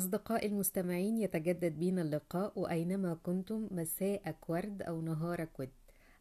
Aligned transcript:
أصدقائي 0.00 0.48
المستمعين 0.48 1.18
يتجدد 1.18 1.78
بينا 1.78 2.02
اللقاء 2.02 2.58
وأينما 2.58 3.14
كنتم 3.14 3.68
مساءك 3.70 4.50
ورد 4.50 4.82
أو 4.82 5.00
نهارك 5.00 5.60
ود 5.60 5.70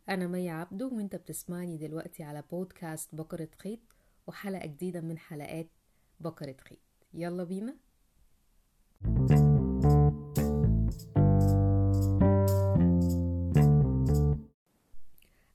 أنا 0.09 0.27
مي 0.27 0.49
عبدو 0.49 0.95
وأنت 0.95 1.15
بتسمعني 1.15 1.77
دلوقتي 1.77 2.23
على 2.23 2.43
بودكاست 2.51 3.15
بقرة 3.15 3.47
خيط 3.57 3.79
وحلقة 4.27 4.65
جديدة 4.65 5.01
من 5.01 5.17
حلقات 5.17 5.67
بقرة 6.19 6.55
خيط. 6.59 6.79
يلا 7.13 7.43
بينا. 7.43 7.75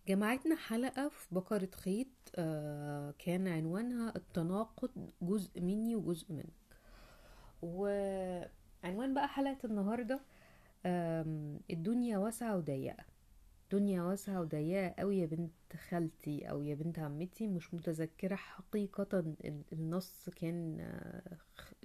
جمعتنا 0.08 0.56
حلقة 0.56 1.08
في 1.08 1.34
بقرة 1.34 1.70
خيط 1.74 2.08
آه، 2.34 3.14
كان 3.18 3.48
عنوانها 3.48 4.12
التناقض 4.16 5.10
جزء 5.22 5.60
مني 5.60 5.96
وجزء 5.96 6.32
منك 6.32 6.63
وعنوان 7.64 9.14
بقى 9.14 9.28
حلقة 9.28 9.58
النهاردة 9.64 10.20
الدنيا 11.70 12.18
واسعة 12.18 12.56
وضيقة. 12.56 13.04
دنيا 13.72 14.02
واسعة 14.02 14.40
وضيقة 14.40 14.94
قوي 14.98 15.18
يا 15.18 15.26
بنت 15.26 15.52
خالتي 15.88 16.50
أو 16.50 16.62
يا 16.62 16.74
بنت 16.74 16.98
عمتي. 16.98 17.46
مش 17.48 17.74
متذكرة 17.74 18.34
حقيقة 18.34 19.18
ال- 19.18 19.62
النص 19.72 20.28
كان 20.36 20.80
آه، 20.80 21.36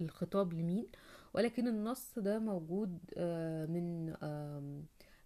الخطاب 0.02 0.54
لمين 0.54 0.88
ولكن 1.34 1.68
النص 1.68 2.20
ده 2.20 2.40
موجود 2.40 2.98
آه، 3.18 3.66
من 3.66 4.06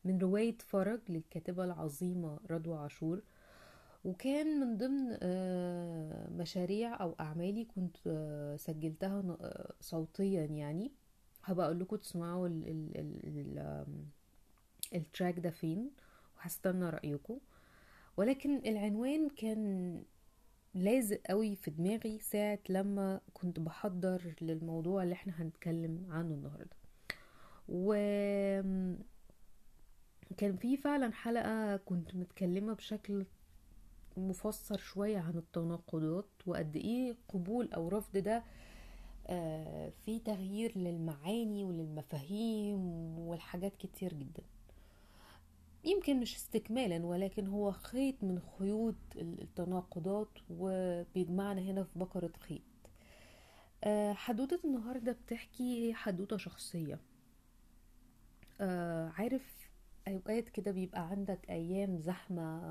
من 0.05 0.17
رواية 0.21 0.57
فرج 0.57 0.99
للكاتبة 1.09 1.63
العظيمة 1.63 2.39
رضوى 2.51 2.77
عاشور. 2.77 3.21
وكان 4.03 4.59
من 4.59 4.77
ضمن 4.77 5.17
آه، 5.21 6.29
مشاريع 6.29 7.01
أو 7.01 7.15
أعمالي 7.19 7.65
كنت 7.65 7.97
آه، 8.07 8.55
سجلتها 8.55 9.19
آه، 9.41 9.73
صوتيا 9.81 10.45
يعني. 10.45 10.91
هبقى 11.43 11.65
أقول 11.65 11.79
لكم 11.79 11.95
تسمعوا 11.95 12.47
ال 12.47 13.93
التراك 14.95 15.39
ده 15.39 15.49
فين 15.49 15.91
وهستنى 16.37 16.89
رأيكم. 16.89 17.39
ولكن 18.17 18.55
العنوان 18.65 19.29
كان 19.29 20.01
لازق 20.73 21.21
قوي 21.29 21.55
في 21.55 21.71
دماغي 21.71 22.19
ساعة 22.19 22.59
لما 22.69 23.21
كنت 23.33 23.59
بحضر 23.59 24.35
للموضوع 24.41 25.03
اللي 25.03 25.13
إحنا 25.13 25.33
هنتكلم 25.41 26.05
عنه 26.09 26.33
النهاردة. 26.35 26.75
وكان 27.69 28.97
في 30.57 30.77
فعلا 30.77 31.13
حلقة 31.13 31.77
كنت 31.77 32.15
متكلمة 32.15 32.73
بشكل 32.73 33.25
مفسر 34.17 34.77
شوية 34.77 35.17
عن 35.19 35.37
التناقضات 35.37 36.25
وقد 36.47 36.75
إيه 36.75 37.15
قبول 37.29 37.73
أو 37.73 37.87
رفض 37.89 38.17
ده 38.17 38.43
آه، 39.27 39.91
في 40.05 40.19
تغيير 40.19 40.77
للمعاني 40.77 41.63
وللمفاهيم 41.63 42.79
والحاجات 43.19 43.75
كتير 43.75 44.13
جدا. 44.13 44.43
يمكن 45.85 46.19
مش 46.19 46.35
استكمالا 46.35 47.05
ولكن 47.05 47.47
هو 47.47 47.71
خيط 47.71 48.23
من 48.23 48.39
خيوط 48.59 48.95
التناقضات 49.15 50.27
وبيجمعنا 50.49 51.61
هنا 51.61 51.83
في 51.83 51.99
بقرة 51.99 52.31
خيط. 52.39 52.61
آه، 53.83 54.13
حدوتة 54.13 54.59
النهاردة 54.65 55.11
بتحكي 55.11 55.87
هي 55.89 55.93
حدوتة 55.93 56.37
شخصية. 56.37 56.99
آه، 58.61 59.09
عارف 59.09 59.69
أوقات 60.07 60.49
كده 60.49 60.71
بيبقى 60.71 61.01
عندك 61.09 61.49
أيام 61.49 61.97
زحمة 61.97 62.61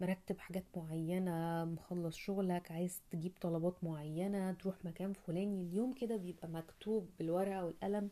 مرتب 0.00 0.38
حاجات 0.38 0.64
معينة 0.76 1.64
مخلص 1.64 2.16
شغلك 2.16 2.70
عايز 2.72 3.02
تجيب 3.10 3.32
طلبات 3.40 3.84
معينة 3.84 4.52
تروح 4.52 4.84
مكان 4.84 5.12
فلاني 5.12 5.62
اليوم 5.62 5.92
كده 5.94 6.16
بيبقى 6.16 6.48
مكتوب 6.48 7.10
بالورقة 7.18 7.64
والقلم 7.64 8.10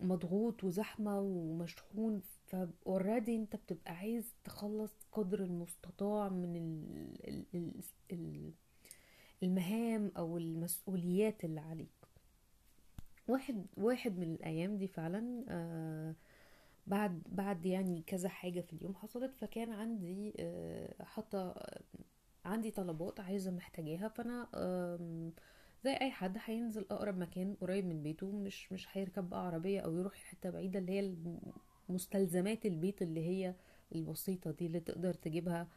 ومضغوط 0.00 0.64
وزحمة 0.64 1.20
ومشحون 1.20 2.20
فاوريدي 2.46 3.36
انت 3.36 3.56
بتبقى 3.56 3.92
عايز 3.96 4.34
تخلص 4.44 4.92
قدر 5.12 5.44
المستطاع 5.44 6.28
من 6.28 6.56
ال- 6.56 7.28
ال- 7.28 7.46
ال- 7.54 7.82
ال- 8.12 8.52
المهام 9.42 10.12
أو 10.16 10.38
المسؤوليات 10.38 11.44
اللي 11.44 11.60
عليك. 11.60 11.88
واحد 13.28 13.66
واحد 13.76 14.18
من 14.18 14.32
الأيام 14.34 14.76
دي 14.78 14.88
فعلا 14.88 15.44
آه 15.48 16.14
بعد 16.88 17.22
بعد 17.26 17.66
يعني 17.66 18.02
كذا 18.06 18.28
حاجة 18.28 18.60
في 18.60 18.72
اليوم 18.72 18.94
حصلت 18.94 19.34
فكان 19.36 19.72
عندي 19.72 20.32
آه 20.38 21.02
حاطة 21.04 21.54
عندي 22.44 22.70
طلبات 22.70 23.20
عايزة 23.20 23.50
محتاجاها 23.50 24.08
فأنا 24.08 24.48
آم، 24.54 25.32
زي 25.84 25.92
أي 25.92 26.10
حد 26.10 26.38
هينزل 26.44 26.86
أقرب 26.90 27.18
مكان 27.18 27.54
قريب 27.60 27.86
من 27.86 28.02
بيته 28.02 28.32
مش 28.32 28.72
مش 28.72 28.88
هيركب 28.92 29.30
بقى 29.30 29.46
عربية 29.46 29.80
أو 29.80 29.96
يروح 29.96 30.14
حتة 30.14 30.50
بعيدة 30.50 30.78
اللي 30.78 30.92
هي 30.92 31.14
مستلزمات 31.88 32.66
البيت 32.66 33.02
اللي 33.02 33.24
هي 33.26 33.54
البسيطة 33.94 34.50
دي 34.50 34.66
اللي 34.66 34.80
تقدر 34.80 35.14
تجيبها 35.14 35.68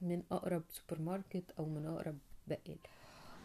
من 0.00 0.22
أقرب 0.32 0.62
سوبر 0.70 1.02
ماركت 1.02 1.44
أو 1.58 1.64
من 1.66 1.86
أقرب 1.86 2.18
بقال. 2.46 2.78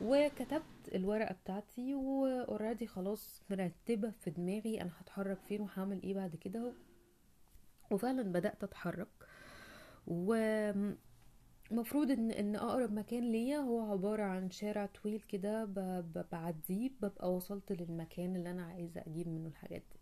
وكتبت 0.01 0.95
الورقة 0.95 1.33
بتاعتي 1.43 1.95
و 1.95 2.07
already 2.07 2.87
خلاص 2.87 3.41
مرتبة 3.49 4.11
في 4.11 4.29
دماغي 4.29 4.81
أنا 4.81 4.91
هتحرك 4.99 5.37
فين 5.47 5.61
وهعمل 5.61 6.03
إيه 6.03 6.13
بعد 6.13 6.35
كده 6.35 6.73
وفعلا 7.91 8.21
بدأت 8.31 8.63
أتحرك. 8.63 9.07
ومفروض 10.07 10.97
إن 12.11 12.31
إن 12.31 12.55
أقرب 12.55 12.93
مكان 12.93 13.31
ليا 13.31 13.57
هو 13.57 13.91
عبارة 13.91 14.23
عن 14.23 14.49
شارع 14.51 14.85
طويل 14.85 15.21
كده 15.21 15.65
بعديه 16.31 16.89
ببقى 17.01 17.33
وصلت 17.35 17.71
للمكان 17.71 18.35
اللي 18.35 18.51
أنا 18.51 18.65
عايزة 18.65 19.01
أجيب 19.01 19.27
منه 19.27 19.47
الحاجات 19.47 19.83
دي. 19.93 19.99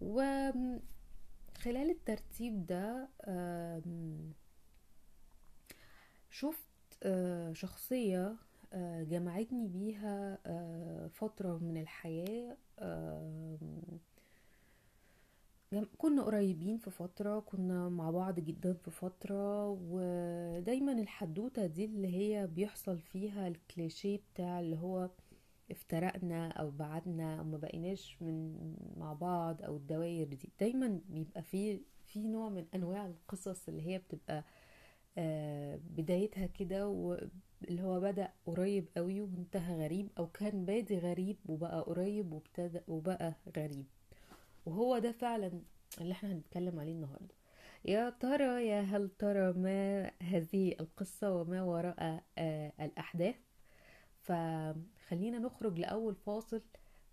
وخلال 0.00 0.80
الترتيب 1.90 2.66
ده 2.66 3.08
شفت 6.30 6.68
آه، 7.02 7.52
شخصية 7.52 8.36
آه، 8.72 9.02
جمعتني 9.02 9.68
بيها 9.68 10.38
آه، 10.46 11.06
فترة 11.08 11.58
من 11.58 11.76
جم- 13.60 13.98
كنا 15.98 16.22
قريبين 16.22 16.78
في 16.78 16.90
فترة 16.90 17.40
كنا 17.40 17.88
مع 17.88 18.10
بعض 18.10 18.40
جدا 18.40 18.72
في 18.72 18.90
فترة 18.90 19.68
ودايما 19.70 20.92
الحدوتة 20.92 21.66
دي 21.66 21.84
اللي 21.84 22.08
هي 22.16 22.46
بيحصل 22.46 22.98
فيها 22.98 23.48
الكليشيه 23.48 24.20
بتاع 24.34 24.60
اللي 24.60 24.76
هو 24.76 25.10
افترقنا 25.70 26.48
أو 26.48 26.70
بعدنا 26.70 27.38
أو 27.38 27.44
ما 27.44 27.56
بقيناش 27.58 28.16
من 28.22 28.54
مع 28.96 29.12
بعض 29.12 29.62
أو 29.62 29.76
الدواير 29.76 30.26
دي. 30.28 30.52
دايما 30.60 31.00
بيبقى 31.08 31.42
في 31.42 31.80
في 32.04 32.28
نوع 32.28 32.48
من 32.48 32.66
أنواع 32.74 33.06
القصص 33.06 33.68
اللي 33.68 33.82
هي 33.86 33.98
بتبقى 33.98 34.44
آه، 35.18 35.80
بدايتها 35.90 36.46
كده 36.46 36.88
واللي 36.88 37.82
هو 37.82 38.00
بدأ 38.00 38.32
قريب 38.46 38.88
قوي 38.96 39.20
وانتهى 39.20 39.84
غريب 39.84 40.08
أو 40.18 40.26
كان 40.26 40.64
بادي 40.64 40.98
غريب 40.98 41.36
وبقى 41.46 41.80
قريب 41.80 42.32
وابتدى 42.32 42.80
وبقى 42.88 43.34
غريب. 43.56 43.86
وهو 44.68 44.98
ده 44.98 45.12
فعلا 45.12 45.62
اللي 46.00 46.12
إحنا 46.12 46.32
هنتكلم 46.32 46.80
عليه 46.80 46.92
النهارده. 46.92 47.34
يا 47.84 48.10
ترى 48.10 48.66
يا 48.68 48.80
هل 48.80 49.08
ترى 49.18 49.52
ما 49.52 50.10
هذه 50.22 50.74
القصة 50.80 51.32
وما 51.32 51.62
وراء 51.62 52.24
آه، 52.38 52.72
الأحداث؟ 52.80 53.36
فخلينا 54.20 55.38
نخرج 55.38 55.78
لأول 55.78 56.14
فاصل 56.14 56.62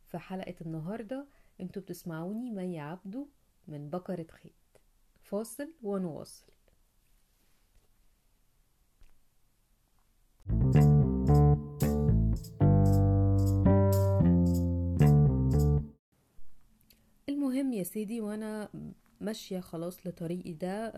في 0.07 0.17
حلقة 0.17 0.55
النهاردة. 0.61 1.27
أنتوا 1.61 1.81
بتسمعوني 1.81 2.51
مي 2.51 2.79
عبدو 2.79 3.27
من 3.67 3.89
بقرة 3.89 4.27
خيط 4.31 4.81
فاصل 5.21 5.73
ونواصل. 5.83 6.45
المهم 17.45 17.73
يا 17.73 17.83
سيدي 17.83 18.21
وأنا 18.21 18.69
ماشية 19.21 19.59
خلاص 19.59 20.07
لطريقي 20.07 20.53
ده 20.53 20.93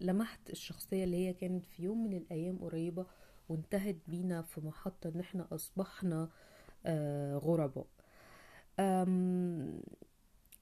لمحت 0.00 0.50
الشخصية 0.50 1.04
اللي 1.04 1.16
هي 1.16 1.32
كانت 1.32 1.64
في 1.64 1.82
يوم 1.82 2.04
من 2.04 2.16
الأيام 2.16 2.58
قريبة 2.58 3.06
وانتهت 3.48 3.96
بينا 4.06 4.42
في 4.42 4.60
محطة 4.60 5.08
إن 5.14 5.20
إحنا 5.20 5.48
أصبحنا 5.52 6.28
آه، 6.86 7.36
غرباء 7.36 7.86
آم، 8.80 9.80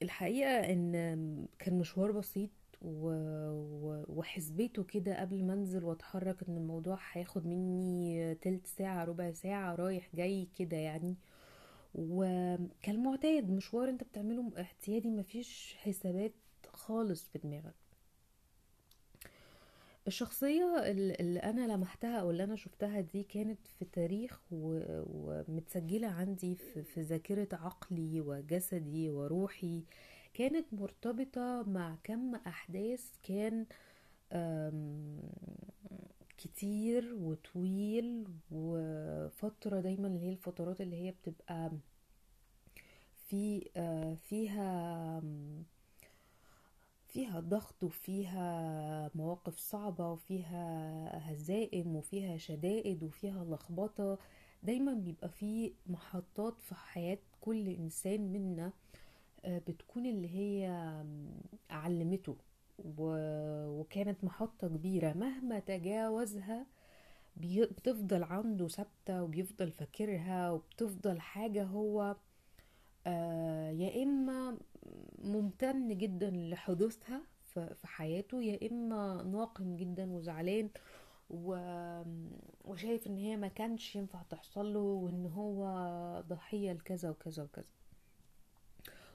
الحقيقة 0.01 0.49
إن 0.73 0.91
كان 1.59 1.79
مشوار 1.79 2.11
بسيط. 2.11 2.49
وحسبته 4.09 4.83
كده 4.83 5.21
قبل 5.21 5.43
ما 5.45 5.53
أنزل 5.53 5.83
وأتحرك 5.83 6.43
إن 6.49 6.57
الموضوع 6.57 6.97
هياخد 7.11 7.45
مني 7.47 8.35
تلت 8.35 8.67
ساعة 8.67 9.03
ربع 9.05 9.31
ساعة 9.31 9.75
رايح 9.75 10.09
جاي 10.15 10.47
كده 10.59 10.77
يعني 10.77 11.15
وكالمعتاد 11.95 13.49
مشوار 13.49 13.89
انت 13.89 14.03
بتعمله 14.03 14.51
احتيادي 14.61 15.09
مفيش 15.09 15.75
حسابات 15.79 16.33
خالص 16.73 17.29
في 17.29 17.37
دماغك. 17.39 17.73
الشخصية 20.07 20.77
ال- 20.91 21.21
اللي 21.21 21.39
أنا 21.39 21.73
لمحتها 21.73 22.17
أو 22.19 22.31
اللي 22.31 22.43
أنا 22.43 22.55
شفتها 22.55 23.01
دي 23.01 23.23
كانت 23.23 23.59
في 23.79 23.85
تاريخ 23.85 24.39
ومتسجلة 24.51 26.07
عندي 26.07 26.55
في 26.55 27.01
ذاكرة 27.01 27.47
عقلي 27.51 28.21
وجسدي 28.21 29.09
وروحي. 29.09 29.83
كانت 30.33 30.65
مرتبطة 30.73 31.63
مع 31.67 31.97
كم 32.03 32.35
أحداث 32.35 33.11
كان 33.23 33.65
كتير 36.43 37.13
وطويل 37.13 38.27
وفترة 38.51 39.79
دايما 39.81 40.07
اللي 40.07 40.19
هي 40.25 40.29
الفترات 40.29 40.81
اللي 40.81 40.95
هي 40.95 41.11
بتبقى 41.11 41.71
في 43.27 43.69
آه، 43.77 44.13
فيها 44.15 45.21
فيها 47.07 47.39
ضغط 47.39 47.83
وفيها 47.83 49.11
مواقف 49.15 49.57
صعبة 49.57 50.11
وفيها 50.11 51.31
هزائم 51.31 51.95
وفيها 51.95 52.37
شدائد 52.37 53.03
وفيها 53.03 53.43
لخبطة 53.45 54.17
دايما 54.63 54.93
بيبقى 54.93 55.29
في 55.29 55.73
محطات 55.87 56.61
في 56.61 56.75
حياة 56.75 57.17
كل 57.41 57.67
إنسان 57.69 58.21
منا 58.33 58.71
آه، 59.45 59.57
بتكون 59.67 60.05
اللي 60.05 60.29
هي 60.35 60.67
علمته. 61.69 62.35
و- 62.79 63.67
وكانت 63.79 64.23
محطة 64.23 64.67
كبيرة. 64.67 65.13
مهما 65.13 65.59
تجاوزها 65.59 66.65
بي- 67.35 67.65
بتفضل 67.65 68.23
عنده 68.23 68.67
ثابتة 68.67 69.23
وبيفضل 69.23 69.71
فاكرها 69.71 70.51
وبتفضل 70.51 71.19
حاجة 71.19 71.63
هو 71.63 72.15
آه، 73.07 73.69
يا 73.71 74.03
إما 74.03 74.57
ممتن 75.23 75.97
جدا 75.97 76.29
لحدوثها 76.29 77.21
ف- 77.45 77.59
في 77.59 77.87
حياته 77.87 78.43
يا 78.43 78.69
إما 78.71 79.23
ناقم 79.23 79.75
جدا 79.75 80.11
وزعلان 80.11 80.69
و- 81.29 82.01
وشايف 82.65 83.07
إن 83.07 83.17
هي 83.17 83.37
ما 83.37 83.47
كانش 83.47 83.95
ينفع 83.95 84.21
تحصل 84.21 84.73
له 84.73 84.79
وإن 84.79 85.25
هو 85.25 85.63
ضحية 86.27 86.73
لكذا 86.73 87.09
وكذا 87.09 87.43
وكذا. 87.43 87.71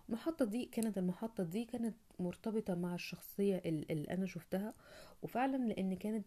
المحطة 0.08 0.44
دي 0.44 0.64
كانت 0.64 0.99
المحطة 0.99 1.44
دي 1.44 1.64
كانت 1.64 1.94
مرتبطة 2.19 2.75
مع 2.75 2.94
الشخصية 2.94 3.56
ال- 3.56 3.93
اللي 3.93 4.10
أنا 4.10 4.26
شفتها 4.26 4.75
وفعلا 5.22 5.56
لأن 5.56 5.96
كانت 5.96 6.26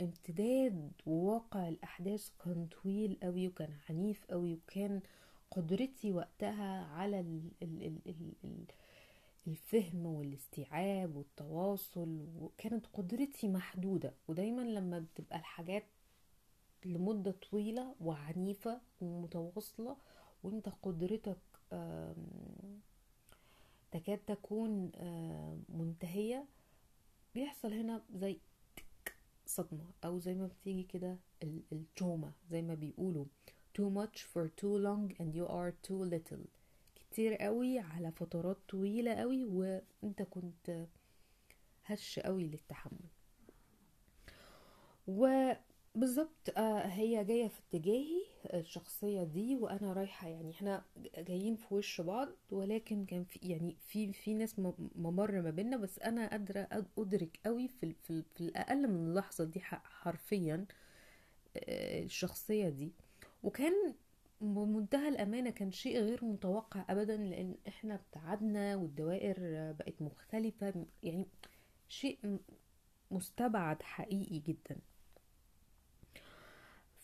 امتداد 0.00 0.92
وواقع 1.06 1.68
الأحداث 1.68 2.30
كان 2.44 2.66
طويل 2.82 3.18
قوي 3.22 3.48
وكان 3.48 3.70
عنيف 3.90 4.24
قوي 4.30 4.54
وكان 4.54 5.00
قدرتي 5.50 6.12
وقتها 6.12 6.84
على 6.84 7.20
ال 7.20 7.50
ال 7.62 7.82
ال 7.82 7.98
ال 8.06 8.32
ال 8.44 8.64
الفهم 9.46 10.06
والاستيعاب 10.06 11.16
والتواصل 11.16 12.26
وكانت 12.40 12.86
قدرتي 12.92 13.48
محدودة. 13.48 14.14
ودايما 14.28 14.62
لما 14.62 14.98
بتبقى 14.98 15.38
الحاجات 15.38 15.84
لمدة 16.84 17.34
طويلة 17.50 17.94
وعنيفة 18.00 18.80
ومتواصلة 19.00 19.96
وانت 20.42 20.68
قدرتك 20.82 21.38
تكاد 23.90 24.18
تكون 24.18 24.92
آم، 24.94 25.62
منتهية. 25.68 26.46
بيحصل 27.34 27.72
هنا 27.72 28.02
زي 28.14 28.38
صدمة 29.46 29.84
أو 30.04 30.18
زي 30.18 30.34
ما 30.34 30.46
بتيجي 30.46 30.82
كده 30.82 31.18
ال- 31.42 31.62
التروما 31.72 32.32
زي 32.50 32.62
ما 32.62 32.74
بيقولوا. 32.74 33.24
Too 33.78 33.90
much 34.00 34.18
for 34.20 34.48
too 34.60 34.76
long 34.86 35.14
and 35.20 35.34
you 35.34 35.46
are 35.48 35.72
too 35.88 36.04
little. 36.12 36.46
كتير 36.96 37.34
قوي 37.34 37.78
على 37.78 38.12
فترات 38.12 38.56
طويلة 38.68 39.14
قوي 39.14 39.44
وانت 39.44 40.22
كنت 40.22 40.86
هش 41.86 42.18
قوي 42.18 42.46
للتحمل. 42.48 43.08
وبالظبط 45.94 46.50
آه، 46.58 46.86
هي 46.86 47.24
جاية 47.24 47.48
في 47.48 47.60
اتجاهي 47.68 48.22
الشخصية 48.54 49.24
دي 49.24 49.56
وأنا 49.56 49.92
رايحة 49.92 50.28
يعني 50.28 50.50
إحنا 50.50 50.84
جايين 51.18 51.56
في 51.56 51.74
وش 51.74 52.00
بعض 52.00 52.28
ولكن 52.50 53.04
كان 53.06 53.24
في 53.24 53.38
يعني 53.42 53.76
في 53.80 54.12
في 54.12 54.34
ناس 54.34 54.58
م- 54.58 54.90
ممر 54.96 55.40
ما 55.42 55.50
بيننا 55.50 55.76
بس 55.76 55.98
أنا 55.98 56.30
قادرة 56.30 56.68
أد- 56.72 56.98
أدرك 56.98 57.38
قوي 57.46 57.68
في 57.68 57.82
ال- 57.86 57.94
في, 58.02 58.22
في 58.22 58.40
الأقل 58.40 58.88
من 58.88 59.08
اللحظة 59.10 59.44
دي 59.44 59.60
ح- 59.60 59.82
حرفيا 59.84 60.66
آه، 61.56 62.02
الشخصية 62.04 62.68
دي. 62.68 62.92
وكان 63.42 63.94
بمنتهى 64.40 65.08
الأمانة 65.08 65.50
كان 65.50 65.72
شيء 65.72 65.98
غير 66.00 66.24
متوقع 66.24 66.84
أبدا 66.90 67.16
لأن 67.16 67.56
إحنا 67.68 67.94
ابتعدنا 67.94 68.76
والدوائر 68.76 69.36
بقت 69.78 70.02
مختلفة 70.02 70.86
يعني 71.02 71.26
شيء 71.88 72.38
مستبعد 73.10 73.82
حقيقي 73.82 74.38
جدا. 74.38 74.78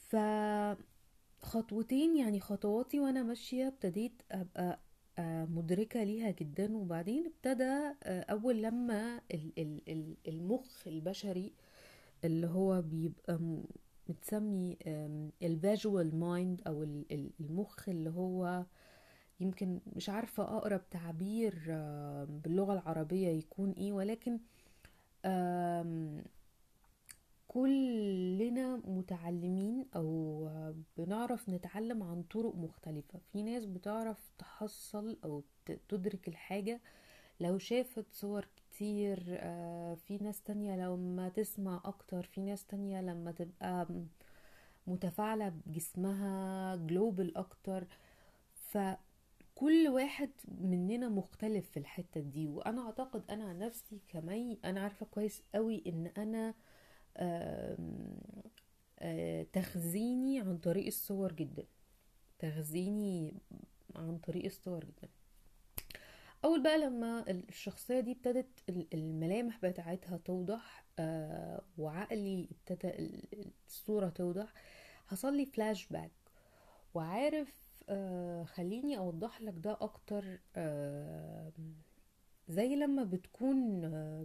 فخطوتين 0.09 2.17
يعني 2.17 2.41
خطواتي 2.41 3.01
وأنا 3.01 3.23
ماشية 3.23 3.69
ابتديت 3.69 4.23
أبقى 4.33 4.81
آه، 5.19 5.45
مدركة 5.45 6.05
ليها 6.05 6.31
جدا 6.31 6.77
وبعدين 6.77 7.27
ابتدى 7.27 7.65
آه، 8.03 8.21
أول 8.21 8.63
لما 8.63 9.21
ال- 9.35 9.53
ال- 9.59 9.83
ال- 9.89 10.17
المخ 10.29 10.87
البشري 10.89 11.53
اللي 12.25 12.47
هو 12.47 12.83
بيبقى 12.83 13.41
متسمي 14.09 14.77
ال 15.43 15.53
visual 15.53 16.17
mind 16.17 16.63
ال- 17.13 17.31
المخ 17.41 17.89
اللي 17.89 18.11
هو 18.11 18.65
يمكن 19.41 19.81
مش 19.97 20.09
عارفة 20.09 20.43
أقرب 20.59 20.91
تعبير 20.91 21.63
آه، 21.71 22.25
باللغة 22.25 22.73
العربية 22.73 23.29
يكون 23.29 23.71
إيه 23.71 23.93
ولكن 23.93 24.39
كلنا 27.57 28.77
متعلمين 28.85 29.87
أو 29.97 30.49
بنعرف 30.99 31.49
نتعلم 31.49 32.03
عن 32.03 32.23
طرق 32.23 32.55
مختلفة. 32.55 33.19
في 33.33 33.43
ناس 33.43 33.65
بتعرف 33.67 34.31
تحصل 34.39 35.19
أو 35.25 35.43
تدرك 35.89 36.29
الحاجة 36.29 36.81
لو 37.41 37.59
شافت 37.59 38.07
صور 38.13 38.49
كتير 38.57 39.25
آه، 39.29 39.95
في 39.95 40.19
ناس 40.19 40.43
تانية 40.43 40.77
لما 40.77 41.29
تسمع 41.29 41.81
أكتر 41.85 42.23
في 42.23 42.41
ناس 42.43 42.65
تانية 42.67 43.01
لما 43.01 43.33
تبقى 43.33 43.87
متفاعلة 44.87 45.49
بجسمها 45.67 46.77
جلوبال 46.77 47.37
أكتر. 47.37 47.87
فكل 48.55 49.89
واحد 49.89 50.31
مننا 50.61 51.09
مختلف 51.09 51.71
في 51.71 51.77
الحتة 51.79 52.21
دي. 52.21 52.49
وأنا 52.49 52.87
أعتقد 52.87 53.23
أنا 53.31 53.45
عن 53.45 53.59
نفسي 53.59 54.01
كمي 54.09 54.59
أنا 54.65 54.81
عارفة 54.81 55.07
كويس 55.07 55.43
قوي 55.55 55.83
إن 55.87 56.07
أنا 56.07 56.55
تخزيني 59.53 60.41
عن 60.41 60.59
طريق 60.59 60.87
الصور 60.87 61.33
جدا. 61.33 61.65
تخزيني 62.39 63.35
عن 63.97 64.19
طريق 64.19 64.45
الصور 64.45 64.85
جدا. 64.85 65.09
أول 66.45 66.63
بقى 66.63 66.79
لما 66.79 67.25
الشخصية 67.31 68.01
دي 68.01 68.13
ابتدت 68.13 68.47
ال- 68.69 68.87
الملامح 68.95 69.59
بتاعتها 69.67 70.17
توضح 70.17 70.85
وعقلي 71.79 72.49
ابتدى 72.51 72.89
ال- 72.99 73.53
الصورة 73.67 74.09
توضح 74.09 74.53
حصل 75.07 75.37
لي 75.37 75.47
فلاش 75.47 75.87
باك 75.87 76.11
وعارف 76.95 77.55
خليني 78.45 78.99
أوضح 78.99 79.41
لك 79.41 79.55
ده 79.57 79.73
أكتر 79.81 80.25
زي 82.49 82.77
لما 82.77 83.05
بتكون 83.05 83.81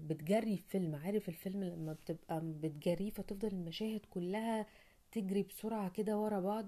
بتجري 0.08 0.58
فيلم 0.58 0.96
عارف 0.96 1.30
الفيلم 1.30 1.64
لما 1.64 1.94
بتبقى 1.94 2.42
بتجريه 2.44 3.10
فتفضل 3.12 3.48
المشاهد 3.48 4.02
كلها 4.10 4.66
تجري 5.12 5.44
بسرعة 5.44 5.90
كده 5.90 6.18
ورا 6.18 6.40
بعض؟ 6.40 6.68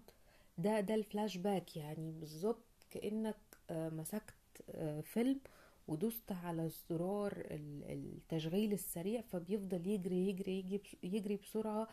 ده 0.57 0.79
ده 0.79 0.95
الفلاش 0.95 1.37
باك 1.37 1.77
يعني 1.77 2.11
بالظبط 2.11 2.65
كأنك 2.91 3.35
آه، 3.69 3.89
مسكت 3.89 4.33
آه، 4.69 5.01
فيلم 5.01 5.39
ودوست 5.87 6.31
على 6.31 6.69
زرار 6.89 7.31
ال- 7.37 7.83
التشغيل 7.91 8.73
السريع 8.73 9.21
فبيفضل 9.21 9.87
يجري 9.87 10.27
يجري 10.29 10.59
يجري 10.59 10.81
يجري 11.03 11.35
بسرعة. 11.35 11.87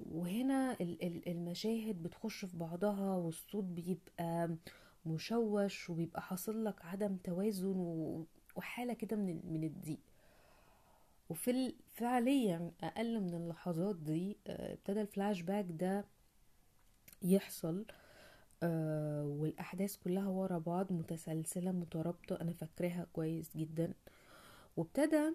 وهنا 0.00 0.76
ال- 0.80 1.02
ال- 1.06 1.28
المشاهد 1.28 2.02
بتخش 2.02 2.44
في 2.44 2.56
بعضها 2.56 3.16
والصوت 3.16 3.64
بيبقى 3.64 4.56
مشوش 5.06 5.90
وبيبقى 5.90 6.22
حاصل 6.22 6.64
لك 6.64 6.84
عدم 6.84 7.16
توازن 7.16 8.24
و- 8.58 8.60
وحالة 8.60 8.94
كده 8.94 9.16
من 9.16 9.40
من 9.44 9.64
الضيق. 9.64 9.98
وفي 11.30 11.74
فعليا 11.94 12.70
أقل 12.82 13.20
من 13.20 13.34
اللحظات 13.34 13.96
دي 13.96 14.36
آه، 14.46 14.72
ابتدى 14.72 15.00
الفلاش 15.00 15.40
باك 15.42 15.66
ده 15.68 16.04
يحصل 17.22 17.86
آه، 18.62 19.24
والأحداث 19.24 19.96
كلها 19.96 20.28
ورا 20.28 20.58
بعض 20.58 20.92
متسلسلة 20.92 21.72
مترابطة 21.72 22.38
أنا 22.40 22.52
فاكراها 22.52 23.06
كويس 23.12 23.56
جدا. 23.56 23.92
وابتدى 24.76 25.32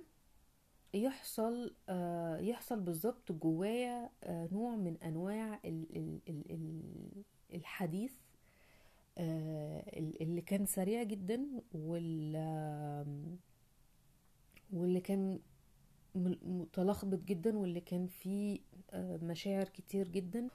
يحصل 0.93 1.75
آه، 1.89 2.37
يحصل 2.37 2.79
بالظبط 2.79 3.31
جوايا 3.31 4.09
نوع 4.27 4.75
من 4.75 4.97
أنواع 5.03 5.59
ال- 5.65 5.95
ال- 5.97 6.19
ال- 6.29 6.51
ال- 6.51 7.23
الحديث 7.53 8.11
ال- 8.13 8.22
اللي 9.17 10.41
كان 10.41 10.65
سريع 10.65 11.03
جدا 11.03 11.45
واللي 14.73 14.99
كان 15.03 15.39
متلخبط 16.15 17.23
جدا 17.23 17.57
واللي 17.57 17.81
كان 17.81 18.07
فيه 18.07 18.59
آه، 18.91 19.17
مشاعر 19.17 19.63
كتير 19.69 20.07
جدا. 20.07 20.47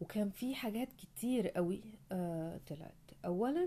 وكان 0.00 0.30
فيه 0.30 0.54
حاجات 0.54 0.92
كتير 0.92 1.48
قوي 1.48 1.80
آه، 2.12 2.60
طلعت. 2.66 2.94
اولا 3.24 3.66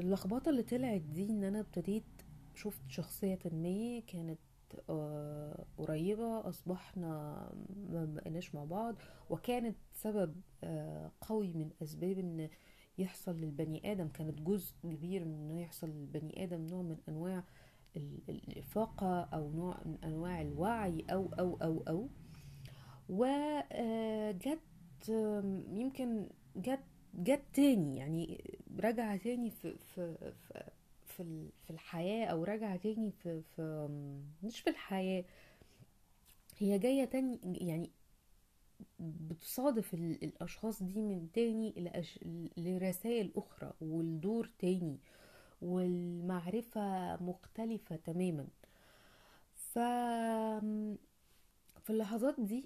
اللخبطة 0.00 0.48
اللي 0.50 0.62
طلعت 0.62 1.00
دي 1.00 1.30
إن 1.30 1.44
أنا 1.44 1.60
ابتديت 1.60 2.04
شفت 2.54 2.80
شخصية 2.88 3.38
ما 3.44 4.00
كانت 4.06 4.38
آه، 4.38 4.47
قريبة 5.78 6.48
أصبحنا 6.48 7.08
ما 7.90 8.04
بقيناش 8.04 8.54
مع 8.54 8.64
بعض 8.64 8.94
وكانت 9.30 9.76
سبب 9.92 10.34
قوي 11.20 11.52
من 11.52 11.70
أسباب 11.82 12.18
إن 12.18 12.48
يحصل 12.98 13.36
للبني 13.36 13.92
آدم 13.92 14.08
كانت 14.08 14.40
جزء 14.40 14.74
كبير 14.82 15.24
من 15.24 15.34
إنه 15.34 15.60
يحصل 15.60 15.88
للبني 15.88 16.44
آدم 16.44 16.66
نوع 16.66 16.82
من 16.82 16.96
أنواع 17.08 17.44
الإفاقة 18.28 19.20
أو 19.20 19.50
نوع 19.50 19.80
من 19.84 19.98
أنواع 20.04 20.42
الوعي 20.42 21.04
أو 21.10 21.32
أو 21.38 21.58
أو 21.62 21.84
أو. 21.88 22.08
وجت 23.08 24.58
يمكن 25.72 26.28
جت 26.56 26.84
جت 27.14 27.42
تاني 27.54 27.96
يعني 27.96 28.44
رجع 28.80 29.16
تاني 29.16 29.50
في 29.50 29.78
في 29.78 30.32
في 30.32 30.70
في, 31.18 31.48
في 31.64 31.70
الحياة 31.70 32.26
أو 32.26 32.44
رجع 32.44 32.76
تاني 32.76 33.12
في, 33.22 33.42
في 33.56 33.88
مش 34.42 34.60
في 34.60 34.70
الحياة. 34.70 35.24
هي 36.58 36.78
جاية 36.78 37.04
تاني 37.04 37.38
يعني 37.44 37.90
بتصادف 39.00 39.94
الأشخاص 39.94 40.82
دي 40.82 41.00
من 41.00 41.28
تاني 41.32 41.92
لرسائل 42.56 43.32
أخرى 43.36 43.72
والدور 43.80 44.50
تاني 44.58 44.98
والمعرفة 45.62 47.16
مختلفة 47.22 47.96
تماما. 47.96 48.46
ف 49.54 49.78
في 51.82 51.90
اللحظات 51.90 52.40
دي 52.40 52.64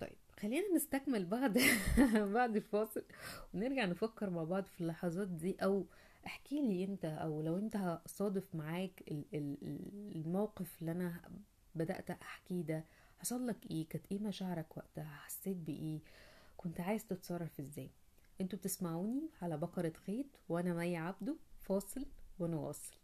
طيب 0.00 0.16
خلينا 0.40 0.74
نستكمل 0.76 1.24
بعد 1.26 1.58
بعد 2.36 2.56
الفاصل 2.56 3.02
ونرجع 3.54 3.84
نفكر 3.84 4.30
مع 4.30 4.44
بعض 4.44 4.64
في 4.64 4.80
اللحظات 4.80 5.28
دي 5.28 5.56
أو 5.62 5.86
احكي 6.26 6.62
لي 6.68 6.84
انت 6.84 7.04
أو 7.04 7.42
لو 7.42 7.58
انت 7.58 8.00
صادف 8.06 8.54
معاك 8.54 9.02
الموقف 10.16 10.76
اللي 10.80 10.92
أنا 10.92 11.20
بدأت 11.74 12.10
احكيه 12.10 12.62
ده 12.62 12.84
حصل 13.18 13.46
لك 13.46 13.70
إيه؟ 13.70 13.88
كانت 13.88 14.06
إيه 14.12 14.18
مشاعرك 14.18 14.76
وقتها؟ 14.76 15.04
حسيت 15.04 15.56
بإيه؟ 15.56 16.00
كنت 16.56 16.80
عايز 16.80 17.06
تتصرف 17.06 17.60
إزاي؟ 17.60 17.90
أنتوا 18.40 18.58
بتسمعوني 18.58 19.30
على 19.42 19.56
بقرة 19.58 19.92
خيط 20.06 20.26
وأنا 20.48 20.74
مي 20.74 20.96
عبده 20.96 21.36
فاصل 21.60 22.06
ونواصل. 22.38 22.94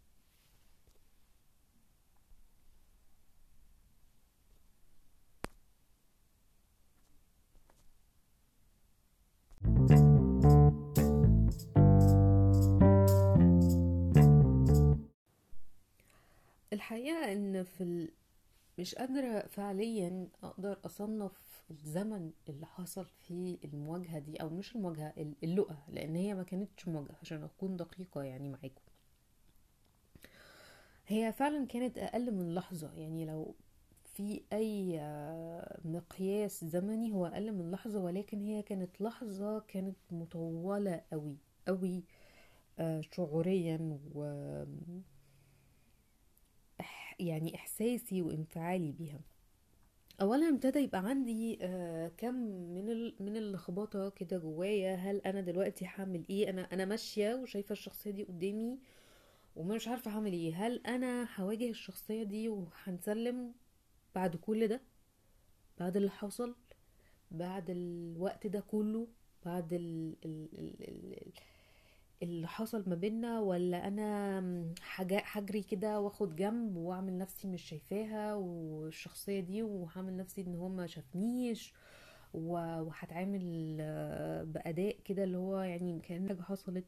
الحقيقة 16.87 17.31
إن 17.31 17.63
في 17.63 17.83
ال... 17.83 18.09
مش 18.79 18.95
قادرة 18.95 19.47
فعليا 19.47 20.27
أقدر 20.43 20.79
أصنف 20.85 21.63
الزمن 21.71 22.31
اللي 22.49 22.65
حصل 22.65 23.05
فيه 23.05 23.57
المواجهة 23.65 24.19
دي 24.19 24.41
أو 24.41 24.49
مش 24.49 24.75
المواجهة 24.75 25.13
اللقة 25.43 25.77
لأن 25.89 26.15
هي 26.15 26.33
ما 26.33 26.43
كانتش 26.43 26.87
مواجهة 26.87 27.15
عشان 27.21 27.43
أكون 27.43 27.77
دقيقة 27.77 28.23
يعني 28.23 28.49
معاكم. 28.49 28.81
هي 31.07 31.33
فعلا 31.33 31.65
كانت 31.65 31.97
أقل 31.97 32.31
من 32.31 32.55
لحظة 32.55 32.93
يعني 32.93 33.25
لو 33.25 33.55
في 34.05 34.41
أي 34.53 34.99
مقياس 35.85 36.65
زمني 36.65 37.11
هو 37.13 37.25
أقل 37.25 37.51
من 37.51 37.71
لحظة 37.71 37.99
ولكن 37.99 38.41
هي 38.41 38.61
كانت 38.61 39.01
لحظة 39.01 39.59
كانت 39.59 39.97
مطولة 40.11 41.01
قوي 41.11 41.37
قوي 41.67 42.03
آه، 42.79 43.01
شعوريا 43.11 43.99
و 44.15 44.23
يعني 47.19 47.55
إحساسي 47.55 48.21
وإنفعالي 48.21 48.91
بيها. 48.91 49.19
اولا 50.21 50.49
ابتدى 50.49 50.79
يبقى 50.79 50.99
عندي 51.09 51.57
آه 51.61 52.11
كم 52.17 52.35
من 52.73 52.85
من 53.19 53.37
اللخبطة 53.37 54.09
كده 54.09 54.37
جوايا. 54.37 54.95
هل 54.95 55.17
أنا 55.25 55.41
دلوقتي 55.41 55.85
هعمل 55.85 56.25
إيه؟ 56.29 56.49
أنا 56.49 56.61
أنا 56.73 56.85
ماشية 56.85 57.35
وشايفة 57.35 57.73
الشخصية 57.73 58.11
دي 58.11 58.23
قدامي 58.23 58.79
ومش 59.55 59.87
عارفة 59.87 60.11
هعمل 60.11 60.33
إيه. 60.33 60.55
هل 60.67 60.81
أنا 60.87 61.27
هواجه 61.41 61.69
الشخصية 61.69 62.23
دي 62.23 62.49
وهنسلم 62.49 63.53
بعد 64.15 64.35
كل 64.35 64.67
ده؟ 64.67 64.81
بعد 65.79 65.97
اللي 65.97 66.09
حصل؟ 66.11 66.55
بعد 67.31 67.69
الوقت 67.69 68.47
ده 68.47 68.59
كله؟ 68.59 69.07
بعد 69.45 69.73
ال 69.73 70.15
ال 70.25 70.49
ال 70.59 70.83
ال 70.89 71.31
اللي 72.23 72.47
حصل 72.47 72.83
ما 72.89 72.95
بينا 72.95 73.39
ولا 73.39 73.87
أنا 73.87 74.39
هجري 75.31 75.63
كده 75.63 75.99
وآخد 75.99 76.35
جنب 76.35 76.75
وأعمل 76.75 77.17
نفسي 77.17 77.47
مش 77.47 77.61
شايفاها 77.61 78.33
والشخصية 78.35 79.39
دي 79.39 79.63
وهعمل 79.63 80.17
نفسي 80.17 80.41
إن 80.41 80.55
هو 80.55 80.69
ما 80.69 80.87
شافنيش 80.87 81.73
وهتعامل 82.33 83.77
بأداء 84.47 84.97
كده 85.05 85.23
اللي 85.23 85.37
هو 85.37 85.59
يعني 85.61 85.99
كأن 85.99 86.27
حاجة 86.29 86.41
حصلت. 86.41 86.85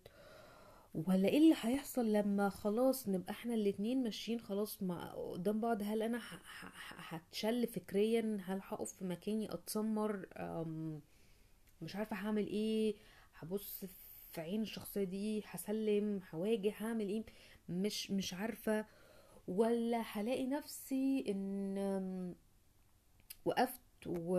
ولا 0.93 1.27
إيه 1.27 1.37
اللي 1.37 1.55
هيحصل 1.61 2.13
لما 2.13 2.49
خلاص 2.49 3.09
نبقى 3.09 3.31
إحنا 3.31 3.53
الاتنين 3.53 4.03
ماشيين 4.03 4.39
خلاص 4.39 4.83
مع 4.83 5.11
قدام 5.13 5.59
بعض؟ 5.59 5.81
هل 5.83 6.01
أنا 6.01 6.19
هتشل 6.97 7.67
فكريا؟ 7.67 8.37
هل 8.45 8.59
هقف 8.63 8.91
في 8.93 9.05
مكاني 9.05 9.53
أتسمر؟ 9.53 10.25
مش 11.81 11.95
عارفة 11.95 12.15
هعمل 12.15 12.47
إيه؟ 12.47 12.95
هبص 13.39 13.85
في 13.85 14.08
عين 14.37 14.61
الشخصية 14.61 15.03
دي 15.03 15.43
هسلم 15.47 16.21
هواجه 16.33 16.73
هعمل 16.77 17.09
إيه؟ 17.09 17.23
مش 17.69 18.11
مش 18.11 18.33
عارفة. 18.33 18.85
ولا 19.47 20.01
هلاقي 20.01 20.47
نفسي 20.47 21.25
إن 21.29 22.35
وقفت 23.45 23.81
و 24.07 24.37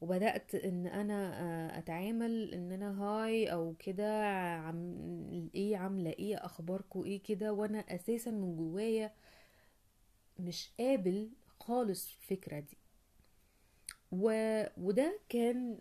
وبدأت 0.00 0.54
إن 0.54 0.86
أنا 0.86 1.78
أتعامل 1.78 2.54
إن 2.54 2.72
أنا 2.72 3.02
هاي 3.02 3.52
أو 3.52 3.74
كده 3.78 4.24
عم 4.56 5.50
إيه 5.54 5.76
عاملة 5.76 6.10
إيه 6.10 6.36
اخباركم 6.46 7.04
إيه 7.04 7.22
كده 7.22 7.52
وأنا 7.52 7.78
أساسا 7.78 8.30
من 8.30 8.56
جوايا 8.56 9.12
مش 10.38 10.70
قابل 10.80 11.30
خالص 11.60 12.08
الفكرة 12.16 12.60
دي. 12.60 12.78
و... 14.12 14.30
وده 14.76 15.20
كان 15.28 15.78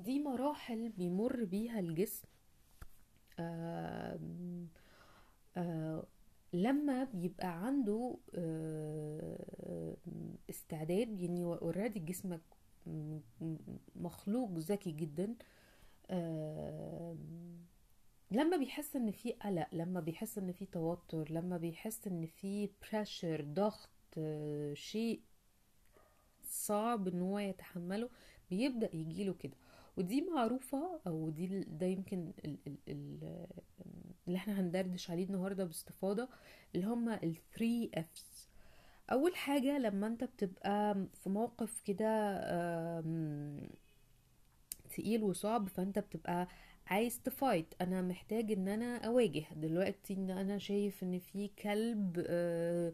دي 0.00 0.18
مراحل 0.18 0.88
بيمر 0.88 1.44
بيها 1.44 1.80
الجسم 1.80 2.28
آه 3.38 4.18
آه 5.56 6.04
لما 6.52 7.04
بيبقى 7.04 7.66
عنده 7.66 8.16
آه 8.34 9.96
استعداد 10.50 11.20
يعني 11.20 11.44
اوريدي 11.44 11.98
جسمك 12.00 12.40
مخلوق 13.96 14.50
ذكي 14.58 14.90
جدا 14.90 15.34
لما 18.30 18.56
بيحس 18.56 18.96
إن 18.96 19.10
في 19.10 19.32
قلق 19.32 19.68
لما 19.72 20.00
بيحس 20.00 20.38
إن 20.38 20.52
في 20.52 20.66
توتر 20.66 21.32
لما 21.32 21.56
بيحس 21.56 22.06
إن 22.06 22.26
في 22.26 22.70
بريشر 22.92 23.44
ضغط 23.44 23.90
شيء 24.74 25.20
صعب 26.42 27.08
إن 27.08 27.20
هو 27.22 27.38
يتحمله 27.38 28.08
بيبدأ 28.50 28.96
يجيله 28.96 29.34
كده. 29.34 29.56
ودي 29.96 30.20
معروفة 30.34 31.00
أو 31.06 31.30
دي 31.30 31.64
ده 31.64 31.86
يمكن 31.86 32.32
ال 32.44 32.58
ال 32.66 32.76
ال 32.88 33.46
اللي 34.28 34.36
إحنا 34.38 34.60
هندردش 34.60 35.10
عليه 35.10 35.24
النهاردة 35.24 35.64
باستفاضة 35.64 36.28
اللي 36.74 36.86
هما 36.86 37.22
ال 37.22 37.36
3 37.58 37.90
F's. 37.96 38.48
أول 39.12 39.36
حاجة 39.36 39.78
لما 39.78 40.06
أنت 40.06 40.24
بتبقى 40.24 41.06
في 41.14 41.28
موقف 41.30 41.80
كده 41.80 42.40
تقيل 44.90 45.22
وصعب 45.22 45.68
فأنت 45.68 45.98
بتبقى 45.98 46.48
عايز 46.86 47.20
تفايت 47.22 47.74
أنا 47.80 48.02
محتاج 48.02 48.52
إن 48.52 48.68
أنا 48.68 48.96
أواجه. 49.06 49.44
دلوقتي 49.56 50.14
إن 50.14 50.30
أنا 50.30 50.58
شايف 50.58 51.02
إن 51.02 51.18
في 51.18 51.48
كلب 51.48 52.24
آه 52.26 52.92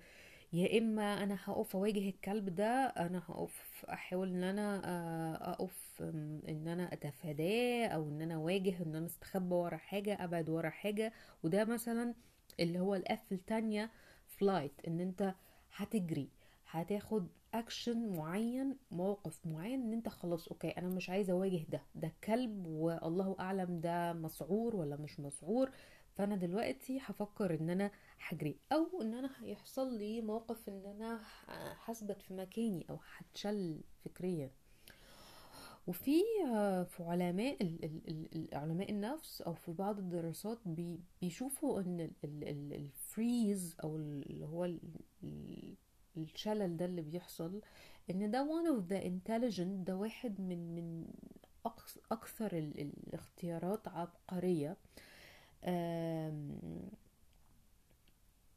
يا 0.56 0.78
إما 0.78 1.22
أنا 1.22 1.38
هقف 1.44 1.76
أواجه 1.76 2.08
الكلب 2.08 2.54
ده 2.54 2.64
أنا 2.86 3.18
هقف 3.28 3.84
أحاول 3.88 4.28
إن 4.28 4.44
أنا 4.44 4.82
آه، 4.84 5.50
أقف 5.52 6.02
إن 6.48 6.68
أنا 6.68 6.92
أتفاداه 6.92 7.86
أو 7.86 8.08
إن 8.08 8.22
أنا 8.22 8.34
أواجه 8.34 8.82
إن 8.82 8.94
أنا 8.94 9.06
أستخبى 9.06 9.54
ورا 9.54 9.76
حاجة 9.76 10.24
أبعد 10.24 10.48
ورا 10.50 10.68
حاجة. 10.70 11.12
وده 11.42 11.64
مثلا 11.64 12.14
اللي 12.60 12.80
هو 12.80 12.94
الأف 12.94 13.32
التانية 13.32 13.90
فلايت 14.26 14.72
إن 14.88 15.00
أنت 15.00 15.34
هتجري 15.76 16.28
هتاخد 16.70 17.28
اكشن 17.54 18.16
معين 18.16 18.76
موقف 18.90 19.46
معين 19.46 19.82
إن 19.82 19.92
أنت 19.92 20.08
خلاص 20.08 20.48
okay 20.48 20.68
أنا 20.70 20.88
مش 20.88 21.10
عايزة 21.10 21.32
أواجه 21.32 21.64
ده. 21.68 21.82
ده 21.94 22.12
كلب 22.24 22.66
والله 22.66 23.36
أعلم 23.40 23.80
ده 23.80 24.12
مسعور 24.12 24.76
ولا 24.76 24.96
مش 24.96 25.20
مسعور. 25.20 25.70
فأنا 26.16 26.36
دلوقتي 26.36 26.98
هفكر 27.02 27.54
إن 27.60 27.70
أنا 27.70 27.90
هجري 28.28 28.56
أو 28.72 29.02
إن 29.02 29.14
أنا 29.14 29.30
هيحصل 29.42 29.98
لي 29.98 30.20
موقف 30.20 30.68
إن 30.68 30.86
أنا 30.86 31.20
هثبت 31.84 32.22
في 32.22 32.34
مكاني 32.34 32.86
أو 32.90 32.98
هتشل 33.16 33.80
فكريا. 34.04 34.50
وفي 35.86 36.20
آه، 36.54 36.82
في 36.82 37.02
علماء 37.02 37.56
علماء 38.52 38.90
النفس 38.90 39.42
أو 39.42 39.54
في 39.54 39.72
بعض 39.72 39.98
الدراسات 39.98 40.58
بي- 40.66 41.00
بيشوفوا 41.20 41.80
إن 41.80 42.10
الفريز 42.72 43.76
أو 43.84 43.96
اللي 43.96 44.46
هو 44.46 44.64
ال- 44.64 44.80
ال- 45.24 45.76
الشلل 46.16 46.76
ده 46.76 46.84
اللي 46.84 47.02
بيحصل 47.02 47.60
إن 48.10 48.30
ده 48.30 48.46
one 48.46 48.76
of 48.78 48.88
the 48.92 49.02
intelligent 49.04 49.84
ده 49.86 49.96
واحد 49.96 50.40
من 50.40 50.74
من 50.74 51.06
أكثر 52.12 52.58
ال- 52.58 52.80
الاختيارات 52.80 53.88
عبقرية. 53.88 54.70
آم، 54.70 54.76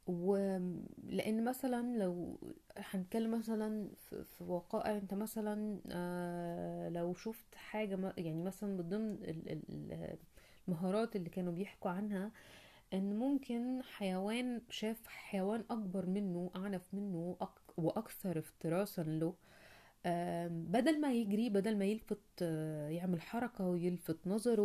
ولان 0.06 1.44
مثلا 1.44 1.96
لو 1.98 2.38
هنتكلم 2.78 3.38
مثلا 3.38 3.88
في 4.10 4.44
وقائع 4.44 4.96
أنت 4.96 5.14
مثلا 5.14 5.80
آه، 5.92 6.88
لو 6.88 7.14
شفت 7.14 7.54
حاجة 7.54 7.96
م- 7.96 8.12
يعني 8.18 8.42
مثلا 8.42 8.70
من 8.76 8.88
ضمن 8.88 9.12
ال- 9.12 9.48
ال- 9.52 10.18
المهارات 10.68 11.16
اللي 11.16 11.30
كانوا 11.30 11.52
بيحكوا 11.52 11.90
عنها 11.90 12.30
إن 12.94 13.18
ممكن 13.18 13.82
حيوان 13.82 14.62
شاف 14.70 15.06
حيوان 15.06 15.64
أكبر 15.70 16.06
منه 16.06 16.50
أعنف 16.56 16.94
منه 16.94 17.36
أك- 17.44 17.72
وأكثر 17.78 18.38
افتراسا 18.38 19.02
له 19.02 19.34
بدل 20.48 21.00
ما 21.00 21.12
يجري 21.12 21.48
بدل 21.48 21.78
ما 21.78 21.84
يلفت 21.84 22.18
آه، 22.42 22.88
يعمل 22.88 23.20
حركة 23.20 23.68
ويلفت 23.68 24.26
نظره 24.26 24.62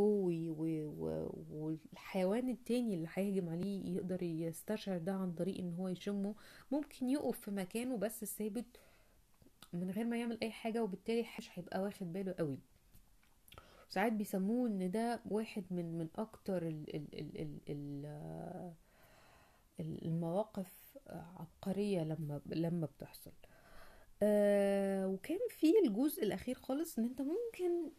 والحيوان 1.51 2.49
التاني 2.49 2.95
اللي 2.95 3.07
هيهجم 3.13 3.49
عليه 3.49 3.95
يقدر 3.95 4.23
يستشعر 4.23 4.97
ده 4.97 5.13
عن 5.13 5.31
طريق 5.33 5.57
إن 5.57 5.73
هو 5.73 5.87
يشمه 5.87 6.35
ممكن 6.71 7.09
يقف 7.09 7.39
في 7.39 7.51
مكانه 7.51 7.97
بس 7.97 8.25
ثابت 8.25 8.65
من 9.73 9.91
غير 9.91 10.05
ما 10.05 10.17
يعمل 10.17 10.37
أي 10.43 10.51
حاجة 10.51 10.83
وبالتالي 10.83 11.25
مش 11.37 11.49
هيبقى 11.53 11.81
واخد 11.81 12.13
باله 12.13 12.35
قوي. 12.39 12.59
ساعات 13.89 14.11
بيسموه 14.13 14.67
إن 14.67 14.91
ده 14.91 15.19
واحد 15.29 15.63
من 15.71 15.97
من 15.97 16.07
أكتر 16.15 16.67
ال 16.67 16.95
ال 16.95 17.19
ال 17.19 17.41
ال 17.41 17.59
ال 17.69 18.05
آه، 18.05 18.73
المواقف 19.79 20.97
عبقرية 21.07 22.03
لما 22.03 22.41
لما 22.45 22.85
بتحصل. 22.85 23.31
آه 24.23 25.07
وكان 25.07 25.39
في 25.49 25.73
الجزء 25.85 26.23
الأخير 26.23 26.55
خالص 26.55 26.99
إن 26.99 27.05
أنت 27.05 27.21
ممكن 27.21 27.89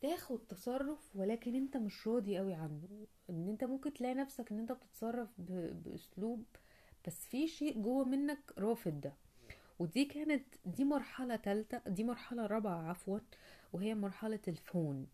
تاخد 0.00 0.38
تصرف 0.48 1.16
ولكن 1.16 1.54
أنت 1.54 1.76
مش 1.76 2.08
راضي 2.08 2.38
قوي 2.38 2.54
عنه. 2.54 3.06
إن 3.30 3.48
أنت 3.48 3.64
ممكن 3.64 3.92
تلاقي 3.92 4.14
نفسك 4.14 4.52
إن 4.52 4.58
أنت 4.58 4.72
بتتصرف 4.72 5.28
بأسلوب 5.38 6.44
بس 7.06 7.26
في 7.26 7.48
شيء 7.48 7.82
جوه 7.82 8.04
منك 8.04 8.52
رافض 8.58 9.00
ده. 9.00 9.12
ودي 9.78 10.04
كانت 10.04 10.44
دي 10.66 10.84
مرحلة 10.84 11.36
تالتة 11.36 11.80
دي 11.86 12.04
مرحلة 12.04 12.46
رابعة 12.46 12.88
عفوا 12.90 13.18
وهي 13.72 13.94
مرحلة 13.94 14.40
الفون. 14.48 15.06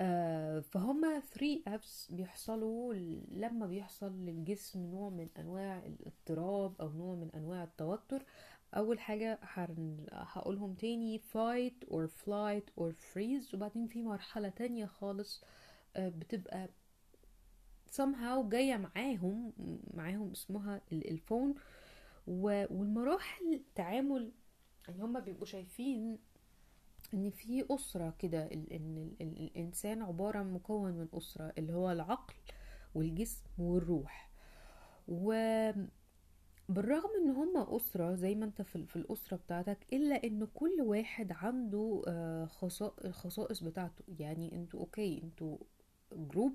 آه 0.00 0.60
فهم 0.60 1.20
3 1.20 1.60
F's 1.78 2.12
بيحصلوا 2.14 2.94
لما 3.32 3.66
بيحصل 3.66 4.12
للجسم 4.12 4.86
نوع 4.86 5.08
من 5.10 5.28
أنواع 5.38 5.78
الاضطراب 5.86 6.74
أو 6.80 6.92
نوع 6.92 7.14
من 7.14 7.30
أنواع 7.34 7.64
التوتر 7.64 8.24
أول 8.74 9.00
حاجة 9.00 9.38
هن- 9.42 10.06
هقولهم 10.12 10.74
تاني 10.74 11.18
fight 11.18 11.88
or 11.90 12.06
flight 12.24 12.80
or 12.80 12.92
freeze 13.14 13.54
وبعدين 13.54 13.86
في 13.86 14.02
مرحلة 14.02 14.48
تانية 14.48 14.86
خالص 14.86 15.44
آه 15.96 16.08
بتبقى 16.08 16.68
somehow 17.96 18.48
جاية 18.48 18.76
معاهم 18.76 19.52
معاهم 19.94 20.30
اسمها 20.32 20.80
ال- 20.92 21.10
الفون 21.10 21.54
و- 22.26 22.64
والمراحل 22.78 23.62
تعامل 23.74 24.32
يعني 24.88 25.02
هما 25.02 25.20
بيبقوا 25.20 25.46
شايفين 25.46 26.18
إن 27.14 27.30
في 27.30 27.66
أسرة 27.70 28.14
كده 28.18 28.42
إن 28.46 28.66
ال- 28.70 29.16
ال- 29.22 29.40
الإنسان 29.56 30.02
عبارة 30.02 30.42
مكون 30.42 30.92
من 30.92 31.08
أسرة 31.14 31.52
اللي 31.58 31.72
هو 31.72 31.90
العقل 31.92 32.34
والجسم 32.94 33.44
والروح. 33.58 34.30
وبالرغم 36.68 37.10
إن 37.22 37.30
هما 37.30 37.76
أسرة 37.76 38.14
زي 38.14 38.34
ما 38.34 38.44
أنت 38.44 38.62
في 38.62 38.96
الأسرة 38.96 39.36
بتاعتك 39.36 39.78
إلا 39.92 40.24
إن 40.24 40.46
كل 40.54 40.80
واحد 40.80 41.32
عنده 41.32 42.02
آه، 42.08 42.46
خصا- 42.46 42.94
الخصائص 43.04 43.62
بتاعته. 43.62 44.04
يعني 44.18 44.54
أنتوا 44.54 44.80
okay 44.80 45.22
أنتوا 45.22 45.58
group 46.12 46.54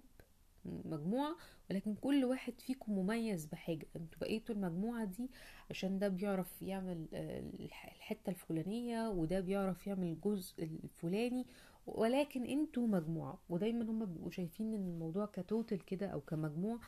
مجموعة 0.65 1.36
ولكن 1.71 1.95
كل 1.95 2.26
واحد 2.26 2.54
فيكم 2.62 2.91
مميز 2.99 3.45
بحاجة. 3.45 3.88
أنتوا 3.95 4.19
بقيتوا 4.21 4.56
المجموعة 4.56 5.06
دي 5.06 5.30
عشان 5.69 5.99
ده 5.99 6.08
بيعرف 6.08 6.62
يعمل 6.62 7.08
آه، 7.13 7.39
الح- 7.60 7.93
الحتة 7.95 8.30
الفلانية 8.30 9.10
وده 9.10 9.39
بيعرف 9.39 9.88
يعمل 9.88 10.08
الجزء 10.08 10.63
الفلاني 10.63 11.45
ولكن 11.88 12.45
أنتوا 12.45 12.88
مجموعة. 12.88 13.39
ودايما 13.49 13.84
هم 13.91 14.06
بيبقوا 14.06 14.32
شايفين 14.32 14.73
إن 14.73 14.88
الموضوع 14.88 15.26
كتوتل 15.26 15.78
كده 15.80 16.08
أو 16.08 16.21
كمجموع 16.21 16.80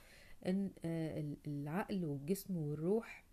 إن 0.48 0.70
آه، 0.86 1.20
ال- 1.20 1.38
العقل 1.48 2.06
والجسم 2.06 2.58
والروح 2.58 3.24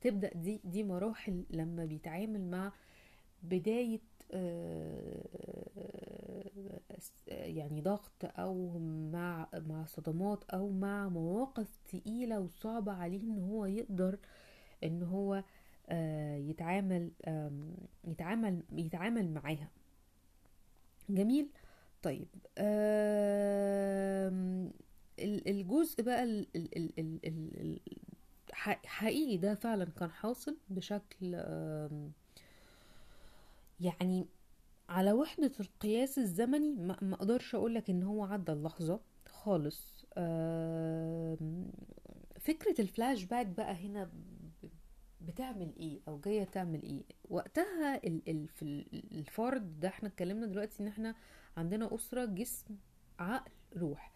تبدأ 0.00 0.30
دي 0.34 0.60
دي 0.64 0.82
مراحل 0.84 1.44
لما 1.50 1.84
بيتعامل 1.84 2.50
مع 2.50 2.72
بداية 3.42 4.00
آه، 4.32 5.22
يعني 7.28 7.80
ضغط 7.80 8.12
أو 8.24 8.78
مع 9.12 9.48
مع 9.54 9.84
صدمات 9.86 10.44
أو 10.44 10.70
مع 10.70 11.08
مواقف 11.08 11.68
تقيلة 11.92 12.40
وصعبة 12.40 12.92
عليه 12.92 13.20
إن 13.22 13.38
هو 13.38 13.66
يقدر 13.66 14.18
إن 14.84 15.02
هو 15.02 15.44
آه، 15.88 16.36
يتعامل 16.36 17.10
يتعامل 18.04 18.62
يتعامل 18.72 19.30
معاها. 19.34 19.68
جميل؟ 21.10 21.48
طيب 22.02 22.28
الجزء 25.18 26.02
بقى 26.02 26.22
ال- 26.24 26.46
ال- 26.56 26.98
ال- 26.98 27.20
ال- 27.26 27.80
حقيقي 28.86 29.36
ده 29.36 29.54
فعلا 29.54 29.84
كان 29.84 30.10
حاصل 30.10 30.56
بشكل 30.68 31.34
يعني 33.80 34.26
على 34.88 35.12
وحدة 35.12 35.52
القياس 35.60 36.18
الزمني 36.18 36.72
ما 37.02 37.14
أقدرش 37.14 37.54
اقولك 37.54 37.90
إن 37.90 38.02
هو 38.02 38.24
عدى 38.24 38.52
اللحظة 38.52 39.00
خالص. 39.28 40.04
فكرة 42.40 42.80
الفلاش 42.80 43.24
باك 43.24 43.46
بقى 43.46 43.72
هنا 43.74 44.10
بتعمل 45.20 45.72
إيه 45.76 46.00
أو 46.08 46.20
جاية 46.20 46.44
تعمل 46.44 46.82
إيه؟ 46.82 47.02
وقتها 47.30 48.00
الفرد 49.12 49.80
ده 49.80 49.88
إحنا 49.88 50.08
اتكلمنا 50.08 50.46
دلوقتي 50.46 50.82
إن 50.82 50.86
إحنا 50.88 51.14
عندنا 51.56 51.94
أسرة 51.94 52.24
جسم 52.24 52.76
عقل 53.18 53.50
روح. 53.76 54.11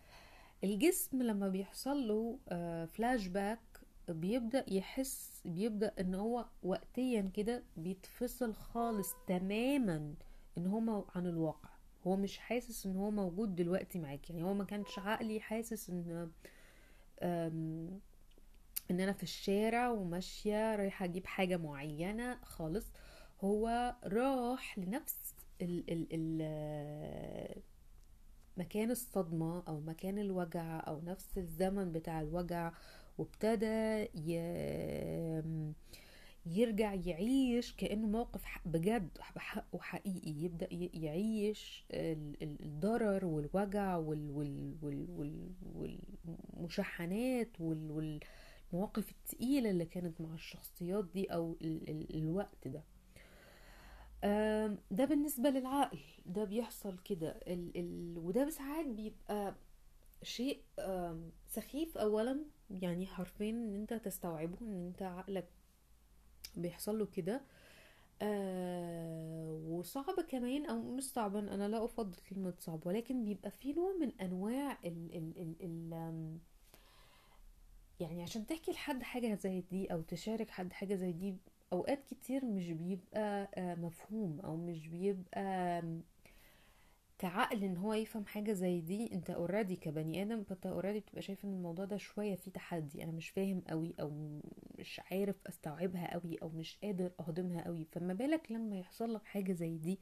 الجسم 0.64 1.22
لما 1.22 1.48
بيحصل 1.48 2.08
له 2.08 2.38
فلاش 2.86 3.26
باك 3.26 3.60
بيبدأ 4.08 4.64
يحس 4.68 5.42
بيبدأ 5.44 5.92
إن 6.00 6.14
هو 6.14 6.46
وقتيا 6.62 7.30
كده 7.34 7.62
بيتفصل 7.76 8.54
خالص 8.54 9.14
تماما 9.26 10.14
إن 10.58 10.66
هو 10.66 11.04
عن 11.14 11.26
الواقع. 11.26 11.70
هو 12.06 12.16
مش 12.16 12.38
حاسس 12.38 12.86
إن 12.86 12.96
هو 12.96 13.10
موجود 13.10 13.54
دلوقتي 13.56 13.98
معاك. 13.98 14.30
يعني 14.30 14.42
هو 14.42 14.54
ما 14.54 14.64
كانش 14.64 14.98
عقلي 14.98 15.40
حاسس 15.40 15.90
إن 15.90 16.30
إن 18.90 19.00
أنا 19.00 19.12
في 19.12 19.22
الشارع 19.22 19.90
وماشية 19.90 20.76
رايحة 20.76 21.04
أجيب 21.04 21.26
حاجة 21.26 21.56
معينة 21.56 22.38
خالص. 22.42 22.86
هو 23.40 23.94
راح 24.04 24.78
لنفس 24.78 25.34
ال 25.62 25.90
ال 25.90 26.06
ال 26.12 27.62
مكان 28.56 28.90
الصدمة 28.90 29.62
أو 29.68 29.80
مكان 29.80 30.18
الوجع 30.18 30.80
أو 30.88 31.00
نفس 31.00 31.38
الزمن 31.38 31.92
بتاع 31.92 32.20
الوجع 32.20 32.72
وابتدى 33.18 34.02
ي... 34.14 34.36
يرجع 36.46 36.94
يعيش 36.94 37.72
كأنه 37.76 38.06
موقف 38.06 38.42
بجد 38.66 39.08
بحقه 39.36 39.78
حقيقي 39.80 40.30
يبدأ 40.30 40.68
يعيش 40.94 41.84
ال- 41.90 42.42
ال- 42.42 42.64
الضرر 42.64 43.24
والوجع 43.24 43.96
وال... 43.96 44.30
وال... 44.30 44.74
وال... 44.82 45.06
وال... 45.74 45.98
والمشاحنات 46.54 47.60
وال... 47.60 47.90
والمواقف 48.72 49.10
التقيلة 49.10 49.70
اللي 49.70 49.84
كانت 49.84 50.20
مع 50.20 50.34
الشخصيات 50.34 51.04
دي 51.14 51.24
أو 51.26 51.56
ال... 51.62 51.90
ال... 51.90 52.16
الوقت 52.16 52.68
ده. 52.68 52.82
ده 54.90 55.04
بالنسبة 55.04 55.50
للعقل 55.50 55.98
ده 56.26 56.44
بيحصل 56.44 56.98
كده. 56.98 57.28
ال 57.30 57.72
ال 57.76 58.18
وده 58.18 58.50
ساعات 58.50 58.86
بيبقى 58.86 59.54
شيء 60.22 60.62
سخيف 61.46 61.98
اولا 61.98 62.44
يعني 62.70 63.06
حرفيا 63.06 63.50
إن 63.50 63.74
أنت 63.74 63.94
تستوعبه 63.94 64.56
إن 64.60 64.86
أنت 64.86 65.02
عقلك 65.02 65.48
بيحصل 66.56 66.98
له 66.98 67.06
كده. 67.06 67.40
آه 68.22 69.60
وصعب 69.68 70.20
كمان 70.28 70.66
أو 70.66 70.82
مش 70.82 71.04
صعب 71.04 71.36
أنا 71.36 71.68
لا 71.68 71.84
أفضل 71.84 72.16
كلمة 72.30 72.54
صعب 72.58 72.86
ولكن 72.86 73.24
بيبقى 73.24 73.50
في 73.50 73.72
نوع 73.72 73.92
من 74.00 74.12
أنواع 74.20 74.78
ال 74.84 75.16
ال 75.16 75.32
ال 75.38 75.54
ال 75.62 76.38
يعني 78.00 78.22
عشان 78.22 78.46
تحكي 78.46 78.70
لحد 78.72 79.02
حاجة 79.02 79.34
زي 79.34 79.60
دي 79.60 79.92
أو 79.92 80.02
تشارك 80.02 80.50
حد 80.50 80.72
حاجة 80.72 80.94
زي 80.94 81.12
دي 81.12 81.36
أوقات 81.72 82.04
كتير 82.10 82.44
مش 82.44 82.70
بيبقى 82.70 83.50
آه 83.54 83.74
مفهوم 83.74 84.40
أو 84.40 84.56
مش 84.56 84.88
بيبقى 84.88 85.82
كعقل 87.18 87.64
إن 87.64 87.76
هو 87.76 87.92
يفهم 87.94 88.26
حاجة 88.26 88.52
زي 88.52 88.80
دي. 88.80 89.12
أنت 89.12 89.30
already 89.30 89.76
كبني 89.76 90.22
آدم 90.22 90.42
فأنت 90.44 90.66
already 90.66 91.00
بتبقى 91.00 91.22
شايف 91.22 91.44
إن 91.44 91.52
الموضوع 91.54 91.84
ده 91.84 91.96
شوية 91.96 92.34
فيه 92.34 92.50
تحدي. 92.50 93.04
أنا 93.04 93.12
مش 93.12 93.28
فاهم 93.30 93.62
قوي 93.68 93.94
أو 94.00 94.40
مش 94.78 95.00
عارف 95.10 95.36
أستوعبها 95.46 96.12
قوي 96.12 96.36
أو 96.42 96.48
مش 96.48 96.78
قادر 96.82 97.10
أهضمها 97.20 97.64
قوي 97.64 97.84
فما 97.92 98.14
بالك 98.14 98.52
لما 98.52 98.78
يحصل 98.78 99.14
لك 99.14 99.24
حاجة 99.24 99.52
زي 99.52 99.78
دي 99.78 100.00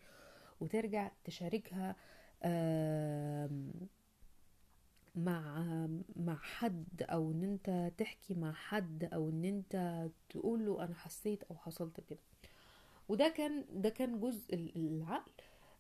وترجع 0.61 1.11
تشاركها 1.25 1.97
آم، 2.45 3.73
مع 5.15 5.67
مع 6.17 6.37
حد 6.37 7.03
أو 7.03 7.31
إن 7.31 7.43
أنت 7.45 7.93
تحكي 7.99 8.35
مع 8.35 8.53
حد 8.53 9.05
أو 9.13 9.29
إن 9.29 9.45
أنت 9.45 10.07
تقول 10.29 10.67
له 10.67 10.85
أنا 10.85 10.95
حسيت 10.95 11.43
أو 11.43 11.57
حصلت 11.57 12.01
كده. 12.01 12.19
وده 13.09 13.29
كان 13.29 13.65
ده 13.73 13.89
كان 13.89 14.21
جزء 14.21 14.55
ال- 14.55 14.77
العقل. 14.77 15.33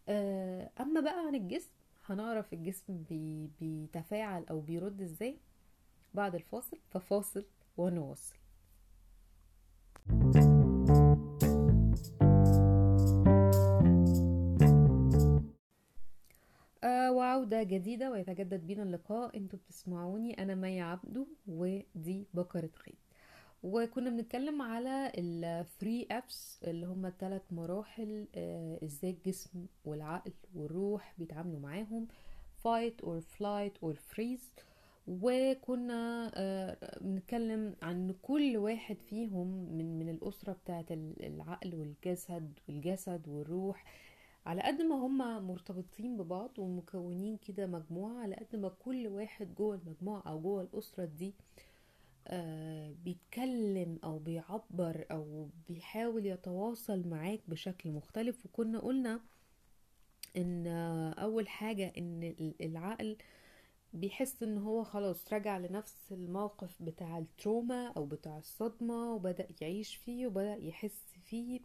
آه، 0.08 0.70
أما 0.80 1.00
بقى 1.00 1.26
عن 1.26 1.34
الجسم 1.34 1.70
هنعرف 2.06 2.52
الجسم 2.52 3.02
بي 3.10 3.50
بيتفاعل 3.60 4.44
أو 4.50 4.60
بيرد 4.60 5.02
إزاي؟ 5.02 5.36
بعد 6.14 6.34
الفاصل 6.34 6.78
ففاصل 6.90 7.44
ونواصل. 7.76 8.34
آه 16.84 17.12
وعودة 17.12 17.62
جديدة 17.62 18.10
ويتجدد 18.10 18.66
بينا 18.66 18.82
اللقاء. 18.82 19.36
أنتوا 19.36 19.58
بتسمعوني 19.58 20.42
أنا 20.42 20.54
مي 20.54 20.80
عبدو 20.80 21.26
ودي 21.46 22.26
بكرة 22.34 22.70
خيط 22.74 22.94
وكنا 23.62 24.10
بنتكلم 24.10 24.62
على 24.62 25.12
الثري 25.18 26.06
ابس 26.10 26.60
اللي 26.64 26.86
هما 26.86 27.08
الثلاث 27.08 27.42
مراحل 27.50 28.26
آه 28.34 28.78
إزاي 28.84 29.10
الجسم 29.10 29.66
والعقل 29.84 30.32
والروح 30.54 31.14
بيتعاملوا 31.18 31.60
معاهم 31.60 32.08
fight 32.64 33.04
or 33.06 33.20
flight 33.38 33.86
or 33.88 33.94
freeze. 34.14 34.64
وكنا 35.08 36.30
آه 36.34 36.98
بنتكلم 37.00 37.74
عن 37.82 38.14
كل 38.22 38.56
واحد 38.56 38.96
فيهم 39.02 39.46
من 39.76 39.98
من 39.98 40.08
الأسرة 40.08 40.52
بتاعت 40.52 40.92
العقل 40.92 41.74
والجسد 41.74 42.58
والجسد 42.68 43.28
والروح 43.28 43.84
على 44.46 44.62
قد 44.62 44.82
ما 44.82 44.94
هما 44.94 45.40
مرتبطين 45.40 46.16
ببعض 46.16 46.58
ومكونين 46.58 47.36
كده 47.36 47.66
مجموعة 47.66 48.22
على 48.22 48.34
قد 48.36 48.56
ما 48.56 48.68
كل 48.68 49.06
واحد 49.06 49.54
جوه 49.54 49.74
المجموعة 49.74 50.22
أو 50.26 50.40
جوه 50.40 50.62
الأسرة 50.62 51.04
دي 51.04 51.34
آه 52.26 52.92
بيتكلم 53.04 53.98
أو 54.04 54.18
بيعبر 54.18 55.06
أو 55.10 55.48
بيحاول 55.68 56.26
يتواصل 56.26 57.08
معاك 57.08 57.40
بشكل 57.48 57.90
مختلف. 57.90 58.46
وكنا 58.46 58.78
قلنا 58.80 59.20
إن 60.36 60.66
أول 61.18 61.48
حاجة 61.48 61.92
إن 61.98 62.22
ال- 62.22 62.54
العقل 62.64 63.16
بيحس 63.92 64.42
إن 64.42 64.58
هو 64.58 64.84
خلاص 64.84 65.32
رجع 65.32 65.58
لنفس 65.58 66.12
الموقف 66.12 66.82
بتاع 66.82 67.18
التروما 67.18 67.88
أو 67.96 68.06
بتاع 68.06 68.38
الصدمة 68.38 69.14
وبدأ 69.14 69.48
يعيش 69.60 69.96
فيه 69.96 70.26
وبدأ 70.26 70.56
يحس 70.56 71.02
فيه. 71.24 71.60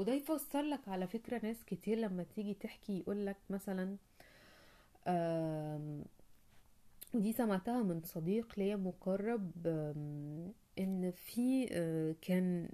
وده 0.00 0.12
يفسر 0.12 0.62
لك 0.62 0.88
على 0.88 1.06
فكرة 1.06 1.40
ناس 1.46 1.64
كتير 1.64 1.98
لما 1.98 2.22
تيجي 2.22 2.54
تحكي 2.54 2.98
يقولك 2.98 3.36
مثلا 3.50 3.96
ودي 7.14 7.32
سمعتها 7.32 7.82
من 7.82 8.00
صديق 8.04 8.58
ليا 8.58 8.76
مقرب 8.76 9.50
إن 10.78 11.10
في 11.10 11.68
آه، 11.72 12.14
كان 12.22 12.68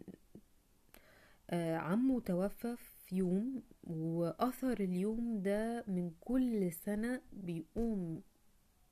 آه، 1.50 1.76
عمه 1.76 2.20
توفى 2.20 2.76
في 2.76 3.16
يوم 3.16 3.62
وآثر 3.84 4.80
اليوم 4.80 5.42
ده 5.42 5.84
من 5.88 6.10
كل 6.20 6.72
سنة 6.72 7.20
بيقوم 7.32 8.22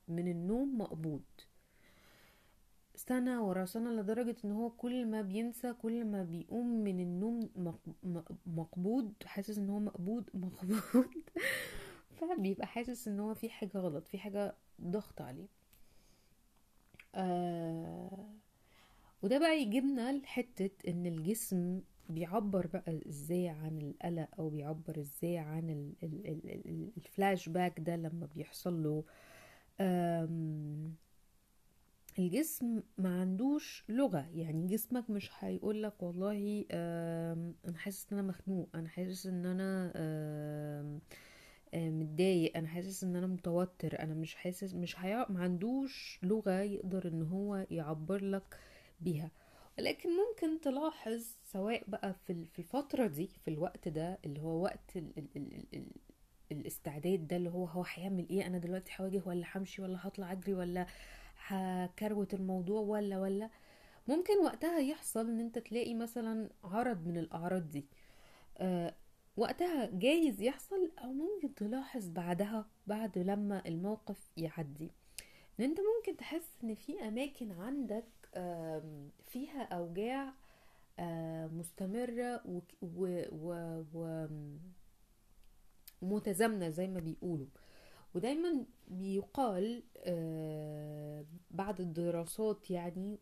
من 0.07 0.27
النوم 0.27 0.77
مقبوض. 0.77 1.21
سنة 2.95 3.43
ورا 3.47 3.65
سنة 3.65 3.91
لدرجة 3.91 4.35
إن 4.45 4.51
هو 4.51 4.69
كل 4.69 5.05
ما 5.05 5.21
بينسى 5.21 5.73
كل 5.73 6.05
ما 6.05 6.23
بيقوم 6.23 6.67
من 6.83 6.99
النوم 6.99 7.49
مقبوض 8.45 9.13
حاسس 9.25 9.57
إن 9.57 9.69
هو 9.69 9.79
مقبوض 9.79 10.23
مقبوض 10.33 11.05
فبيبقى 12.21 12.67
حاسس 12.67 13.07
إن 13.07 13.19
هو 13.19 13.33
في 13.33 13.49
حاجة 13.49 13.77
غلط 13.77 14.07
في 14.07 14.17
حاجة 14.17 14.55
ضغط 14.81 15.21
عليه. 15.21 15.47
آه 17.15 18.29
وده 19.23 19.39
بقى 19.39 19.61
يجيبنا 19.61 20.11
لحتة 20.13 20.69
إن 20.87 21.05
الجسم 21.05 21.81
بيعبر 22.09 22.67
بقى 22.67 23.01
إزاي 23.09 23.49
عن 23.49 23.79
القلق 23.79 24.29
أو 24.39 24.49
بيعبر 24.49 24.99
إزاي 24.99 25.37
عن 25.37 25.69
ال 25.69 25.93
ال 26.03 26.27
ال 26.27 26.49
ال 26.69 26.91
الفلاش 26.97 27.49
باك 27.49 27.79
ده 27.79 27.95
لما 27.95 28.27
بيحصل 28.35 28.83
له. 28.83 29.03
الجسم 32.19 32.81
ما 32.97 33.21
عندوش 33.21 33.83
لغة 33.89 34.29
يعني 34.33 34.67
جسمك 34.67 35.09
مش 35.09 35.29
هيقولك 35.39 36.03
والله 36.03 36.65
آم، 36.71 37.55
أنا 37.67 37.77
حاسس 37.77 38.07
إن 38.13 38.17
أنا 38.19 38.27
مخنوق 38.27 38.69
أنا 38.75 38.89
حاسس 38.89 39.25
إن 39.27 39.45
أنا 39.45 39.91
آم، 39.95 40.99
متضايق 41.75 42.57
أنا 42.57 42.67
حاسس 42.67 43.03
إن 43.03 43.15
أنا 43.15 43.27
متوتر 43.27 43.99
أنا 43.99 44.13
مش 44.13 44.35
حاسس 44.35 44.73
مش 44.73 44.99
هيع... 44.99 45.25
ما 45.29 45.39
عندوش 45.43 46.19
لغة 46.23 46.59
يقدر 46.61 47.07
إن 47.07 47.21
هو 47.23 47.65
يعبر 47.71 48.23
لك 48.23 48.59
بيها. 49.01 49.31
ولكن 49.79 50.09
ممكن 50.09 50.61
تلاحظ 50.61 51.35
سواء 51.43 51.83
بقى 51.87 52.13
في 52.13 52.45
في 52.45 52.59
الفترة 52.59 53.07
دي 53.07 53.27
في 53.27 53.47
الوقت 53.47 53.87
ده 53.87 54.19
اللي 54.25 54.41
هو 54.41 54.63
وقت 54.63 54.95
ال 54.97 55.11
ال 55.17 55.27
ال 55.35 55.63
ال 55.73 55.85
الاستعداد 56.51 57.27
ده 57.27 57.35
اللي 57.35 57.49
هو 57.49 57.65
هو 57.65 57.83
هيعمل 57.93 58.29
إيه 58.29 58.47
أنا 58.47 58.57
دلوقتي 58.57 58.91
هواجه 58.99 59.21
ولا 59.25 59.45
همشي 59.55 59.81
ولا 59.81 59.97
هطلع 60.01 60.31
أجري 60.31 60.53
ولا 60.53 60.85
هكروت 61.47 62.33
الموضوع 62.33 62.81
ولا 62.81 63.19
ولا. 63.19 63.49
ممكن 64.07 64.37
وقتها 64.43 64.79
يحصل 64.79 65.27
إن 65.29 65.39
أنت 65.39 65.57
تلاقي 65.59 65.93
مثلا 65.93 66.49
عرض 66.63 67.07
من 67.07 67.17
الأعراض 67.17 67.69
دي. 67.71 67.85
آه 68.57 68.95
وقتها 69.37 69.89
جايز 69.93 70.41
يحصل 70.41 70.91
أو 71.03 71.13
ممكن 71.13 71.55
تلاحظ 71.55 72.09
بعدها 72.09 72.65
بعد 72.87 73.17
لما 73.17 73.61
الموقف 73.67 74.29
يعدي. 74.37 74.91
إن 75.59 75.63
أنت 75.65 75.77
ممكن 75.79 76.17
تحس 76.17 76.49
إن 76.63 76.75
في 76.75 77.07
أماكن 77.07 77.51
عندك 77.51 78.05
فيها 79.27 79.63
أوجاع 79.63 80.33
آه، 80.99 81.47
مستمرة 81.47 82.41
وك- 82.47 82.73
و- 82.81 83.25
و- 83.31 83.83
و- 83.93 84.27
ومتزامنة 86.01 86.69
زي 86.69 86.87
ما 86.87 86.99
بيقولوا. 86.99 87.47
ودايما 88.15 88.65
بيقال 88.87 89.83
آه، 89.97 91.25
بعد 91.51 91.81
الدراسات 91.81 92.71
يعني 92.71 93.17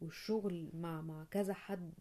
والشغل 0.00 0.68
مع 0.74 1.00
مع 1.00 1.24
كذا 1.30 1.54
حد 1.54 1.92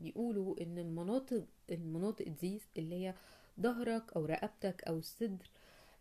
بيقولوا 0.00 0.62
إن 0.62 0.78
المناطق 0.78 1.46
المناطق 1.70 2.28
دي 2.28 2.60
اللي 2.78 2.94
هي 2.94 3.14
ظهرك 3.60 4.12
أو 4.16 4.24
رقبتك 4.24 4.84
أو 4.84 4.98
الصدر 4.98 5.50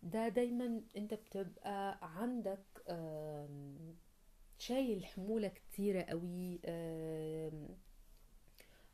ده 0.03 0.27
دايما 0.27 0.81
أنت 0.97 1.13
بتبقى 1.13 1.99
عندك 2.01 2.63
شايل 4.59 5.05
حمولة 5.05 5.47
كتيرة 5.47 6.01
قوي 6.01 6.59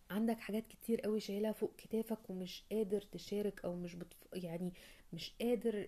عندك 0.10 0.40
حاجات 0.40 0.68
كتير 0.68 1.02
قوي 1.02 1.20
شايلها 1.20 1.52
فوق 1.52 1.76
كتافك 1.78 2.30
ومش 2.30 2.66
قادر 2.72 3.02
تشارك 3.02 3.66
أو 3.66 3.76
مش 3.76 3.96
بتف... 3.96 4.18
يعني 4.34 4.74
مش 5.14 5.34
قادر 5.42 5.88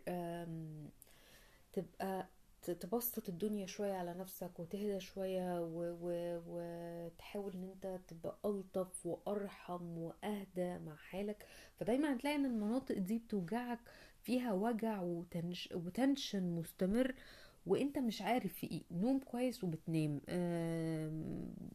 تبقى 1.74 2.28
تبسط 2.80 3.30
الدنيا 3.30 3.66
شوية 3.66 3.94
على 3.94 4.14
نفسك 4.14 4.60
وتهدى 4.60 5.00
شوية. 5.00 5.60
وتحاول 6.48 7.54
إن 7.54 7.64
أنت 7.64 8.00
تبقى 8.08 8.38
ألطف 8.46 9.06
وأرحم 9.06 9.98
وأهدى 9.98 10.78
مع 10.80 10.96
حالك 10.96 11.46
فدايما 11.80 12.16
هتلاقي 12.16 12.36
إن 12.36 12.46
المناطق 12.46 12.98
دي 12.98 13.18
بتوجعك 13.20 13.80
فيها 14.24 14.54
وجع 14.54 15.02
وتنش... 15.02 15.70
وتنشن 15.74 16.44
مستمر 16.56 17.16
وأنت 17.66 17.98
مش 18.00 18.22
عارف 18.22 18.54
في 18.54 18.68
إيه 18.72 18.84
نوم 18.92 19.20
كويس 19.20 19.64
وبتنام 19.64 20.22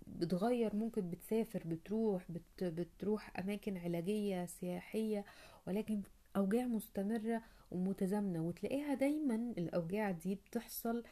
بتغير 0.07 0.77
ممكن 0.77 1.11
بتسافر 1.11 1.63
بتروح 1.67 2.25
بت... 2.31 2.65
بتروح 2.65 3.39
أماكن 3.39 3.77
علاجية 3.77 4.47
سياحية 4.47 5.25
ولكن 5.67 6.03
اوجاع 6.37 6.67
مستمرة 6.67 7.43
ومتزامنة 7.71 8.43
وتلاقيها 8.43 8.95
دايما 8.95 9.35
الأوجاع 9.59 10.11
دي 10.11 10.35
بتحصل 10.35 11.05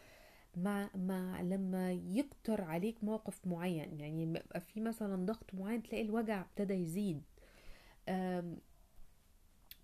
مع 0.56 0.90
مع 0.94 1.40
لما 1.42 1.92
يكتر 1.92 2.60
عليك 2.64 3.04
موقف 3.04 3.46
معين. 3.46 4.00
يعني 4.00 4.22
يبقى 4.22 4.60
في 4.60 4.80
مثلا 4.80 5.26
ضغط 5.26 5.54
معين 5.54 5.82
تلاقي 5.82 6.02
الوجع 6.04 6.40
ابتدى 6.40 6.74
يزيد. 6.74 7.22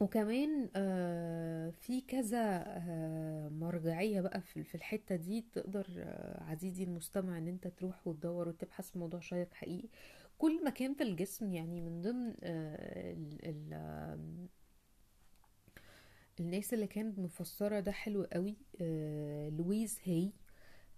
وكمان 0.00 0.70
آه، 0.76 1.70
في 1.70 2.00
كذا 2.00 2.64
آه، 2.66 3.48
مرجعية 3.48 4.20
بقى 4.20 4.40
في 4.40 4.74
الحتة 4.74 5.16
دي 5.16 5.44
تقدر 5.52 5.86
آه، 5.98 6.42
عزيزي 6.42 6.84
المستمع 6.84 7.38
إن 7.38 7.48
أنت 7.48 7.66
تروح 7.68 8.06
وتدور 8.08 8.48
وتبحث 8.48 8.90
في 8.90 8.98
موضوع 8.98 9.20
شيق 9.20 9.54
حقيقي. 9.54 9.88
كل 10.38 10.64
مكان 10.64 10.94
في 10.94 11.02
الجسم 11.02 11.52
يعني 11.52 11.80
من 11.80 12.02
ضمن 12.02 12.34
الناس 16.40 16.74
اللي 16.74 16.86
كانت 16.86 17.18
مفسرة 17.18 17.80
ده 17.80 17.92
حلو 17.92 18.24
قوي 18.32 18.56
آه، 18.80 19.48
لويز 19.48 19.98
هي 20.04 20.30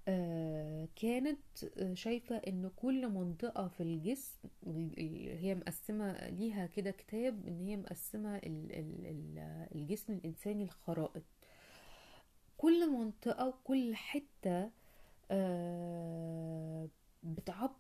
آه، 0.09 0.89
كانت 0.97 1.39
آه، 1.79 1.95
شايفة 1.95 2.37
إن 2.37 2.71
كل 2.77 3.09
منطقة 3.09 3.69
في 3.69 3.83
الجسم 3.83 4.39
ال- 4.67 4.99
ال- 5.01 5.39
هي 5.39 5.55
مقسمة 5.55 6.29
ليها 6.29 6.67
كده 6.67 6.91
كتاب 6.91 7.47
إن 7.47 7.61
هي 7.61 7.77
مقسمة 7.77 8.37
ال- 8.37 8.73
ال- 8.73 9.07
ال- 9.07 9.67
الجسم 9.75 10.13
الإنساني 10.13 10.65
الخرائط 10.65 11.23
كل 12.57 12.91
منطقة 12.91 13.49
وكل 13.49 13.95
حتة 13.97 14.71
آه، 15.31 16.89
بتعب 17.23 17.71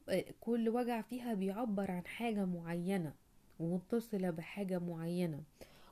كل 0.40 0.68
وجع 0.68 1.02
فيها 1.02 1.34
بيعبر 1.34 1.90
عن 1.90 2.06
حاجة 2.06 2.44
معينة 2.44 3.14
ومتصلة 3.60 4.30
بحاجة 4.30 4.78
معينة. 4.78 5.42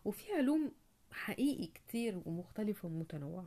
وفي 0.05 0.33
علوم 0.33 0.73
حقيقي 1.15 1.67
كتير 1.67 2.23
ومختلفة 2.27 2.87
ومتنوعة 2.89 3.47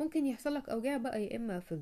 ممكن 0.00 0.26
يحصل 0.26 0.54
لك 0.54 0.68
أوجاع 0.68 0.96
بقى 0.96 1.24
يا 1.24 1.36
إما 1.36 1.60
في 1.60 1.80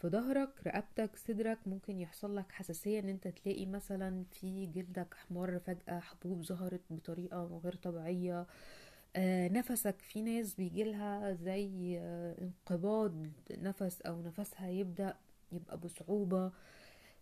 في 0.00 0.08
ظهرك 0.08 0.48
رقبتك 0.66 1.16
صدرك 1.16 1.58
ممكن 1.66 2.00
يحصل 2.00 2.36
لك 2.36 2.52
حساسية 2.52 3.00
إن 3.00 3.08
أنت 3.08 3.28
تلاقي 3.28 3.66
مثلا 3.66 4.24
في 4.32 4.66
جلدك 4.66 5.14
احمر 5.14 5.58
فجأة 5.58 6.00
حبوب 6.00 6.42
ظهرت 6.42 6.80
بطريقة 6.90 7.60
غير 7.64 7.74
طبيعية. 7.74 8.46
آه 9.16 9.48
نفسك 9.48 9.96
في 10.00 10.22
ناس 10.22 10.54
بيجيلها 10.54 11.32
زي 11.32 11.98
آه 11.98 12.36
انقباض 12.42 13.26
نفس 13.50 14.00
أو 14.02 14.22
نفسها 14.22 14.68
يبدأ 14.70 15.16
يبقى 15.52 15.78
بصعوبة 15.78 16.52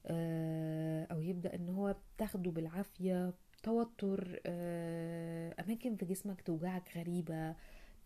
آه 0.07 1.07
أو 1.13 1.21
يبدأ 1.21 1.55
إن 1.55 1.69
هو 1.69 1.97
تاخده 2.19 2.51
بالعافية. 2.51 3.33
توتر 3.67 4.41
آه 4.47 5.55
أماكن 5.61 5.97
في 5.97 6.05
جسمك 6.05 6.41
توجعك 6.43 6.97
غريبة 6.97 7.55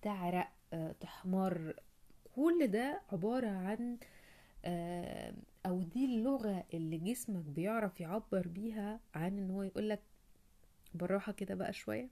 تعرق 0.02 0.48
آه 0.72 0.92
تحمر. 0.92 1.74
كل 2.34 2.66
ده 2.66 3.02
عبارة 3.12 3.48
عن 3.48 3.98
آه، 4.64 5.34
أو 5.66 5.82
دي 5.82 6.04
اللغة 6.04 6.64
اللي 6.74 6.98
جسمك 6.98 7.44
بيعرف 7.44 8.00
يعبر 8.00 8.48
بيها 8.48 9.00
عن 9.14 9.38
إن 9.38 9.50
هو 9.50 9.62
يقولك 9.62 10.02
بالراحة 10.94 11.32
كده 11.32 11.54
بقى 11.54 11.72
شوية. 11.72 12.08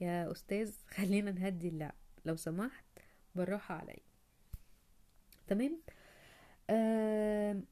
يا 0.00 0.32
أستاذ 0.32 0.74
خلينا 0.88 1.30
نهدي 1.30 1.68
اللعب. 1.68 1.94
لو 2.24 2.36
سمحت 2.36 2.84
بالراحة 3.34 3.74
عليا. 3.74 4.02
تمام؟ 5.46 5.80
آه 6.70 7.62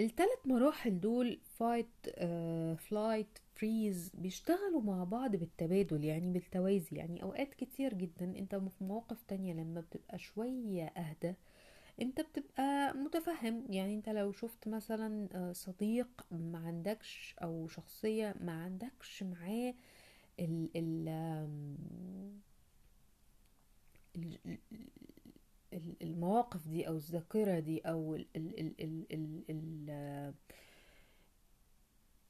الثلاث 0.00 0.38
مراحل 0.46 1.00
دول 1.00 1.38
fight 1.58 1.86
flight 2.78 3.38
freeze 3.54 4.10
بيشتغلوا 4.14 4.80
مع 4.82 5.04
بعض 5.04 5.36
بالتبادل 5.36 6.04
يعني 6.04 6.32
بالتوازي. 6.32 6.96
يعني 6.96 7.22
أوقات 7.22 7.54
كتير 7.54 7.94
جدا 7.94 8.24
أنت 8.38 8.54
في 8.54 8.84
مواقف 8.84 9.22
تانية 9.28 9.52
لما 9.54 9.80
بتبقى 9.80 10.18
شوية 10.18 10.84
أهدى 10.86 11.34
أنت 12.02 12.20
بتبقى 12.20 12.94
متفهم. 12.96 13.66
يعني 13.70 13.94
أنت 13.94 14.08
لو 14.08 14.32
شفت 14.32 14.68
مثلا 14.68 15.28
آه، 15.34 15.52
صديق 15.52 16.26
ما 16.30 16.58
عندكش 16.58 17.34
أو 17.42 17.68
شخصية 17.68 18.34
ما 18.40 18.52
عندكش 18.52 19.22
معاه 19.22 19.74
ال- 20.40 20.70
ال- 20.76 21.48
المواقف 26.02 26.68
دي 26.68 26.88
أو 26.88 26.96
الذاكرة 26.96 27.58
دي 27.60 27.80
أو 27.80 28.14
ال 28.14 28.26
ال 28.36 28.60
ال 28.60 28.74
ال 28.80 29.06
ال 29.12 29.44
ال 29.50 29.86
آه، 29.90 30.34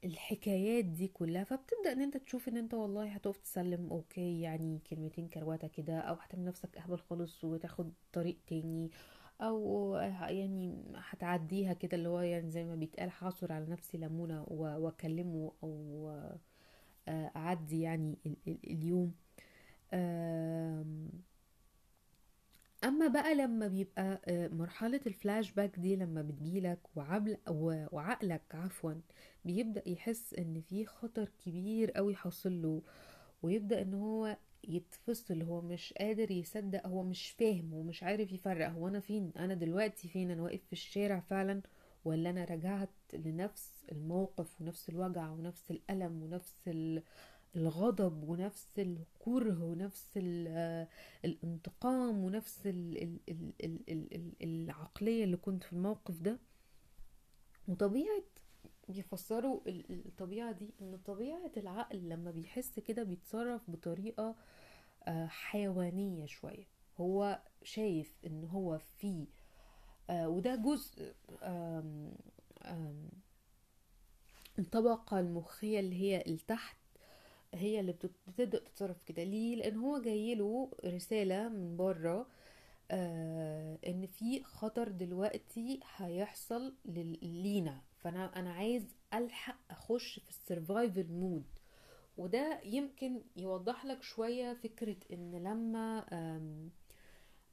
الحكايات 0.03 0.85
دي 0.85 1.07
كلها 1.07 1.43
فبتبدأ 1.43 1.91
إن 1.91 2.01
أنت 2.01 2.17
تشوف 2.17 2.47
إن 2.49 2.57
أنت 2.57 2.73
والله 2.73 3.07
هتقف 3.13 3.37
تسلم 3.37 3.87
أوكي 3.91 4.41
يعني 4.41 4.79
كلمتين 4.89 5.27
كرواتة 5.27 5.67
كده 5.67 5.99
أو 5.99 6.13
هتعمل 6.15 6.45
نفسك 6.45 6.77
أهبل 6.77 6.97
خالص 6.99 7.43
وتاخد 7.43 7.93
طريق 8.13 8.37
تاني 8.47 8.91
أو 9.41 9.95
يعني 10.29 10.83
هتعديها 10.95 11.73
كده 11.73 11.97
اللي 11.97 12.09
هو 12.09 12.19
يعني 12.21 12.51
زي 12.51 12.63
ما 12.63 12.75
بيتقال 12.75 13.11
حاصر 13.11 13.53
على 13.53 13.65
نفسي 13.65 13.97
ليمونة 13.97 14.43
و- 14.47 14.77
وأكلمه 14.85 15.51
أو 15.63 16.09
أعدي 17.09 17.81
يعني 17.81 18.17
ال- 18.25 18.37
ال- 18.47 18.59
اليوم. 18.71 19.13
أما 22.85 23.07
بقى 23.07 23.35
لما 23.35 23.67
بيبقى 23.67 24.21
آه، 24.25 24.47
مرحلة 24.47 24.99
الفلاش 25.07 25.51
باك 25.51 25.79
دي 25.79 25.95
لما 25.95 26.21
بتجيلك 26.21 26.79
وعبل 26.95 27.37
وعقلك 27.91 28.41
عفوا 28.55 28.93
بيبدأ 29.45 29.89
يحس 29.89 30.33
إن 30.33 30.61
في 30.61 30.85
خطر 30.85 31.29
كبير 31.45 31.91
قوي 31.91 32.15
حاصل 32.15 32.61
له 32.61 32.81
ويبدأ 33.43 33.81
إن 33.81 33.93
هو 33.93 34.37
يتفصل 34.67 35.41
هو 35.41 35.61
مش 35.61 35.93
قادر 35.93 36.31
يصدق 36.31 36.87
هو 36.87 37.03
مش 37.03 37.29
فاهم 37.29 37.73
هو 37.73 37.83
مش 37.83 38.03
عارف 38.03 38.31
يفرق 38.31 38.69
هو 38.69 38.87
أنا 38.87 38.99
فين؟ 38.99 39.31
أنا 39.37 39.53
دلوقتي 39.53 40.07
فين؟ 40.07 40.31
أنا 40.31 40.41
واقف 40.43 40.61
في 40.67 40.73
الشارع 40.73 41.19
فعلا 41.19 41.61
ولا 42.05 42.29
أنا 42.29 42.45
رجعت 42.45 42.89
لنفس 43.13 43.71
الموقف 43.91 44.61
ونفس 44.61 44.89
الوجع 44.89 45.29
ونفس 45.29 45.71
الألم 45.71 46.23
ونفس 46.23 46.55
ال- 46.67 47.03
الغضب 47.55 48.23
ونفس 48.29 48.67
الكره 48.79 49.63
ونفس 49.63 50.09
آه، 50.47 50.87
الانتقام 51.25 52.23
ونفس 52.23 52.67
ال- 52.67 53.03
ال- 53.03 53.19
ال- 53.29 53.53
ال- 53.63 53.91
ال- 53.91 54.13
ال- 54.15 54.33
العقلية 54.43 55.23
اللي 55.23 55.37
كنت 55.37 55.63
في 55.63 55.73
الموقف 55.73 56.21
ده. 56.21 56.39
وطبيعة 57.67 58.23
بيفسروا 58.89 59.59
ال- 59.67 59.91
ال- 59.91 60.05
الطبيعة 60.05 60.51
دي 60.51 60.73
إن 60.81 60.97
طبيعة 61.05 61.51
العقل 61.57 62.09
لما 62.09 62.31
بيحس 62.31 62.79
كده 62.79 63.03
بيتصرف 63.03 63.61
بطريقة 63.71 64.35
آه، 65.07 65.27
حيوانية 65.27 66.25
شوية. 66.25 66.67
هو 66.97 67.39
شايف 67.63 68.15
إن 68.25 68.43
هو 68.45 68.77
في 68.77 69.27
آه، 70.09 70.29
وده 70.29 70.55
جزء 70.55 71.13
الطبقة 74.59 75.19
المخية 75.19 75.79
اللي 75.79 75.95
هي 76.01 76.23
التحت 76.27 76.77
هي 77.55 77.79
اللي 77.79 77.91
بتبدأ 78.27 78.59
تتصرف 78.59 78.97
كده. 79.05 79.23
ليه؟ 79.23 79.55
لأن 79.55 79.77
هو 79.77 80.01
جايله 80.01 80.71
رسالة 80.85 81.49
من 81.49 81.77
بره 81.77 82.27
آه 82.91 83.77
إن 83.87 84.07
في 84.07 84.43
خطر 84.43 84.87
دلوقتي 84.89 85.79
هيحصل 85.95 86.75
لينا. 87.21 87.81
فأنا 88.03 88.39
أنا 88.39 88.53
عايز 88.53 88.95
ألحق 89.13 89.57
أخش 89.71 90.19
في 90.19 90.29
ال 90.29 90.38
survival 90.38 91.07
mode 91.11 91.43
وده 92.17 92.59
يمكن 92.63 93.21
يوضح 93.37 93.85
لك 93.85 94.03
شوية 94.03 94.53
فكرة 94.53 94.95
إن 95.13 95.35
لما 95.35 96.05
آم 96.13 96.69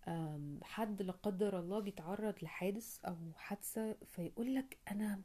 آم 0.08 0.60
حد 0.62 1.02
لا 1.02 1.12
قدر 1.12 1.58
الله 1.58 1.78
بيتعرض 1.80 2.34
لحادث 2.42 2.98
أو 3.04 3.16
حادثة 3.36 3.96
فيقول 4.06 4.54
لك 4.54 4.78
أنا 4.90 5.22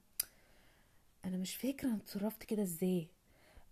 أنا 1.26 1.38
مش 1.38 1.56
فاكرة 1.56 1.88
أنا 1.88 1.98
اتصرفت 1.98 2.44
كده 2.44 2.62
إزاي. 2.64 3.08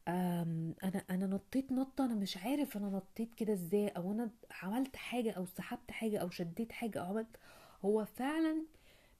أنا 0.07 1.03
أنا 1.09 1.27
نطيت 1.27 1.71
نطة 1.71 2.05
أنا 2.05 2.15
مش 2.15 2.37
عارف 2.37 2.77
أنا 2.77 2.89
نطيت 2.89 3.33
كده 3.35 3.53
إزاي 3.53 3.87
أو 3.87 4.11
أنا 4.11 4.29
عملت 4.51 4.95
حاجة 4.95 5.31
أو 5.31 5.45
سحبت 5.45 5.91
حاجة 5.91 6.17
أو 6.17 6.29
شديت 6.29 6.71
حاجة 6.71 6.99
أو 6.99 7.05
عملت. 7.05 7.37
هو 7.85 8.05
فعلا 8.05 8.65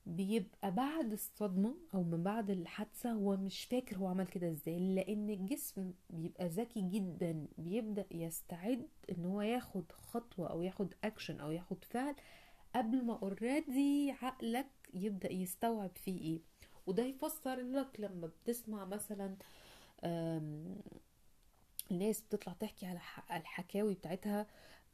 بيبقى 0.06 0.72
بعد 0.72 1.12
الصدمة 1.12 1.76
أو 1.94 2.04
من 2.04 2.24
بعد 2.24 2.50
الحادثة 2.50 3.12
هو 3.12 3.38
مش 3.38 3.64
فاكر 3.66 3.98
هو 3.98 4.08
عمل 4.08 4.28
كده 4.28 4.50
إزاي 4.52 4.80
لأن 4.96 5.30
الجسم 5.30 5.94
بيبقى 6.10 6.48
ذكي 6.48 6.82
جدا 6.82 7.46
بيبدأ 7.58 8.06
يستعد 8.12 8.88
إن 9.12 9.26
هو 9.26 9.42
ياخد 9.42 9.92
خطوة 9.92 10.48
أو 10.50 10.62
ياخد 10.62 10.94
اكشن 11.04 11.40
أو 11.40 11.52
ياخد 11.52 11.84
فعل 11.84 12.16
قبل 12.76 13.06
ما 13.06 13.14
already 13.24 14.12
عقلك 14.12 14.68
يبدأ 14.94 15.32
يستوعب 15.34 15.92
فيه 15.96 16.22
إيه. 16.22 16.42
وده 16.88 17.04
يفسر 17.04 17.56
لك 17.62 18.00
لما 18.00 18.28
بتسمع 18.28 18.86
مثلا 18.86 19.26
أم، 19.26 19.38
الناس 21.92 22.22
بتطلع 22.22 22.54
تحكي 22.54 22.86
على 22.86 23.00
الحكاوي 23.32 23.94
بتاعتها 23.94 24.48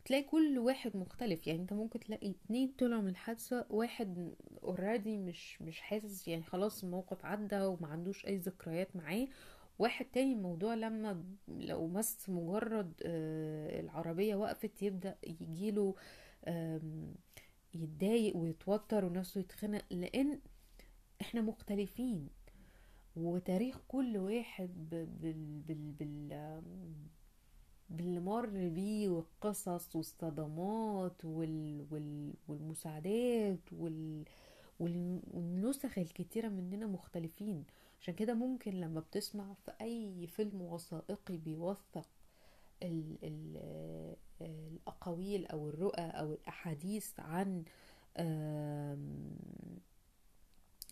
تلاقي 0.05 0.23
كل 0.23 0.59
واحد 0.59 0.97
مختلف. 0.97 1.47
يعني 1.47 1.59
انت 1.61 1.73
ممكن 1.73 1.99
تلاقي 1.99 2.29
اتنين 2.31 2.73
طلعوا 2.79 3.01
من 3.01 3.09
الحادثة 3.09 3.65
واحد 3.69 4.35
اوريدي 4.63 5.17
مش 5.17 5.61
مش 5.61 5.81
حاسس. 5.81 6.27
يعني 6.27 6.43
خلاص 6.43 6.83
الموقف 6.83 7.25
عدى 7.25 7.61
وما 7.61 7.87
عندوش 7.87 8.25
أي 8.25 8.37
ذكريات 8.37 8.95
معاه. 8.95 9.27
واحد 9.79 10.05
تاني 10.05 10.33
الموضوع 10.33 10.73
لما 10.73 11.23
لو 11.47 11.87
بس 11.87 12.29
مجرد 12.29 12.93
آه، 13.05 13.79
العربية 13.79 14.35
وقفت 14.35 14.81
يبدأ 14.83 15.15
يجيله 15.23 15.95
يتضايق 17.73 18.37
ويتوتر 18.37 19.05
ونفسه 19.05 19.39
يتخنق. 19.39 19.83
لأن 19.91 20.39
إحنا 21.21 21.41
مختلفين. 21.41 22.29
وتاريخ 23.15 23.77
كل 23.87 24.17
واحد 24.17 24.69
بال 24.89 25.61
بال 25.67 25.91
بال 25.91 26.61
باللي 27.89 28.19
مر 28.19 28.69
بيه 28.69 29.09
والقصص 29.09 29.95
والصدمات 29.95 31.25
وال 31.25 31.85
وال 31.91 32.33
والمساعدات 32.47 33.73
وال 33.73 34.23
والنسخ 34.79 35.97
الكتيرة 35.97 36.47
مننا 36.49 36.87
مختلفين. 36.87 37.63
عشان 38.01 38.13
كده 38.13 38.33
ممكن 38.33 38.71
لما 38.71 38.99
بتسمع 38.99 39.53
في 39.53 39.71
أي 39.81 40.27
فيلم 40.27 40.61
وثائقي 40.61 41.37
بيوثق 41.37 42.07
ال 42.83 43.15
ال 43.23 43.57
الأقاويل 44.41 45.45
أو 45.45 45.69
الرؤى 45.69 46.01
أو 46.01 46.33
الأحاديث 46.33 47.19
عن 47.19 47.63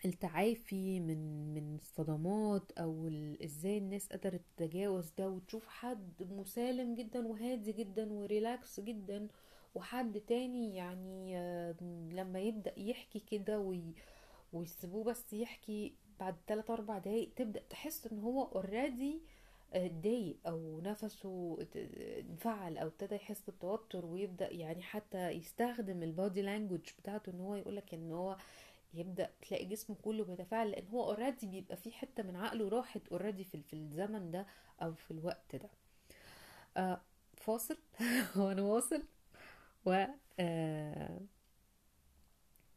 التعافي 0.05 0.99
من 0.99 1.53
من 1.53 1.75
الصدمات 1.75 2.71
أو 2.71 3.09
إزاي 3.43 3.77
الناس 3.77 4.07
قدرت 4.13 4.41
تتجاوز 4.57 5.11
ده 5.17 5.29
وتشوف 5.29 5.67
حد 5.67 6.23
مسالم 6.31 6.95
جدا 6.95 7.27
وهادي 7.27 7.71
جدا 7.71 8.13
وريلاكس 8.13 8.79
جدا 8.79 9.27
وحد 9.75 10.19
تاني 10.27 10.75
يعني 10.75 11.33
لما 12.13 12.39
يبدأ 12.39 12.79
يحكي 12.79 13.19
كده 13.19 13.59
وي 13.59 13.93
ويسيبوه 14.53 15.03
بس 15.03 15.33
يحكي 15.33 15.93
بعد 16.19 16.35
3 16.47 16.73
4 16.73 16.99
دقايق 16.99 17.29
تبدأ 17.35 17.61
تحس 17.69 18.07
إن 18.07 18.19
هو 18.19 18.43
already 18.43 19.21
اتضايق 19.73 20.37
أو 20.47 20.81
نفسه 20.81 21.57
انفعل 22.29 22.77
أو 22.77 22.87
ابتدى 22.87 23.15
يحس 23.15 23.49
بتوتر 23.49 24.05
ويبدأ 24.05 24.53
يعني 24.53 24.81
حتى 24.81 25.29
يستخدم 25.29 26.03
ال 26.03 26.11
body 26.11 26.41
language 26.41 26.89
بتاعته 26.99 27.29
إن 27.29 27.39
هو 27.41 27.55
يقولك 27.55 27.93
إن 27.93 28.11
هو 28.11 28.37
يبدأ 28.93 29.29
تلاقي 29.41 29.65
جسمه 29.65 29.95
كله 30.01 30.23
بيتفاعل 30.25 30.71
لأن 30.71 30.87
هو 30.87 31.03
already 31.11 31.47
بيبقى 31.47 31.77
في 31.77 31.91
حتة 31.91 32.23
من 32.23 32.35
عقله 32.35 32.69
راحت 32.69 33.07
already 33.11 33.43
في 33.43 33.63
الزمن 33.73 34.31
ده 34.31 34.47
أو 34.81 34.93
في 34.93 35.11
الوقت 35.11 35.55
ده. 35.55 35.69
آه 36.77 37.01
فاصل. 37.37 37.77
ونواصل 38.37 39.03
و 39.85 40.05
آه 40.39 41.19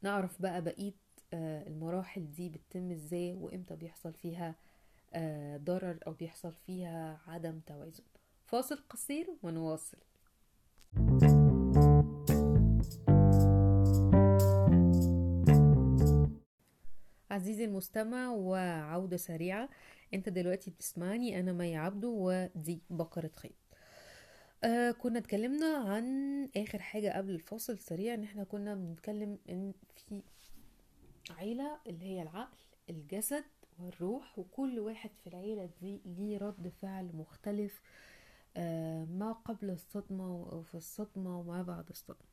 نعرف 0.03 0.43
بقى 0.43 0.63
بقية 0.63 0.93
آه 1.35 1.67
المراحل 1.69 2.31
دي 2.33 2.49
بتتم 2.49 2.91
إزاي 2.91 3.35
وإمتى 3.35 3.77
بيحصل 3.77 4.13
فيها 4.15 4.55
آه 5.15 5.57
ضرر 5.57 5.99
أو 6.07 6.13
بيحصل 6.13 6.53
فيها 6.67 7.21
عدم 7.27 7.61
توازن. 7.67 8.05
فاصل 8.47 8.77
قصير 8.91 9.27
ونواصل 9.43 9.99
عزيزي 17.33 17.65
المستمع 17.65 18.31
وعودة 18.31 19.17
سريعة 19.17 19.69
انت 20.15 20.29
دلوقتي 20.29 20.71
بتسمعني 20.71 21.41
أنا 21.41 21.53
مي 21.53 21.77
عبده 21.77 22.09
ودي 22.09 22.81
بقرة 22.91 23.31
خيط 23.37 23.53
آه 24.65 24.91
كنا 24.91 25.19
اتكلمنا 25.19 25.77
عن 25.77 26.05
آخر 26.57 26.79
حاجة 26.79 27.17
قبل 27.17 27.31
الفاصل 27.31 27.73
السريع 27.73 28.15
إن 28.15 28.23
إحنا 28.25 28.45
كنا 28.45 28.75
بنتكلم 28.75 29.39
إن 29.51 29.73
في 29.97 30.23
عيلة 31.31 31.79
اللي 31.87 32.05
هي 32.05 32.23
العقل 32.23 32.59
الجسد 32.91 33.45
والروح 33.79 34.39
وكل 34.39 34.79
واحد 34.81 35.11
في 35.25 35.27
العيلة 35.27 35.69
دي 35.81 36.01
ليه 36.05 36.39
رد 36.39 36.73
فعل 36.83 37.11
مختلف 37.17 37.83
آه 38.57 39.05
ما 39.05 39.33
قبل 39.33 39.71
الصدمة 39.71 40.37
وفي 40.37 40.75
الصدمة 40.75 41.41
وما 41.41 41.63
بعد 41.63 41.89
الصدمة. 41.91 42.32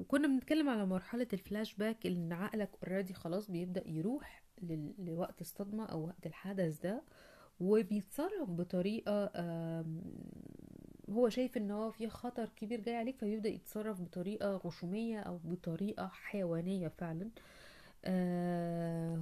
وكنا 0.00 0.28
بنتكلم 0.28 0.68
على 0.68 0.86
مرحلة 0.86 1.26
الفلاش 1.32 1.74
باك 1.74 2.06
إن 2.06 2.32
عقلك 2.32 2.70
already 2.82 3.14
خلاص 3.14 3.50
بيبدأ 3.50 3.88
يروح 3.88 4.42
لوقت 4.98 5.40
الصدمة 5.40 5.86
أو 5.86 6.06
وقت 6.06 6.26
الحدث 6.26 6.80
ده 6.80 7.02
وبيتصرف 7.60 8.50
بطريقة 8.50 9.30
هو 11.10 11.28
شايف 11.28 11.56
إن 11.56 11.70
هو 11.70 11.90
في 11.90 12.08
خطر 12.08 12.48
كبير 12.56 12.80
جاي 12.80 12.96
عليك 12.96 13.18
فبيبدأ 13.18 13.48
يتصرف 13.48 14.00
بطريقة 14.02 14.56
غشومية 14.56 15.20
أو 15.20 15.38
بطريقة 15.44 16.08
حيوانية 16.08 16.88
فعلا. 16.88 17.30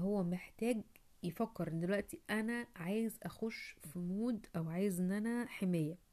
هو 0.03 0.23
محتاج 0.25 0.81
يفكر 1.23 1.68
إن 1.68 1.81
دلوقتي 1.81 2.20
أنا 2.31 2.66
عايز 2.77 3.18
أخش 3.23 3.77
في 3.92 3.99
مود 3.99 4.47
أو 4.57 4.68
عايز 4.68 5.01
إن 5.01 5.12
أنا 5.12 5.47
حماية. 5.47 6.04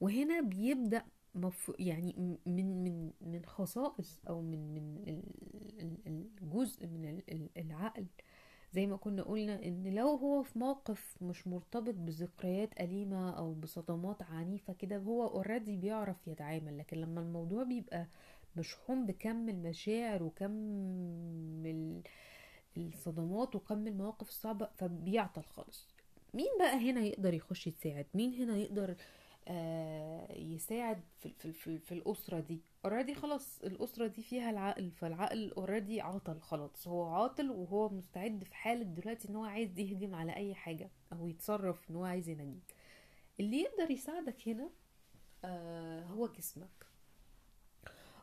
وهنا 0.00 0.40
بيبدأ. 0.40 1.02
يعني 1.78 2.38
من 2.46 2.84
من 2.84 3.10
من 3.20 3.46
خصائص 3.46 4.20
أو 4.28 4.42
من 4.42 4.74
من 4.74 5.22
الجزء 6.06 6.86
من 6.86 7.20
العقل 7.56 8.06
زي 8.72 8.86
ما 8.86 8.96
كنا 8.96 9.22
قلنا 9.22 9.62
إن 9.64 9.94
لو 9.94 10.08
هو 10.08 10.42
في 10.42 10.58
موقف 10.58 11.16
مش 11.22 11.46
مرتبط 11.46 11.94
بذكريات 11.94 12.80
أليمة 12.80 13.30
أو 13.38 13.54
بصدمات 13.54 14.22
عنيفة 14.22 14.72
كده 14.72 14.96
هو 14.98 15.26
already 15.28 15.76
بيعرف 15.76 16.26
يتعامل 16.28 16.78
لكن 16.78 16.96
لما 16.96 17.20
الموضوع 17.20 17.62
بيبقى 17.62 18.06
مشحون 18.56 19.06
بكم 19.06 19.48
المشاعر 19.48 20.22
وكم 20.22 20.52
الصدمات 22.76 23.56
وكم 23.56 23.86
المواقف 23.86 24.28
الصعبة 24.28 24.68
فبيعطل 24.76 25.42
خالص 25.42 25.93
مين 26.34 26.48
بقى 26.58 26.90
هنا 26.90 27.00
يقدر 27.00 27.34
يخش 27.34 27.66
يساعد؟ 27.66 28.06
مين 28.14 28.34
هنا 28.34 28.56
يقدر 28.56 28.96
آه 29.48 30.32
يساعد 30.38 31.00
في, 31.18 31.32
في, 31.38 31.52
في, 31.52 31.78
في 31.78 31.92
الأسرة 31.92 32.40
دي؟ 32.40 32.60
already 32.84 33.14
خلاص 33.14 33.62
الأسرة 33.62 34.06
دي 34.06 34.22
فيها 34.22 34.50
العقل 34.50 34.90
فالعقل 34.90 35.52
already 35.52 36.00
عطل 36.00 36.40
خلاص. 36.40 36.88
هو 36.88 37.04
عاطل 37.04 37.50
وهو 37.50 37.88
مستعد 37.88 38.44
في 38.44 38.54
حالة 38.54 38.82
دلوقتي 38.82 39.28
إن 39.28 39.36
هو 39.36 39.44
عايز 39.44 39.78
يهجم 39.78 40.14
على 40.14 40.36
أي 40.36 40.54
حاجة 40.54 40.90
أو 41.12 41.28
يتصرف 41.28 41.90
إن 41.90 41.96
هو 41.96 42.04
عايز 42.04 42.28
ينجيك. 42.28 42.74
اللي 43.40 43.56
يقدر 43.60 43.90
يساعدك 43.90 44.48
هنا 44.48 44.70
آه 45.44 46.02
هو 46.04 46.26
جسمك. 46.26 46.86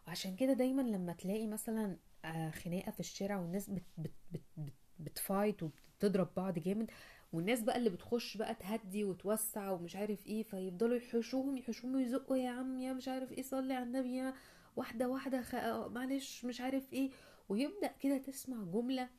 وعشان 0.08 0.36
كده 0.36 0.54
دايما 0.54 0.82
لما 0.82 1.14
تلاقي 1.14 1.48
مثلا 1.48 1.98
آه 2.26 2.50
خناقة 2.50 2.92
في 2.92 3.00
الشارع 3.00 3.38
والناس 3.40 3.70
بت 3.70 3.84
بت 3.98 4.12
بت 4.32 4.42
بت 4.58 4.74
بتفايت 5.00 5.64
وبتضرب 5.64 6.30
بعض 6.38 6.60
جامد 6.60 6.92
والناس 7.34 7.62
بقى 7.62 7.78
اللي 7.78 7.90
بتخش 7.90 8.38
بقى 8.38 8.56
تهدي 8.56 9.04
وتوسع 9.04 9.72
ومش 9.72 9.96
عارف 9.96 10.28
إيه 10.28 10.44
فيفضلوا 10.44 10.96
يحشوهم 10.98 11.58
يحشوهم 11.58 11.96
ويزقوا 11.96 12.38
يا 12.38 12.50
عم 12.50 12.80
يا 12.82 12.94
مش 12.94 13.08
عارف 13.08 13.32
إيه 13.32 13.42
صلي 13.44 13.74
على 13.74 13.84
النبي 13.86 14.16
يا 14.16 14.34
واحدة 14.76 15.08
واحدة 15.10 15.42
خ... 15.42 15.56
معلش 15.92 16.46
مش 16.46 16.62
عارف 16.62 16.94
إيه. 16.94 17.12
ويبدأ 17.50 17.88
كده 18.00 18.18
تسمع 18.18 18.64
جملة 18.64 19.10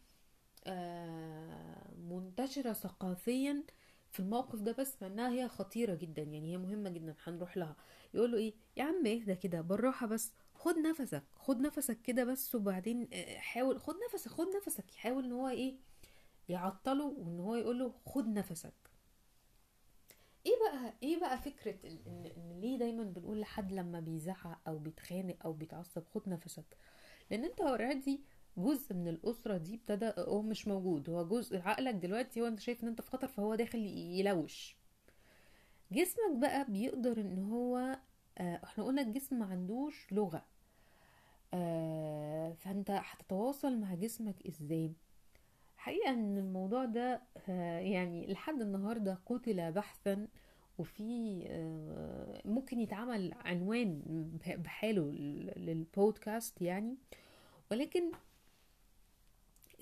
آه 0.66 1.92
منتشرة 2.08 2.72
ثقافيا 2.72 3.62
في 4.10 4.20
الموقف 4.20 4.60
ده 4.60 4.72
بس 4.78 5.02
إنها 5.02 5.30
هي 5.30 5.48
خطيرة 5.48 5.94
جدا 5.94 6.22
يعني 6.22 6.52
هي 6.52 6.56
مهمة 6.58 6.90
جدا 6.90 7.14
هنروح 7.24 7.56
لها. 7.56 7.76
يقولوا 8.14 8.38
إيه؟ 8.38 8.54
يا 8.76 8.82
عم 8.84 9.06
اهدى 9.06 9.34
كده 9.34 9.60
بالراحة 9.60 10.06
بس 10.06 10.32
خد 10.54 10.78
نفسك 10.78 11.22
خد 11.36 11.60
نفسك 11.60 12.02
كده 12.02 12.24
بس 12.24 12.54
وبعدين 12.54 13.08
حاول 13.36 13.80
خد 13.80 13.94
نفسك 14.14 14.30
خد 14.30 14.46
نفسك. 14.56 14.94
يحاول 14.94 15.24
إن 15.24 15.32
هو 15.32 15.48
إيه؟ 15.48 15.74
يعطله 16.48 17.04
وإن 17.04 17.40
هو 17.40 17.54
يقول 17.54 17.78
له 17.78 17.92
خد 18.06 18.28
نفسك. 18.28 18.72
إيه 20.46 20.52
بقى 20.60 20.94
إيه 21.02 21.20
بقى 21.20 21.38
فكرة 21.38 21.76
إن, 21.84 22.26
إن 22.36 22.60
ليه 22.60 22.78
دايما 22.78 23.04
بنقول 23.04 23.40
لحد 23.40 23.72
لما 23.72 24.00
بيزعق 24.00 24.60
أو 24.68 24.78
بيتخانق 24.78 25.36
أو 25.44 25.52
بيتعصب 25.52 26.02
خد 26.14 26.28
نفسك؟ 26.28 26.64
لأن 27.30 27.44
أنت 27.44 27.60
اوريدي 27.60 28.20
جزء 28.56 28.94
من 28.94 29.08
الأسرة 29.08 29.56
دي 29.56 29.74
ابتدى 29.74 30.12
هو 30.18 30.42
مش 30.42 30.68
موجود 30.68 31.10
هو 31.10 31.24
جزء 31.28 31.58
عقلك 31.58 31.94
دلوقتي 31.94 32.40
هو 32.40 32.46
أنت 32.46 32.60
شايف 32.60 32.82
إن 32.82 32.88
أنت 32.88 33.00
في 33.00 33.10
خطر 33.10 33.28
فهو 33.28 33.54
داخل 33.54 33.78
يلوش. 33.86 34.76
جسمك 35.92 36.36
بقى 36.36 36.64
بيقدر 36.70 37.20
إن 37.20 37.38
هو 37.38 37.98
آه 38.38 38.60
إحنا 38.64 38.84
قلنا 38.84 39.02
الجسم 39.02 39.38
ما 39.38 39.44
عندوش 39.46 40.12
لغة. 40.12 40.44
آه 41.54 42.52
فأنت 42.52 42.90
هتتواصل 42.90 43.78
مع 43.80 43.94
جسمك 43.94 44.46
إزاي؟ 44.46 44.92
حقيقة 45.82 46.10
إن 46.10 46.38
الموضوع 46.38 46.84
ده 46.84 47.22
يعني 47.80 48.26
لحد 48.26 48.60
النهاردة 48.60 49.18
قتل 49.26 49.72
بحثا 49.72 50.28
وفي 50.78 51.38
ممكن 52.44 52.80
يتعمل 52.80 53.34
عنوان 53.44 54.02
بحاله 54.46 55.10
للبودكاست 55.56 56.62
يعني. 56.62 56.96
ولكن 57.70 58.12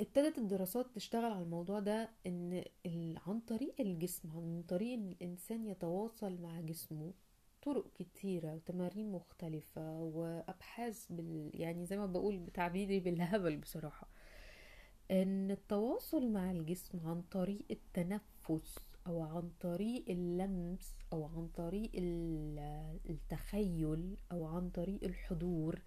ابتدت 0.00 0.38
الدراسات 0.38 0.86
تشتغل 0.94 1.32
على 1.32 1.42
الموضوع 1.42 1.80
ده 1.80 2.10
إن 2.26 2.64
عن 3.26 3.40
طريق 3.40 3.74
الجسم 3.80 4.30
عن 4.30 4.64
طريق 4.68 4.92
إن 4.92 5.08
الإنسان 5.08 5.66
يتواصل 5.66 6.40
مع 6.42 6.60
جسمه 6.60 7.12
طرق 7.62 7.92
كتيرة 7.94 8.54
وتمارين 8.54 9.12
مختلفة 9.12 10.00
وأبحاث 10.00 11.06
بال 11.10 11.50
يعني 11.54 11.86
زي 11.86 11.96
ما 11.98 12.06
بقول 12.06 12.38
بتعبيري 12.38 13.00
بالهبل 13.00 13.56
بصراحة. 13.56 14.08
إن 15.10 15.50
التواصل 15.50 16.32
مع 16.32 16.50
الجسم 16.50 17.00
عن 17.04 17.22
طريق 17.22 17.64
التنفس 17.70 18.78
أو 19.06 19.22
عن 19.22 19.50
طريق 19.60 20.04
اللمس 20.08 20.94
أو 21.12 21.24
عن 21.24 21.48
طريق 21.56 21.90
ال- 21.94 22.98
التخيل 23.10 24.16
أو 24.32 24.46
عن 24.46 24.70
طريق 24.70 25.04
الحضور 25.04 25.82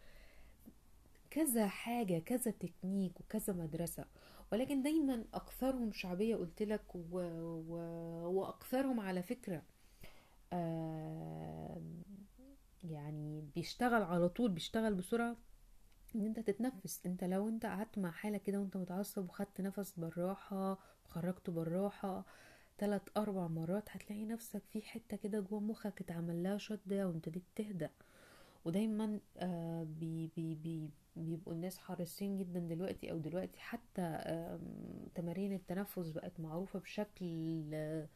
كذا 1.29 1.67
حاجة 1.67 2.19
كذا 2.19 2.51
تكنيك 2.51 3.19
وكذا 3.21 3.53
مدرسة. 3.53 4.05
ولكن 4.51 4.81
دايما 4.83 5.23
أكثرهم 5.33 5.91
شعبية 5.91 6.35
قلتلك 6.35 6.95
و... 6.95 6.99
و... 7.69 7.75
وأكثرهم 8.29 8.99
على 8.99 9.23
فكرة 9.23 9.61
آم، 10.53 12.03
يعني 12.83 13.41
بيشتغل 13.55 14.03
على 14.03 14.29
طول 14.29 14.51
بيشتغل 14.51 14.93
بسرعة 14.95 15.35
إن 16.15 16.25
أنت 16.25 16.39
تتنفس. 16.39 17.01
أنت 17.05 17.23
لو 17.23 17.47
أنت 17.49 17.65
قعدت 17.65 17.97
مع 17.99 18.11
حالك 18.11 18.43
كده 18.43 18.59
وأنت 18.59 18.77
متعصب 18.77 19.29
وخدت 19.29 19.61
نفس 19.61 19.93
بالراحة 19.97 20.77
وخرجته 21.05 21.51
بالراحة 21.51 22.25
تلات 22.77 23.01
أربع 23.17 23.47
مرات 23.47 23.89
هتلاقي 23.91 24.25
نفسك 24.25 24.61
في 24.71 24.81
حتة 24.81 25.17
كده 25.17 25.39
جوه 25.39 25.59
مخك 25.59 26.01
اتعمل 26.01 26.43
لها 26.43 26.57
shut 26.57 26.79
down 26.85 27.15
وابتديت 27.15 27.43
تهدى 27.55 27.87
ودايما 28.65 29.19
آه 29.37 29.83
بي 29.83 30.31
بي 30.37 30.55
بي 30.55 30.89
بيبقوا 31.15 31.53
الناس 31.53 31.77
حريصين 31.79 32.37
جدا 32.37 32.59
دلوقتي 32.59 33.11
أو 33.11 33.17
دلوقتي 33.17 33.59
حتى 33.59 34.01
آم، 34.01 34.61
تمارين 35.15 35.53
التنفس 35.53 36.09
بقت 36.09 36.39
معروفة 36.39 36.79
بشكل 36.79 37.25
آه، 37.73 38.07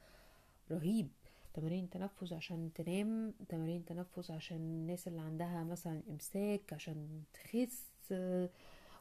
رهيب. 0.71 1.09
تمارين 1.58 1.89
تنفس 1.89 2.34
عشان 2.34 2.74
تنام 2.74 3.34
تمارين 3.49 3.86
تنفس 3.86 4.32
عشان 4.32 4.58
الناس 4.58 5.08
اللي 5.08 5.22
عندها 5.22 5.64
مثلا 5.64 6.01
إمساك 6.10 6.74
عشان 6.74 7.24
تخس. 7.34 7.88
آه، 8.12 8.49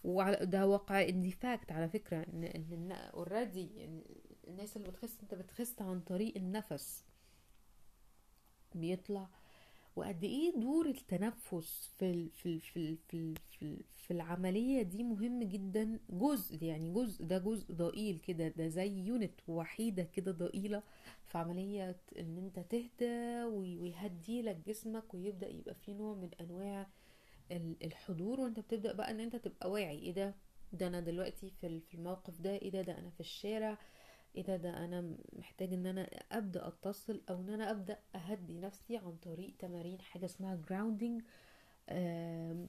وعلى 0.05 0.47
ده 0.47 0.67
واقع 0.67 1.03
and 1.09 1.31
fact 1.31 1.73
على 1.73 1.89
فكرة 1.89 2.17
إن 2.17 2.45
إن 2.45 2.93
already 2.93 3.69
الناس 4.49 4.77
اللي 4.77 4.89
بتخس 4.89 5.21
أنت 5.23 5.35
بتخس 5.35 5.83
عن 5.83 6.01
طريق 6.01 6.37
النفس. 6.37 7.05
بيطلع 8.75 9.29
وقد 9.97 10.25
إيه 10.25 10.53
دور 10.57 10.87
التنفس 10.87 11.91
في 11.99 12.29
في 12.29 12.59
في 12.61 12.97
في 13.09 13.35
في, 13.51 13.77
في 13.97 14.11
العملية 14.11 14.83
دي 14.83 15.03
مهم 15.03 15.43
جدا. 15.43 15.99
جزء 16.11 16.63
يعني 16.63 16.93
جزء 16.93 17.25
ده 17.25 17.39
جزء 17.39 17.73
ضئيل 17.75 18.19
كده 18.19 18.49
ده 18.49 18.69
زي 18.69 18.99
unit 18.99 19.41
وحيدة 19.49 20.03
كده 20.03 20.33
ضئيلة 20.33 20.83
في 21.27 21.39
عملية 21.39 21.97
إن 22.19 22.37
أنت 22.39 22.59
تهدى 22.59 23.45
وي- 23.45 23.79
ويهدي 23.79 24.43
لك 24.43 24.57
جسمك 24.67 25.15
ويبدأ 25.15 25.49
يبقى 25.49 25.75
في 25.75 25.95
نوع 25.95 26.15
من 26.15 26.31
أنواع 26.41 26.87
ال- 27.53 27.77
الحضور 27.85 28.41
وأنت 28.41 28.61
بتبدأ 28.61 28.93
بقى 28.93 29.11
إن 29.11 29.21
أنت 29.21 29.37
تبقى 29.37 29.71
واعي. 29.71 29.99
إيه 29.99 30.13
ده؟ 30.13 30.35
ده 30.73 30.87
أنا 30.87 31.01
دلوقتي 31.01 31.51
في 31.61 31.81
الموقف 31.95 32.41
ده. 32.41 32.51
إيه 32.57 32.71
ده؟ 32.71 32.83
ده 32.83 32.99
أنا 32.99 33.11
في 33.11 33.21
الشارع. 33.21 33.79
إيه 34.37 34.43
ده؟ 34.43 34.57
ده 34.57 34.85
أنا 34.85 35.15
محتاج 35.39 35.73
إن 35.73 35.87
أنا 35.87 36.03
أبدأ 36.33 36.69
أتصل 36.69 37.21
أو 37.31 37.41
إن 37.41 37.51
أنا 37.51 37.71
أبدأ 37.71 37.99
أهدي 38.15 38.61
نفسي 38.61 38.97
عن 38.97 39.17
طريق 39.23 39.55
تمارين 39.59 40.01
حاجة 40.01 40.25
اسمها 40.25 40.59
آم، 41.89 42.69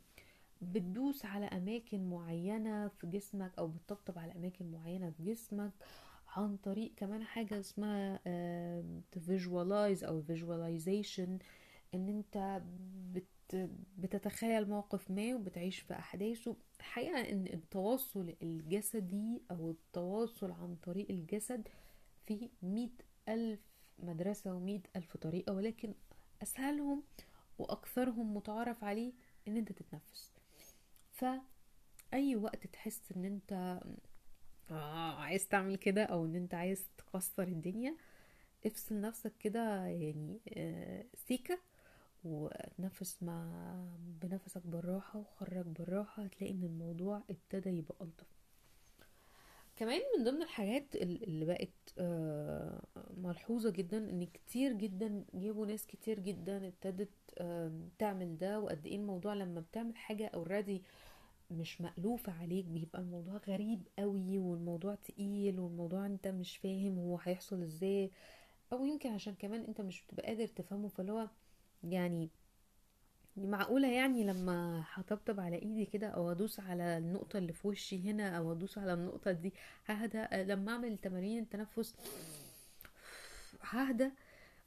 بتدوس 0.62 1.26
على 1.26 1.46
أماكن 1.46 2.10
معينة 2.10 2.88
في 2.88 3.08
جسمك 3.08 3.52
أو 3.60 3.68
بتطبطب 3.68 4.20
على 4.20 4.32
أماكن 4.32 4.72
معينة 4.72 5.10
في 5.10 5.24
جسمك 5.24 5.72
عن 6.28 6.58
طريق 6.58 6.94
كمان 6.98 7.24
حاجة 7.24 7.60
اسمها 7.60 8.20
visualize 9.28 10.04
أو 10.04 10.24
visualization. 10.24 11.30
إن 11.94 12.10
أنت 12.10 12.62
بت 13.14 13.28
بتتخيل 13.98 14.70
موقف 14.70 15.12
ما 15.12 15.36
وبتعيش 15.36 15.80
في 15.80 15.94
احداثه 15.94 16.56
الحقيقة 16.80 17.20
إن 17.32 17.46
التواصل 17.48 18.36
الجسدي 18.42 19.42
أو 19.52 19.70
التواصل 19.72 20.52
عن 20.52 20.76
طريق 20.76 21.08
الجسد 21.10 21.68
في 22.26 22.50
مئة 22.62 22.90
ألف 23.30 23.60
مدرسة 24.00 24.54
ومئة 24.56 24.82
ألف 24.96 25.18
طريقة 25.18 25.54
ولكن 25.54 25.94
أسهلهم 26.44 27.04
وأكثرهم 27.60 28.34
متعارف 28.34 28.84
عليه 28.84 29.14
إن 29.48 29.58
أنت 29.58 29.72
تتنفس. 29.72 30.34
فأي 31.12 32.36
وقت 32.36 32.68
تحس 32.68 33.02
إن 33.16 33.26
أنت 33.26 33.80
آه 34.72 35.16
عايز 35.20 35.48
تعمل 35.48 35.76
كده 35.76 36.04
أو 36.04 36.26
إن 36.26 36.36
أنت 36.36 36.54
عايز 36.54 36.86
تكسر 36.98 37.44
الدنيا 37.48 37.98
افصل 38.66 39.02
نفسك 39.02 39.34
كده 39.40 39.86
يعني 39.86 40.40
آه، 40.58 41.06
سيكة. 41.16 41.60
وتنفس 42.28 43.24
مع 43.24 43.74
بنفسك 44.22 44.62
بالراحة 44.68 45.20
وخرج 45.20 45.66
بالراحة 45.66 46.24
هتلاقي 46.24 46.54
إن 46.54 46.64
الموضوع 46.64 47.22
ابتدى 47.30 47.70
يبقى 47.70 47.96
ألطف. 48.02 48.28
كمان 49.76 50.02
من 50.18 50.24
ضمن 50.24 50.42
الحاجات 50.42 50.96
ال- 50.96 51.24
اللي 51.24 51.46
بقت 51.46 51.70
آه، 51.98 52.82
ملحوظة 53.18 53.70
جدا 53.70 53.98
إن 54.10 54.26
كتير 54.26 54.74
جدا 54.74 55.26
جابوا 55.34 55.66
ناس 55.66 55.88
كتير 55.88 56.20
جدا 56.20 56.68
ابتدت 56.68 57.10
تعمل 58.00 58.38
ده 58.38 58.60
وقد 58.60 58.88
إيه 58.88 58.96
الموضوع 58.96 59.34
لما 59.34 59.60
بتعمل 59.62 59.96
حاجة 59.96 60.28
اوريدي 60.28 60.84
مش 61.52 61.82
مألوفة 61.82 62.32
عليك 62.42 62.66
بيبقى 62.66 63.00
الموضوع 63.02 63.38
غريب 63.48 63.88
قوي 64.00 64.38
والموضوع 64.38 64.96
تقيل 64.96 65.60
والموضوع 65.60 66.06
أنت 66.06 66.28
مش 66.28 66.58
فاهم 66.58 67.00
هو 67.00 67.18
هيحصل 67.24 67.64
إزاي. 67.64 68.12
أو 68.74 68.86
يمكن 68.86 69.10
عشان 69.10 69.34
كمان 69.36 69.62
أنت 69.64 69.82
مش 69.82 70.04
بتبقى 70.06 70.26
قادر 70.28 70.48
تفهمه 70.48 70.88
فاللي 70.88 71.12
هو 71.12 71.28
يعني 71.94 72.30
معقولة 73.38 73.88
يعني 73.92 74.24
لما 74.24 74.84
هطبطب 74.94 75.40
على 75.40 75.56
إيدي 75.56 75.86
كده 75.86 76.08
أو 76.08 76.32
أدوس 76.32 76.60
على 76.60 76.98
النقطة 76.98 77.38
اللي 77.38 77.54
في 77.54 77.68
وشي 77.68 78.10
هنا 78.12 78.38
أو 78.38 78.52
أدوس 78.52 78.78
على 78.78 78.94
النقطة 78.94 79.32
دي 79.32 79.54
ههدى 79.86 80.26
لما 80.44 80.72
أعمل 80.72 80.98
تمارين 80.98 81.40
التنفس 81.44 81.96
ههدى 83.62 84.10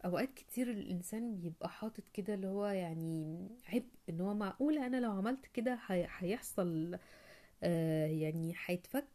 أوقات 0.04 0.34
كتير 0.34 0.70
الإنسان 0.70 1.36
بيبقى 1.36 1.68
حاطط 1.68 2.04
كده 2.12 2.34
اللي 2.34 2.46
هو 2.46 2.66
يعني 2.66 3.48
عبء 3.68 3.84
إن 4.08 4.20
هو 4.20 4.34
معقولة 4.34 4.86
أنا 4.86 4.96
لو 5.00 5.10
عملت 5.12 5.46
كده 5.46 5.78
هي- 5.86 6.08
هيحصل 6.18 6.98
آه 7.62 8.06
يعني 8.06 8.54
هيتفك. 8.66 9.06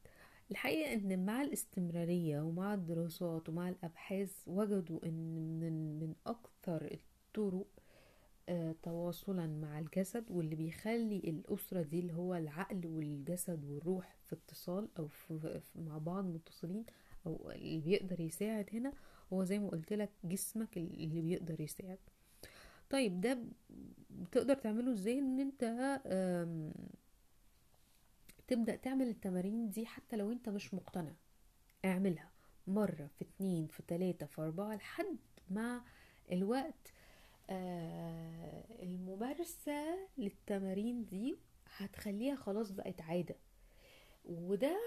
الحقيقة 0.51 0.93
إن 0.93 1.25
مع 1.25 1.41
الاستمرارية 1.41 2.41
ومع 2.41 2.73
الدراسات 2.73 3.49
ومع 3.49 3.69
الأبحاث 3.69 4.31
وجدوا 4.47 4.99
إن 5.05 5.59
من 5.59 5.99
من 5.99 6.13
أكثر 6.27 6.91
الطرق 6.91 7.67
تواصلا 8.83 9.47
مع 9.47 9.79
الجسد 9.79 10.31
واللي 10.31 10.55
بيخلي 10.55 11.17
الأسرة 11.17 11.81
دي 11.81 11.99
اللي 11.99 12.13
هو 12.13 12.35
العقل 12.35 12.85
والجسد 12.87 13.65
والروح 13.65 14.15
في 14.25 14.33
اتصال 14.35 14.89
أو 14.99 15.07
في 15.07 15.61
مع 15.75 15.97
بعض 15.97 16.25
متصلين 16.25 16.85
أو 17.27 17.51
اللي 17.51 17.79
بيقدر 17.81 18.19
يساعد 18.19 18.69
هنا 18.73 18.93
هو 19.33 19.43
زي 19.43 19.59
ما 19.59 19.69
قلت 19.69 19.93
لك 19.93 20.09
جسمك 20.23 20.77
اللي 20.77 21.21
بيقدر 21.21 21.61
يساعد. 21.61 21.99
طيب 22.89 23.21
ده 23.21 23.39
بتقدر 24.09 24.55
تعمله 24.55 24.91
إزاي؟ 24.91 25.19
إن 25.19 25.39
أنت 25.39 25.63
تبدأ 28.47 28.75
تعمل 28.75 29.07
التمارين 29.07 29.69
دي 29.69 29.85
حتى 29.85 30.15
لو 30.15 30.31
أنت 30.31 30.49
مش 30.49 30.73
مقتنع. 30.73 31.13
اعملها 31.85 32.31
مرة 32.67 33.07
في 33.07 33.21
اتنين 33.25 33.67
في 33.67 33.83
تلاتة 33.87 34.25
في 34.25 34.41
أربعة 34.41 34.75
لحد 34.75 35.17
مع 35.51 35.81
الوقت 36.31 36.93
آه، 37.49 38.63
الممارسة 38.83 39.97
للتمارين 40.17 41.05
دي 41.05 41.37
هتخليها 41.77 42.35
خلاص 42.35 42.71
بقت 42.71 43.01
عادة. 43.01 43.35
وده 44.25 44.77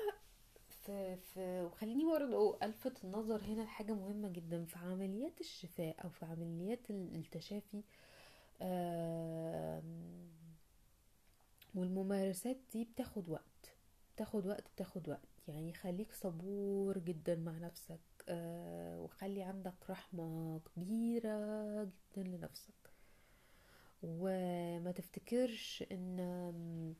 في 0.68 1.16
في 1.16 1.62
وخليني 1.62 2.04
برضه 2.04 2.58
ألفت 2.62 3.04
النظر 3.04 3.40
هنا 3.44 3.62
لحاجة 3.62 3.92
مهمة 3.92 4.28
جدا. 4.28 4.64
في 4.64 4.78
عمليات 4.78 5.40
الشفاء 5.40 6.04
أو 6.04 6.08
في 6.10 6.24
عمليات 6.24 6.90
ال- 6.90 7.14
التشافي 7.16 7.82
آم، 8.62 10.28
والممارسات 11.74 12.56
دي 12.72 12.84
بتاخد 12.84 13.28
وقت 13.28 13.72
بتاخد 14.14 14.46
وقت 14.46 14.64
بتاخد 14.74 15.08
وقت. 15.08 15.28
يعني 15.48 15.72
خليك 15.74 16.12
صبور 16.12 16.98
جدا 16.98 17.34
مع 17.36 17.52
نفسك. 17.58 17.98
آه، 17.98 18.07
وخلي 18.98 19.42
عندك 19.42 19.90
رحمة 19.90 20.60
كبيرة 20.76 21.84
جدا 21.84 22.22
لنفسك. 22.28 22.72
وما 24.02 24.92
تفتكرش 24.92 25.84
إن 25.92 26.94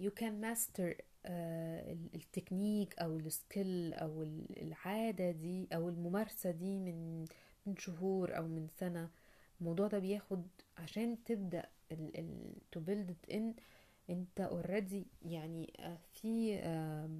you 0.00 0.10
can 0.20 0.40
master 0.44 0.94
آه، 1.28 1.92
ال- 1.92 2.14
التكنيك 2.14 2.98
أو 2.98 3.16
skill 3.16 3.94
أو 3.94 4.22
ال- 4.22 4.62
العادة 4.62 5.30
دي 5.30 5.68
أو 5.74 5.88
الممارسة 5.88 6.50
دي 6.50 6.78
من 6.78 7.24
من 7.66 7.76
شهور 7.76 8.36
أو 8.36 8.46
من 8.48 8.68
سنة. 8.68 9.10
الموضوع 9.60 9.86
ده 9.88 9.98
بياخد 9.98 10.46
عشان 10.78 11.24
تبدأ 11.24 11.66
ال 11.92 12.18
ال 12.18 12.52
to 12.76 12.80
build 12.80 13.32
it 13.34 13.44
أنت 14.10 14.50
already 14.52 15.26
يعني 15.28 15.72
آه، 15.78 15.98
في 16.12 16.56
آه، 16.58 17.10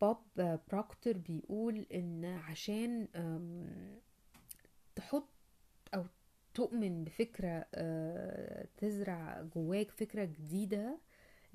بوب 0.00 0.16
بروكتور 0.72 1.16
بيقول 1.18 1.86
إن 1.94 2.24
عشان 2.24 3.08
تحط 4.96 5.28
أو 5.94 6.04
تؤمن 6.54 7.04
بفكرة 7.04 7.66
آه، 7.74 8.66
تزرع 8.76 9.42
جواك 9.54 9.90
فكرة 9.90 10.24
جديدة 10.24 10.98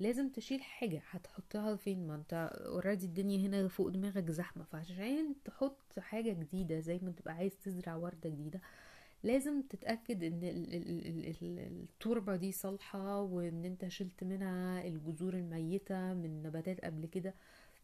لازم 0.00 0.28
تشيل 0.28 0.62
حاجة 0.62 1.02
هتحطها 1.10 1.76
فين؟ 1.76 2.06
ما 2.06 2.14
أنت 2.14 2.50
اوريدي 2.66 3.06
الدنيا 3.06 3.46
هنا 3.48 3.68
فوق 3.68 3.88
دماغك 3.88 4.30
زحمة 4.30 4.64
فعشان 4.64 5.34
تحط 5.44 5.98
حاجة 5.98 6.32
جديدة 6.32 6.80
زي 6.80 6.98
ما 7.02 7.10
تبقى 7.10 7.34
عايز 7.34 7.56
تزرع 7.58 7.94
وردة 7.96 8.30
جديدة 8.30 8.60
لازم 9.24 9.62
تتأكد 9.62 10.22
إن 10.24 10.42
ال- 10.44 10.74
ال- 10.74 11.06
ال- 11.06 11.26
ال- 11.42 11.58
التربة 11.58 12.36
دي 12.36 12.52
صالحة 12.52 13.20
وإن 13.20 13.64
أنت 13.64 13.88
شلت 13.88 14.24
منها 14.24 14.86
الجذور 14.86 15.34
الميتة 15.34 16.12
من 16.14 16.42
نباتات 16.42 16.80
قبل 16.84 17.06
كده. 17.06 17.34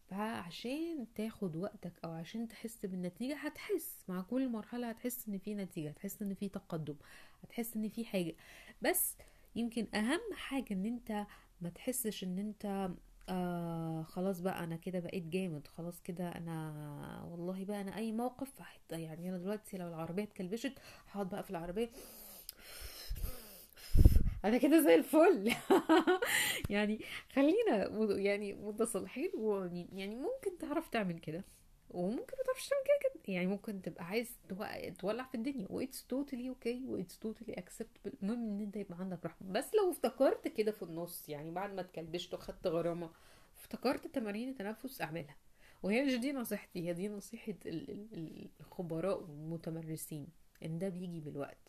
فعشان 0.09 1.07
تاخد 1.15 1.55
وقتك 1.55 1.93
أو 2.05 2.11
عشان 2.11 2.47
تحس 2.47 2.85
بالنتيجة 2.85 3.35
هتحس 3.35 4.03
مع 4.07 4.21
كل 4.21 4.49
مرحلة 4.49 4.89
هتحس 4.89 5.27
إن 5.27 5.37
في 5.37 5.55
نتيجة 5.55 5.89
هتحس 5.89 6.21
إن 6.21 6.33
في 6.33 6.49
تقدم 6.49 6.95
هتحس 7.43 7.75
إن 7.75 7.89
في 7.89 8.05
حاجة. 8.05 8.35
بس 8.81 9.15
يمكن 9.55 9.87
أهم 9.95 10.19
حاجة 10.35 10.73
إن 10.73 10.85
أنت 10.85 11.25
ما 11.61 11.69
تحسش 11.69 12.23
إن 12.23 12.39
أنت 12.39 12.89
آه 13.29 14.03
خلاص 14.03 14.39
بقى 14.39 14.63
أنا 14.63 14.75
كده 14.75 14.99
بقيت 14.99 15.23
جامد 15.23 15.67
خلاص 15.67 16.01
كده 16.01 16.29
أنا 16.29 17.23
والله 17.31 17.65
بقى 17.65 17.81
أنا 17.81 17.95
أي 17.97 18.11
موقف 18.11 18.51
يعني 18.91 19.29
أنا 19.29 19.37
دلوقتي 19.37 19.77
لو 19.77 19.87
العربية 19.87 20.23
اتكلبشت 20.23 20.73
هقعد 21.11 21.29
بقى 21.29 21.43
في 21.43 21.49
العربية. 21.49 21.89
أنا 24.45 24.57
كده 24.57 24.79
زي 24.81 24.95
الفل. 24.95 25.51
يعني 26.69 26.99
خلينا 27.33 27.87
يعني 28.17 28.53
متصالحين 28.53 29.31
ويعني 29.37 30.15
ممكن 30.15 30.57
تعرف 30.59 30.89
تعمل 30.89 31.19
كده. 31.19 31.43
وممكن 31.89 32.37
ما 32.37 32.43
تعرفش 32.45 32.67
تعمل 32.69 32.81
كده 32.85 33.09
كده. 33.23 33.33
يعني 33.33 33.47
ممكن 33.47 33.81
تبقى 33.81 34.05
عايز 34.05 34.31
تو- 34.49 34.65
تولع 34.99 35.23
في 35.23 35.35
الدنيا. 35.35 35.67
that's 35.69 36.05
totally 36.07 36.49
okay 36.49 36.85
that's 36.87 37.19
totally 37.19 37.53
acceptable 37.53 38.13
المهم 38.23 38.47
إن 38.49 38.59
أنت 38.61 38.75
يبقى 38.75 38.97
عندك 38.99 39.25
رحمة. 39.25 39.51
بس 39.51 39.75
لو 39.75 39.91
افتكرت 39.91 40.47
كده 40.47 40.71
في 40.71 40.83
النص 40.83 41.29
يعني 41.29 41.51
بعد 41.51 41.73
ما 41.73 41.81
اتكلبشت 41.81 42.33
وخدت 42.33 42.67
غرامة 42.67 43.09
افتكرت 43.59 44.07
تمارين 44.07 44.49
التنفس 44.49 45.01
اعملها. 45.01 45.35
وهي 45.83 46.03
مش 46.05 46.13
دي 46.15 46.31
نصيحتي. 46.31 46.87
هي 46.89 46.93
دي 46.93 47.07
نصيحة 47.09 47.53
ال- 47.65 47.89
ال- 47.91 48.07
ال- 48.13 48.49
الخبراء 48.59 49.21
والمتمرسين. 49.21 50.27
إن 50.65 50.79
ده 50.79 50.89
بيجي 50.89 51.19
بالوقت. 51.19 51.68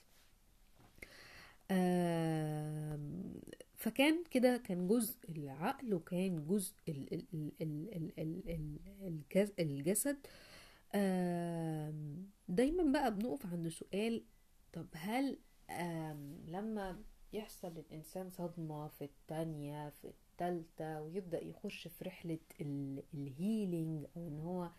فكان 3.77 4.25
كده 4.31 4.57
كان 4.57 4.89
جزء 4.89 5.17
العقل 5.29 5.95
وكان 5.95 6.47
جزء 6.47 6.75
ال- 6.89 7.13
ال- 7.15 7.25
ال- 7.35 7.53
ال- 7.63 8.19
ال- 8.19 8.19
ال- 8.19 8.51
ال- 8.51 9.07
الجس- 9.07 9.53
الجسد. 9.59 10.17
دايما 12.49 12.93
بقى 12.93 13.15
بنقف 13.15 13.47
عند 13.47 13.69
سؤال 13.69 14.25
طب 14.73 14.87
هل 14.93 15.39
لما 16.49 17.03
يحصل 17.33 17.79
الإنسان 17.79 18.31
صدمة 18.31 18.89
في 18.89 19.05
التانية 19.05 19.89
في 19.91 20.05
التالتة 20.09 21.03
ويبدأ 21.03 21.45
يخش 21.45 21.89
في 21.89 22.05
رحلة 22.05 22.39
ال- 22.61 23.03
الـ 23.15 23.26
healing 23.26 24.05
أو 24.17 24.29
إن 24.29 24.39
هو 24.41 24.71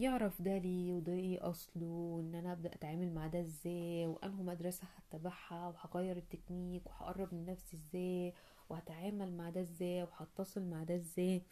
يعرف 0.00 0.42
ده 0.42 0.58
ليه 0.58 0.92
وده 0.92 1.12
إيه 1.12 1.50
أصله 1.50 1.86
وإن 1.86 2.34
أنا 2.34 2.52
أبدأ 2.52 2.74
أتعامل 2.74 3.14
مع 3.14 3.26
ده 3.26 3.40
إزاي 3.40 4.06
وأنهي 4.06 4.42
مدرسة 4.42 4.84
هتبعها 4.96 5.68
وهغير 5.68 6.16
التكنيك 6.16 6.86
وهقرب 6.86 7.34
من 7.34 7.46
نفسي 7.46 7.76
إزاي 7.76 8.32
وهتعامل 8.68 9.36
مع 9.36 9.50
ده 9.50 9.60
إزاي 9.60 10.02
وهتصل 10.02 10.62
مع 10.62 10.82
ده 10.84 10.96
إزاي. 10.96 11.42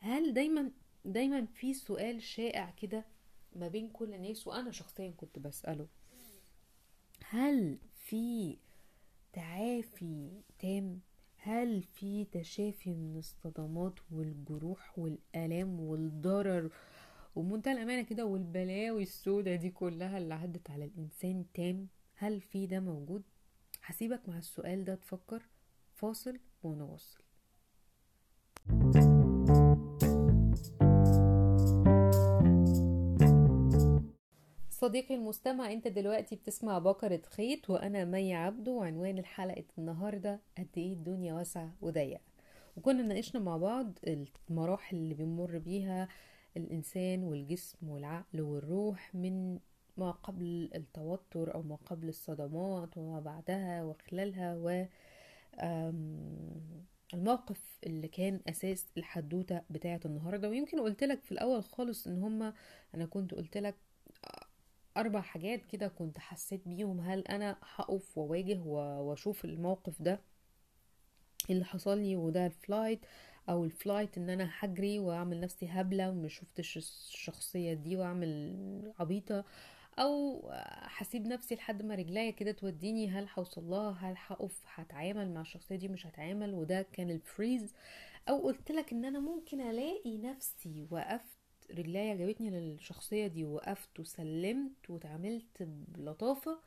هل 0.00 0.34
دايما 0.34 0.70
دايما 1.04 1.46
في 1.46 1.74
سؤال 1.74 2.22
شائع 2.22 2.70
كده 2.70 3.04
ما 3.56 3.68
بين 3.68 3.88
كل 3.88 4.14
الناس 4.14 4.46
وأنا 4.46 4.70
شخصيا 4.70 5.10
كنت 5.16 5.38
بسأله؟ 5.38 5.86
هل 7.28 7.78
في 7.94 8.56
تعافي 9.32 10.30
تام؟ 10.58 11.00
هل 11.36 11.82
في 11.82 12.24
تشافي 12.24 12.94
من 12.94 13.16
الصدمات 13.18 13.94
والجروح 14.10 14.98
والآلام 14.98 15.80
والضرر 15.80 16.70
وبمنتهى 17.34 17.72
الأمانة 17.72 18.02
كده 18.02 18.24
والبلاوي 18.26 19.02
السودة 19.02 19.54
دي 19.54 19.70
كلها 19.70 20.18
اللي 20.18 20.34
عدت 20.34 20.70
على 20.70 20.84
الإنسان 20.84 21.44
تام. 21.54 21.88
هل 22.14 22.40
في 22.40 22.66
ده 22.66 22.80
موجود؟ 22.80 23.22
هسيبك 23.84 24.28
مع 24.28 24.38
السؤال 24.38 24.84
ده 24.84 24.94
تفكر. 24.94 25.42
فاصل 25.94 26.38
ونواصل. 26.62 27.20
صديقي 34.70 35.14
المستمع 35.14 35.72
انت 35.72 35.88
دلوقتي 35.88 36.36
بتسمع 36.36 36.78
بكرة 36.78 37.22
خيط 37.26 37.70
وأنا 37.70 38.04
مي 38.04 38.34
عبده 38.34 38.72
وعنوان 38.72 39.18
الحلقة 39.18 39.64
النهاردة 39.78 40.40
قد 40.58 40.68
إيه 40.76 40.92
الدنيا 40.92 41.34
واسعة 41.34 41.74
وضيقة. 41.80 42.20
وكنا 42.76 43.02
ناقشنا 43.02 43.40
مع 43.40 43.56
بعض 43.56 43.98
المراحل 44.50 44.96
اللي 44.96 45.14
بيمر 45.14 45.58
بيها 45.58 46.08
الإنسان 46.56 47.22
والجسم 47.22 47.88
والعقل 47.88 48.40
والروح 48.40 49.14
من 49.14 49.58
ما 49.96 50.10
قبل 50.10 50.70
التوتر 50.74 51.54
أو 51.54 51.62
ما 51.62 51.76
قبل 51.76 52.08
الصدمات 52.08 52.98
وما 52.98 53.20
بعدها 53.20 53.82
وخلالها 53.84 54.56
و 54.56 54.84
الموقف 57.14 57.78
اللي 57.86 58.08
كان 58.08 58.40
أساس 58.48 58.86
الحدوتة 58.96 59.60
بتاعة 59.70 60.00
النهارده. 60.04 60.48
ويمكن 60.48 60.80
قلت 60.80 61.04
لك 61.04 61.22
في 61.22 61.32
الأول 61.32 61.64
خالص 61.64 62.06
إن 62.06 62.22
هما 62.22 62.54
أنا 62.94 63.06
كنت 63.06 63.34
قلت 63.34 63.56
لك 63.56 63.74
أربع 64.96 65.20
حاجات 65.20 65.66
كده 65.66 65.88
كنت 65.88 66.18
حسيت 66.18 66.68
بيهم. 66.68 67.00
هل 67.00 67.20
أنا 67.20 67.56
هقف 67.74 68.18
وأواجه 68.18 68.60
و- 68.66 69.00
وأشوف 69.02 69.44
الموقف 69.44 70.02
ده 70.02 70.20
اللي 71.50 71.64
حصل 71.64 71.98
لي 71.98 72.16
وده 72.16 72.46
الـ 72.46 72.54
fight؟ 72.54 73.00
أو 73.50 73.64
الـ 73.64 73.72
flight 73.72 74.18
إن 74.18 74.30
أنا 74.30 74.50
هجري 74.58 74.98
وأعمل 74.98 75.40
نفسي 75.40 75.66
هبلة 75.68 76.10
ومش 76.10 76.34
شفتش 76.38 76.76
الشخصية 76.76 77.74
دي 77.74 77.96
وأعمل 77.96 78.92
عبيطة 79.00 79.44
أو 79.98 80.42
هسيب 80.82 81.26
نفسي 81.26 81.54
لحد 81.54 81.82
ما 81.82 81.94
رجليا 81.94 82.30
كده 82.30 82.52
توديني 82.52 83.08
هل 83.08 83.28
هوصل 83.38 83.64
لها 83.64 83.90
هل 84.00 84.14
هقف 84.26 84.62
هتعامل 84.74 85.34
مع 85.34 85.40
الشخصية 85.40 85.76
دي 85.76 85.88
مش 85.88 86.06
هتعامل 86.06 86.54
وده 86.54 86.86
كان 86.92 87.10
الـ 87.10 87.18
freeze. 87.18 87.74
أو 88.28 88.38
قلت 88.46 88.70
لك 88.72 88.92
إن 88.92 89.04
أنا 89.04 89.18
ممكن 89.20 89.60
ألاقي 89.60 90.18
نفسي 90.18 90.86
وقفت 90.90 91.38
رجليا 91.70 92.14
جابتني 92.14 92.50
للشخصية 92.50 93.26
دي 93.26 93.44
وقفت 93.44 94.00
وسلمت 94.00 94.90
وتعاملت 94.90 95.62
بلطافة 95.62 96.60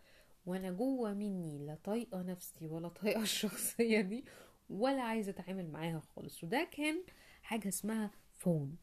وأنا 0.45 0.71
جوه 0.71 1.13
مني 1.13 1.59
لا 1.59 1.75
طايقة 1.83 2.21
نفسي 2.21 2.67
ولا 2.67 2.87
طايقة 2.87 3.21
الشخصية 3.31 4.01
دي 4.01 4.25
ولا 4.73 5.01
عايزة 5.01 5.29
أتعامل 5.31 5.71
معاها 5.71 5.99
خالص. 5.99 6.43
وده 6.43 6.67
كان 6.71 7.03
حاجة 7.43 7.67
اسمها 7.67 8.11
فون. 8.35 8.75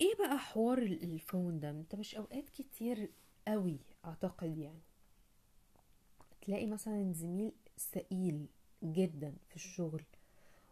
إيه 0.00 0.14
بقى 0.18 0.38
حوار 0.38 0.78
ال- 0.78 1.02
الفون 1.02 1.60
ده؟ 1.60 1.70
أنت 1.70 1.94
مش 1.94 2.14
أوقات 2.14 2.48
كتير 2.48 3.10
قوي 3.48 3.78
أعتقد 4.04 4.58
يعني. 4.58 4.82
تلاقي 6.40 6.66
مثلا 6.66 7.12
زميل 7.12 7.52
ثقيل 7.78 8.46
جدا 8.84 9.34
في 9.48 9.56
الشغل. 9.56 10.02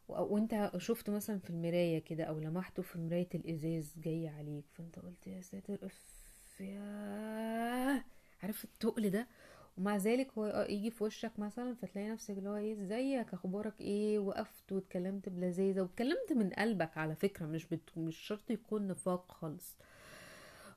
وأنت 0.09 0.70
شفته 0.76 1.12
مثلا 1.12 1.39
في 1.39 1.51
المراية 1.51 1.99
كده 1.99 2.24
أو 2.24 2.39
لمحته 2.39 2.82
في 2.82 2.99
مراية 2.99 3.28
الإزاز 3.34 3.95
جاي 3.99 4.28
عليك. 4.28 4.64
فأنت 4.72 4.99
قلت 4.99 5.26
يا 5.26 5.41
ساتر 5.41 5.78
اف 5.87 6.61
يا 6.61 8.05
عارف 8.43 8.64
التقل 8.64 9.11
ده؟ 9.11 9.28
ومع 9.79 9.97
ذلك 9.97 10.31
هو 10.39 10.66
يجي 10.68 10.91
في 10.91 11.05
وشك 11.05 11.39
مثلا 11.39 11.74
فتلاقي 11.74 12.09
نفسك 12.09 12.39
اللي 12.39 12.49
هو 12.49 12.57
إيه 12.57 12.83
إزيك؟ 12.83 13.35
أخبارك 13.35 13.81
إيه؟ 13.81 14.18
وقفت 14.18 14.72
واتكلمت 14.72 15.29
بلذاذة 15.29 15.81
واتكلمت 15.81 16.33
من 16.33 16.51
قلبك 16.51 16.99
على 16.99 17.14
فكرة 17.14 17.47
مش 17.47 17.66
بت... 17.66 17.91
مش 17.99 18.16
شرط 18.16 18.51
يكون 18.51 18.89
نفاق 18.89 19.33
خالص. 19.33 19.77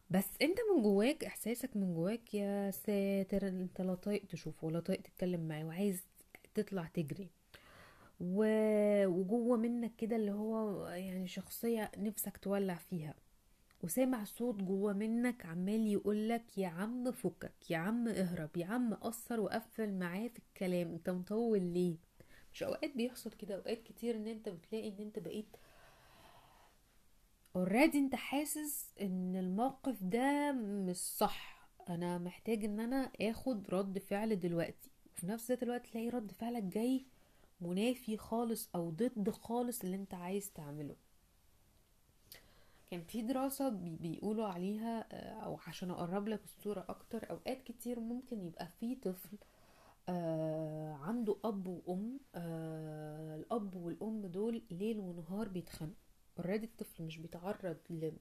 بس 0.10 0.26
أنت 0.42 0.58
من 0.76 0.84
جواك 0.84 1.24
إحساسك 1.26 1.70
من 1.78 1.94
جواك 1.94 2.34
يا 2.34 2.72
ساتر 2.72 3.48
أنت 3.48 3.82
لا 3.82 3.96
طايق 3.96 4.26
تشوفه 4.26 4.68
ولا 4.68 4.80
طايق 4.80 5.02
تتكلم 5.02 5.48
معاه 5.48 5.66
وعايز 5.66 6.04
تطلع 6.54 6.86
تجري. 6.94 7.30
وجوه 8.20 9.58
منك 9.58 9.96
كده 9.98 10.16
اللي 10.16 10.32
هو 10.32 10.88
يعني 10.88 11.28
شخصية 11.28 11.92
نفسك 11.98 12.38
تولع 12.38 12.76
فيها. 12.76 13.14
وسامع 13.84 14.24
صوت 14.24 14.56
جوه 14.56 14.94
منك 14.94 15.46
عمال 15.46 15.88
يقولك 15.88 16.58
يا 16.58 16.68
عم 16.68 17.12
فكك 17.12 17.72
يا 17.72 17.78
عم 17.78 18.08
اهرب 18.08 18.58
يا 18.58 18.66
عم 18.66 18.94
قصر 18.94 19.40
وقفل 19.40 19.94
معاه 19.94 20.28
في 20.28 20.40
الكلام 20.40 20.88
انت 20.94 21.10
مطول 21.10 21.62
ليه؟ 21.62 21.98
مش 22.54 22.64
أوقات 22.64 22.96
بيحصل 22.96 23.32
كده 23.32 23.56
أوقات 23.56 23.84
كتير 23.84 24.16
إن 24.16 24.28
أنت 24.28 24.50
بتلاقي 24.50 24.90
إن 24.90 25.00
أنت 25.00 25.20
بقيت 25.20 25.56
already 27.56 27.98
أنت 28.00 28.16
حاسس 28.16 28.94
إن 29.02 29.36
الموقف 29.36 30.04
ده 30.04 30.52
مش 30.52 30.96
صح. 30.98 31.60
أنا 31.90 32.18
محتاج 32.18 32.66
إن 32.66 32.80
أنا 32.80 33.12
آخد 33.22 33.70
رد 33.70 34.00
فعل 34.00 34.40
دلوقتي 34.40 34.92
وفي 35.14 35.28
نفس 35.28 35.50
ذات 35.52 35.64
الوقت 35.64 35.88
تلاقي 35.88 36.10
رد 36.10 36.32
فعلك 36.32 36.64
جاي 36.64 37.06
منافي 37.62 38.18
خالص 38.18 38.70
أو 38.76 38.90
ضد 38.90 39.30
خالص 39.30 39.82
اللي 39.84 39.96
أنت 39.96 40.14
عايز 40.14 40.52
تعمله. 40.52 40.96
كان 42.92 43.02
في 43.04 43.22
دراسة 43.22 43.70
بي- 43.70 43.96
بيقولوا 43.96 44.46
عليها 44.48 45.08
آه، 45.12 45.40
أو 45.46 45.58
عشان 45.68 45.92
أقرب 45.92 46.28
لك 46.28 46.44
الصورة 46.44 46.86
أكتر 46.90 47.30
أوقات 47.32 47.64
كتير 47.64 48.00
ممكن 48.00 48.42
يبقى 48.42 48.68
في 48.80 48.96
طفل 48.96 49.38
آه، 50.10 50.94
عنده 50.94 51.38
أب 51.44 51.68
وأم 51.68 52.20
آه 52.36 53.36
الأب 53.36 53.76
والأم 53.76 54.26
دول 54.26 54.62
ليل 54.72 55.00
ونهار 55.00 55.48
بيتخانقوا. 55.48 55.96
already 56.40 56.66
الطفل 56.66 57.04
مش 57.04 57.18
بيتعرض 57.18 57.78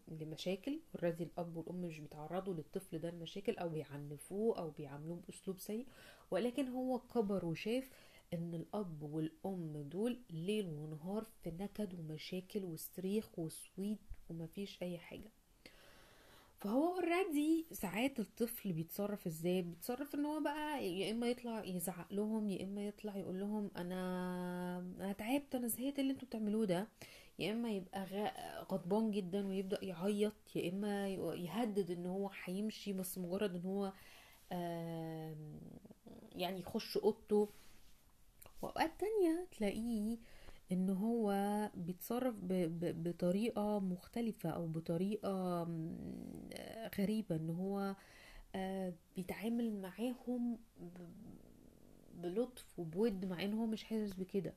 لمشاكل 0.09 0.81
already 0.95 1.25
الأب 1.25 1.57
والأم 1.57 1.81
مش 1.81 2.01
بيتعرضوا 2.01 2.55
للطفل 2.55 2.99
ده 2.99 3.11
لمشاكل 3.11 3.57
أو 3.57 3.69
بيعنفوه 3.69 4.59
أو 4.59 4.71
بيعاملوه 4.71 5.17
بأسلوب 5.27 5.59
سيء. 5.59 5.87
ولكن 6.31 6.69
هو 6.69 6.99
كبر 6.99 7.45
وشاف 7.45 7.91
إن 8.35 8.55
الأب 8.55 9.03
والأم 9.03 9.83
دول 9.83 10.19
ليل 10.31 10.69
ونهار 10.69 11.25
في 11.43 11.51
نكد 11.51 11.95
ومشاكل 11.95 12.65
وصريخ 12.65 13.39
وصويت 13.39 13.99
ومفيش 14.31 14.83
أي 14.83 14.99
حاجة. 14.99 15.31
فهو 16.59 16.95
already 16.95 17.67
ساعات 17.73 18.21
الطفل 18.21 18.73
بيتصرف 18.73 19.27
إزاي؟ 19.27 19.63
بيتصرف 19.63 20.15
إن 20.15 20.27
هو 20.27 20.41
بقى 20.41 20.87
يا 20.89 21.11
إما 21.11 21.27
يطلع 21.29 21.65
يزعق 21.65 22.13
لهم 22.13 22.49
يا 22.49 22.65
إما 22.65 22.87
يطلع 22.87 23.17
يقول 23.17 23.41
لهم 23.41 23.71
أنا 23.77 24.79
أنا 25.01 25.13
تعبت 25.13 25.55
أنا 25.55 25.69
زهقت 25.69 25.99
اللي 25.99 26.13
أنتوا 26.13 26.29
بتعملوه 26.29 26.65
ده؟ 26.67 26.89
يا 27.39 27.53
إما 27.53 27.71
يبقى 27.71 28.07
غضبان 28.73 29.11
جدا 29.11 29.47
ويبدأ 29.47 29.85
يعيط 29.85 30.33
يا 30.57 30.71
إما 30.71 31.09
يهدد 31.35 31.91
إن 31.91 32.07
هو 32.07 32.31
هيمشي 32.45 32.93
بس 32.93 33.19
مجرد 33.19 33.55
إن 33.55 33.63
هو 33.65 33.93
يعني 36.37 36.61
يخش 36.61 36.97
أوضته. 36.97 37.49
وأوقات 38.63 38.91
تانية 39.01 39.47
تلاقيه 39.59 40.19
إن 40.73 40.91
هو 40.91 41.33
بيتصرف 41.75 42.35
ب... 42.35 42.49
ب... 42.53 43.03
بطريقة 43.09 43.81
مختلفة 43.81 44.51
أو 44.51 44.67
آه، 46.53 46.91
غريبة 46.99 47.37
إن 47.37 47.51
هو 47.51 47.97
آه، 48.55 48.93
بيتعامل 49.17 49.81
معاهم 49.81 50.59
بلطف 52.15 52.79
وبود 52.79 53.25
مع 53.25 53.43
إن 53.45 53.55
هو 53.55 53.67
مش 53.67 53.85
حاسس 53.85 54.13
بكده. 54.15 54.55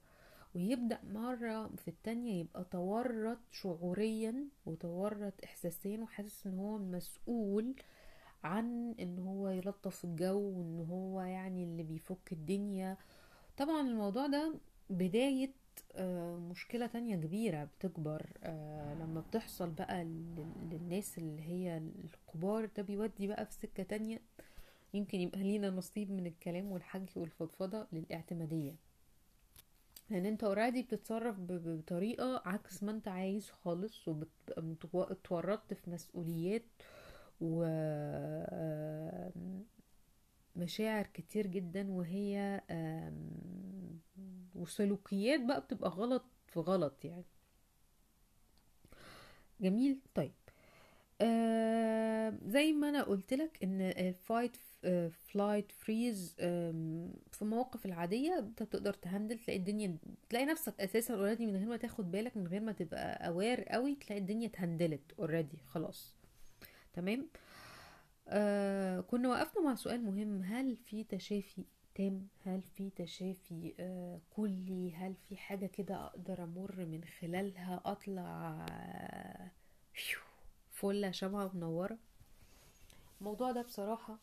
ويبدأ 0.56 1.00
مرة 1.04 1.68
في 1.68 1.88
التانية 1.88 2.40
يبقى 2.40 2.64
تورط 2.72 3.40
شعوريا 3.52 4.48
وتورط 4.66 5.34
احساسيا 5.44 5.98
وحاسس 5.98 6.48
إن 6.48 6.60
هو 6.60 6.78
مسؤول 6.78 7.76
عن 8.44 8.96
إن 9.00 9.20
هو 9.20 9.50
يلطف 9.50 10.06
الجو 10.06 10.40
وإن 10.40 10.86
هو 10.90 11.22
يعني 11.22 11.64
اللي 11.64 11.84
بيفك 11.84 12.32
الدنيا. 12.32 12.98
طبعا 13.58 13.82
الموضوع 13.82 14.28
ده 14.28 14.54
بداية 14.90 15.54
مشكلة 16.50 16.88
تانية 16.88 17.16
كبيرة 17.16 17.64
بتكبر 17.64 18.26
آه، 18.44 18.94
لما 18.94 19.22
بتحصل 19.22 19.70
بقى 19.70 20.04
لل- 20.04 20.46
للناس 20.72 21.18
اللي 21.18 21.42
هي 21.42 21.78
الكبار 21.78 22.66
ده 22.78 22.84
بيودي 22.84 23.28
بقى 23.28 23.46
في 23.46 23.54
سكة 23.54 23.84
تانية 23.84 24.22
يمكن 24.94 25.20
يبقى 25.20 25.40
لينا 25.44 25.70
نصيب 25.70 26.12
من 26.12 26.26
الكلام 26.28 26.72
والحكي 26.72 27.20
والفضفضة 27.20 27.88
للاعتمادية. 27.94 28.76
لأن 30.10 30.26
أنت 30.26 30.44
already 30.44 30.84
بتتصرف 30.84 31.36
بطريقة 31.40 32.42
عكس 32.46 32.84
ما 32.84 32.92
أنت 32.92 33.08
عايز 33.08 33.50
خالص 33.50 34.08
وبتبقى 34.08 34.62
في 35.74 35.90
مسؤوليات 35.90 36.64
و 37.42 37.64
مشاعر 40.56 41.08
كتير 41.14 41.48
جدا 41.48 41.92
وهي 41.92 42.62
وسلوكيات 44.56 45.42
بقى 45.42 45.62
بتبقى 45.62 45.90
غلط 45.90 46.24
في 46.48 46.60
غلط 46.60 47.06
يعني. 47.06 47.26
جميل. 49.62 50.00
طيب. 50.16 50.32
آه 51.22 52.34
زي 52.46 52.74
ما 52.74 52.90
أنا 52.90 53.04
قلت 53.04 53.34
لك 53.34 53.64
إن 53.64 53.82
الـ 53.82 53.94
fight 53.94 54.56
flight 55.10 55.72
freeze 55.72 56.36
في 57.32 57.42
المواقف 57.42 57.86
العادية 57.86 58.40
أنت 58.40 58.64
بتقدر 58.64 58.94
ت 58.94 59.00
handle 59.00 59.40
تلاقي 59.40 59.58
الدنيا 59.60 59.98
تلاقي 60.30 60.46
نفسك 60.46 60.82
أساسا 60.82 61.14
already 61.14 61.46
من 61.46 61.56
غير 61.56 61.68
ما 61.68 61.78
تاخد 61.78 62.12
بالك 62.12 62.38
من 62.38 62.48
غير 62.48 62.62
ما 62.62 62.72
تبقى 62.72 63.28
aware 63.28 63.64
قوي 63.64 63.96
تلاقي 63.96 64.20
الدنيا 64.22 64.48
اتهندلت 64.48 65.02
already 65.20 65.58
خلاص. 65.68 66.16
تمام؟ 66.94 67.28
آه 68.28 69.00
كنا 69.02 69.30
وقفنا 69.30 69.64
مع 69.64 69.76
سؤال 69.76 70.02
مهم. 70.04 70.42
هل 70.44 70.76
في 70.76 71.04
تشافي 71.04 71.64
تام 71.96 72.28
هل 72.46 72.62
في 72.62 72.90
تشافي؟ 72.90 73.74
آه 73.80 74.20
كلي؟ 74.36 74.94
هل 74.96 75.16
في 75.30 75.38
حاجة 75.38 75.66
كده 75.66 76.06
أقدر 76.06 76.44
أمر 76.44 76.86
من 76.86 77.04
خلالها؟ 77.04 77.82
أطلع 77.86 78.66
فلة 80.72 81.12
شمعة 81.12 81.52
منورة. 81.54 81.98
الموضوع 83.22 83.52
ده 83.52 83.62
بصراحة 83.62 84.18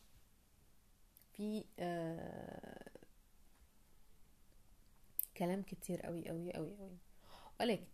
في 1.33 1.65
آه 1.79 2.89
كلام 5.37 5.61
كتير 5.61 6.01
قوي 6.01 6.29
قوي 6.29 6.53
قوي 6.53 6.77
قوي 6.77 6.97
ولكن 7.59 7.85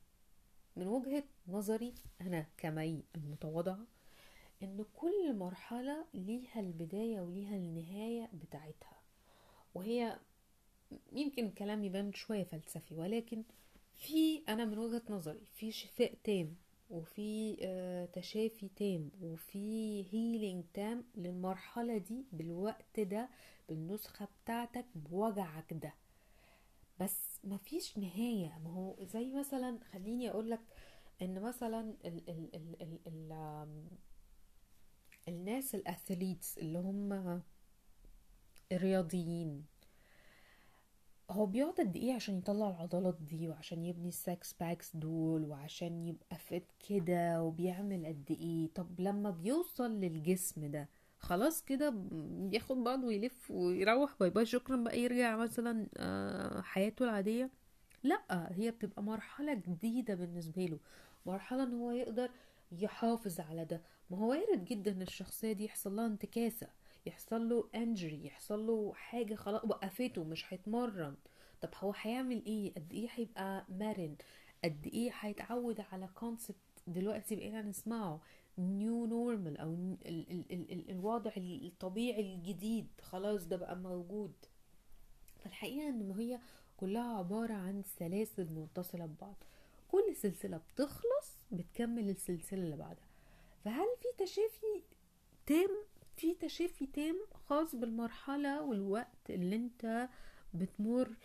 من 0.76 0.88
وجهة 0.88 1.24
نظري 1.48 1.94
أنا 2.22 2.46
كمي 2.58 3.04
المتواضعة 3.16 3.80
إن 4.64 4.86
كل 4.94 5.36
مرحلة 5.36 6.06
ليها 6.14 6.60
البداية 6.60 7.22
وليها 7.22 7.56
النهاية 7.56 8.30
بتاعتها. 8.34 8.95
وهي 9.76 10.20
يمكن 11.14 11.46
الكلام 11.46 11.84
يبان 11.84 12.14
شوية 12.14 12.44
فلسفي 12.44 12.96
ولكن 12.96 13.44
في 13.98 14.42
أنا 14.50 14.66
من 14.66 14.78
وجهة 14.78 15.02
نظري 15.10 15.42
في 15.54 15.72
شفاء 15.72 16.14
تام 16.24 16.56
وفي 16.90 17.58
آه، 17.62 18.06
تشافي 18.06 18.70
تام 18.76 19.10
وفي 19.22 20.04
healing 20.14 20.64
تام 20.74 21.04
للمرحلة 21.16 21.98
دي 21.98 22.26
بالوقت 22.32 23.00
ده 23.00 23.30
بالنسخة 23.70 24.28
بتاعتك 24.44 24.86
بوجعك 24.96 25.74
ده. 25.74 25.94
بس 27.00 27.40
مفيش 27.44 27.98
نهاية. 27.98 28.60
ما 28.64 28.70
هو 28.70 28.96
زي 29.06 29.34
مثلا 29.34 29.80
خليني 29.94 30.30
أقولك 30.30 30.62
إن 31.22 31.42
مثلا 31.42 31.80
ال 32.06 32.30
ال 32.30 32.56
ال 32.56 32.82
ال 32.82 33.00
ال 33.08 33.88
الناس 35.28 35.76
الـ 35.76 35.85
athletes 35.85 36.58
اللي 36.58 36.80
هم 36.80 37.42
الرياضيين 38.72 39.66
هو 41.32 41.46
بيقعد 41.46 41.74
قد 41.74 41.96
إيه 41.96 42.14
عشان 42.14 42.38
يطلع 42.38 42.70
العضلات 42.70 43.18
دي 43.22 43.48
وعشان 43.50 43.86
يبني 43.86 44.08
الـ 44.10 44.21
six 44.21 44.54
packs 44.60 44.96
دول 44.96 45.46
وعشان 45.46 46.08
يبقى 46.08 46.36
fit 46.38 46.64
كده 46.90 47.44
وبيعمل 47.44 48.06
قد 48.06 48.32
إيه؟ 48.32 48.70
طب 48.76 49.02
لما 49.02 49.30
بيوصل 49.30 49.92
للجسم 49.92 50.72
ده 50.72 50.90
خلاص 51.20 51.62
كده 51.64 51.94
بياخد 52.50 52.78
بعضه 52.78 53.08
ويلف 53.08 53.52
ويروح 53.52 54.16
bye 54.20 54.30
bye 54.30 54.46
شكرا 54.46 54.76
بقى 54.76 55.00
يرجع 55.00 55.36
مثلا 55.38 55.88
آه، 55.98 56.62
حياته 56.62 57.04
العادية. 57.06 57.50
لأ 58.04 58.50
هي 58.54 58.72
بتبقى 58.72 59.04
مرحلة 59.04 59.54
جديدة 59.54 60.16
بالنسبة 60.16 60.66
له 60.66 60.80
مرحلة 61.26 61.64
إن 61.64 61.74
هو 61.74 61.92
يقدر 61.92 62.30
يحافظ 62.72 63.40
على 63.40 63.66
ده. 63.66 63.82
ما 64.10 64.18
هو 64.18 64.30
وارد 64.30 64.66
جدا 64.66 64.92
إن 64.92 65.02
الشخصية 65.02 65.54
دي 65.54 65.66
يحصل 65.66 65.96
لها 65.96 66.06
انتكاسة. 66.06 66.68
يحصل 67.06 67.50
له 67.50 67.70
injury 67.76 68.26
يحصل 68.26 68.68
له 68.68 68.94
حاجة 68.96 69.36
خلاص 69.36 69.64
وقفته 69.64 70.24
مش 70.24 70.54
هيتمرن. 70.54 71.16
طب 71.62 71.70
هو 71.76 71.94
هيعمل 72.02 72.46
إيه؟ 72.46 72.74
قد 72.74 72.94
إيه 72.94 73.08
هيبقى 73.12 73.66
مرن؟ 73.70 74.16
قد 74.64 74.88
إيه 74.94 75.12
هيتعود 75.20 75.82
على 75.92 76.10
concept 76.16 76.56
دلوقتي 76.88 77.36
بقينا 77.36 77.62
نسمعه؟ 77.62 78.22
new 78.58 79.06
normal 79.06 79.58
أو 79.58 79.74
ال 79.74 79.98
ال 80.06 80.46
ال 80.52 80.72
ال 80.72 80.90
الوضع 80.92 81.32
الطبيعي 81.38 82.36
الجديد. 82.36 82.88
خلاص 83.02 83.46
ده 83.46 83.58
بقى 83.58 83.76
موجود. 83.76 84.34
فالحقيقة 85.44 85.90
إن 85.90 86.12
هي 86.12 86.40
كلها 86.78 87.18
عبارة 87.18 87.54
عن 87.54 87.84
سلاسل 88.00 88.46
متصلة 88.54 89.06
ببعض. 89.06 89.36
كل 89.88 90.16
سلسلة 90.16 90.58
بتخلص 90.58 91.38
بتكمل 91.52 92.10
السلسلة 92.10 92.60
اللي 92.64 92.76
بعدها. 92.76 93.08
فهل 93.66 93.88
في 94.02 94.24
تشافي 94.26 94.84
تام؟ 95.46 95.70
في 96.18 96.34
تشافي 96.34 96.86
تام 96.86 97.16
خاص 97.34 97.76
بالمرحلة 97.76 98.62
والوقت 98.62 99.30
اللي 99.30 99.56
انت 99.56 100.10
بتمر 100.54 101.16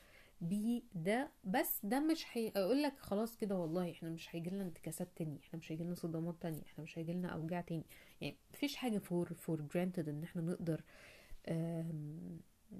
بيه 0.40 0.82
ده. 0.94 1.30
بس 1.44 1.80
ده 1.84 2.00
مش 2.00 2.24
هيقول 2.32 2.82
لك 2.82 2.98
خلاص 2.98 3.36
كده 3.36 3.54
والله 3.56 3.90
إحنا 3.90 4.10
مش 4.10 4.34
هيجي 4.36 4.50
لنا 4.50 4.62
انتكاسات 4.62 5.08
تانية 5.16 5.38
إحنا 5.38 5.58
مش 5.58 5.72
هيجي 5.72 5.84
لنا 5.84 5.94
صدمات 5.94 6.34
تانية 6.42 6.62
إحنا 6.62 6.84
مش 6.84 6.98
هيجي 6.98 7.12
لنا 7.12 7.28
أوجاع 7.28 7.60
تاني. 7.60 7.84
يعني 8.20 8.36
مفيش 8.54 8.76
حاجة 8.76 8.98
for 8.98 9.34
for 9.34 9.60
granted 9.60 10.08
إن 10.08 10.22
إحنا 10.22 10.42
نقدر 10.42 10.82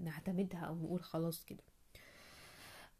نعتمدها 0.01 0.61
أو 0.61 0.75
نقول 0.75 1.03
خلاص 1.03 1.45
كده. 1.45 1.63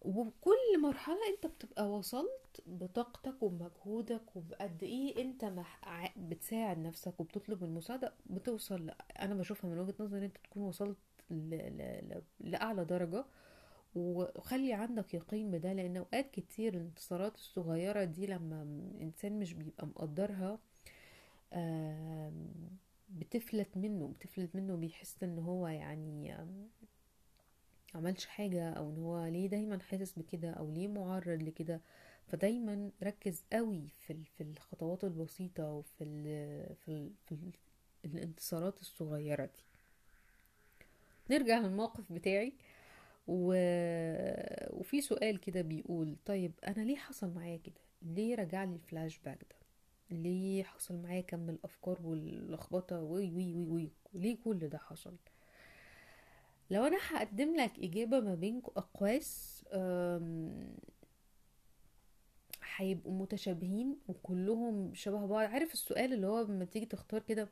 وكل 0.03 0.81
مرحلة 0.83 1.19
انت 1.37 1.47
بتبقى 1.47 1.91
وصلت 1.91 2.63
بطاقتك 2.67 3.43
وبمجهودك 3.43 4.37
وبقد 4.37 4.83
إيه 4.83 5.23
انت 5.23 5.45
مح... 5.45 6.13
بتساعد 6.19 6.79
نفسك 6.79 7.21
وبتطلب 7.21 7.65
المساعدة 7.65 8.15
بتوصل. 8.27 8.91
أنا 9.21 9.35
بشوفها 9.35 9.71
من 9.71 9.79
وجهة 9.79 9.95
نظري 10.01 10.19
ان 10.19 10.25
انت 10.25 10.37
تكون 10.37 10.63
وصلت 10.63 10.97
ل... 11.31 11.55
ل... 11.55 12.23
لأعلى 12.41 12.85
درجة 12.85 13.25
وخلي 13.95 14.73
عندك 14.73 15.15
يقين 15.15 15.51
بده 15.51 15.73
لأن 15.73 15.97
أوقات 15.97 16.31
كتير 16.31 16.75
الانتصارات 16.75 17.35
الصغيرة 17.35 18.05
دي 18.05 18.27
لما 18.27 18.63
الإنسان 18.63 19.39
مش 19.39 19.53
بيبقى 19.55 19.87
مقدرها 19.87 20.59
بتفلت 23.11 23.77
منه 23.77 24.09
بتفلت 24.09 24.57
منه 24.57 24.77
بيحس 24.77 25.23
إن 25.23 25.39
هو 25.39 25.67
يعني 25.69 26.37
عملش 27.95 28.27
حاجة 28.27 28.71
أو 28.71 28.91
إن 28.91 28.99
هو 28.99 29.27
ليه 29.27 29.47
دايما 29.47 29.79
حاسس 29.79 30.19
بكده 30.19 30.51
أو 30.51 30.71
ليه 30.71 30.89
معرض 30.89 31.43
لكده 31.43 31.81
فدايما 32.27 32.91
ركز 33.03 33.45
قوي 33.53 33.89
في 33.99 34.25
في 34.25 34.43
الخطوات 34.43 35.05
البسيطة 35.05 35.71
وفي 35.73 36.05
ال 36.05 36.77
في 36.77 36.89
ال 36.89 37.11
في 37.27 37.33
ال 37.33 37.51
الانتصارات 38.05 38.81
الصغيرة 38.81 39.45
دي. 39.45 39.63
نرجع 41.31 41.59
للموقف 41.59 42.13
بتاعي 42.13 42.53
و... 43.29 43.55
وفي 44.71 45.01
سؤال 45.01 45.41
كده 45.41 45.63
بيقول 45.63 46.17
طيب 46.27 46.53
أنا 46.67 46.83
ليه 46.83 46.97
حصل 46.97 47.31
معايا 47.35 47.57
كده؟ 47.57 47.81
ليه 48.03 48.35
رجع 48.35 48.65
لي 48.65 48.75
الفلاش 48.75 49.19
باك 49.19 49.39
ده؟ 49.51 49.57
ليه 50.17 50.63
حصل 50.63 50.97
معايا 51.03 51.21
كم 51.21 51.51
الأفكار 51.51 51.99
واللخبطة؟ 52.03 53.01
وي 53.01 53.33
وي 53.33 53.55
وي 53.55 53.67
وي 53.67 53.91
ليه 54.15 54.37
كل 54.45 54.69
ده 54.69 54.79
حصل؟ 54.79 55.17
لو 56.71 56.85
أنا 56.85 56.99
هقدم 57.09 57.57
لك 57.57 57.73
إجابة 57.79 58.21
ما 58.21 58.35
بين 58.35 58.63
أقواس 58.77 59.65
هيبقوا 62.77 63.13
متشابهين 63.23 63.99
وكلهم 64.09 64.95
شبه 64.95 65.27
بعض. 65.27 65.51
عارف 65.51 65.73
السؤال 65.75 66.13
اللي 66.13 66.27
هو 66.27 66.41
لما 66.41 66.65
تيجي 66.65 66.87
تختار 66.87 67.23
كده؟ 67.23 67.49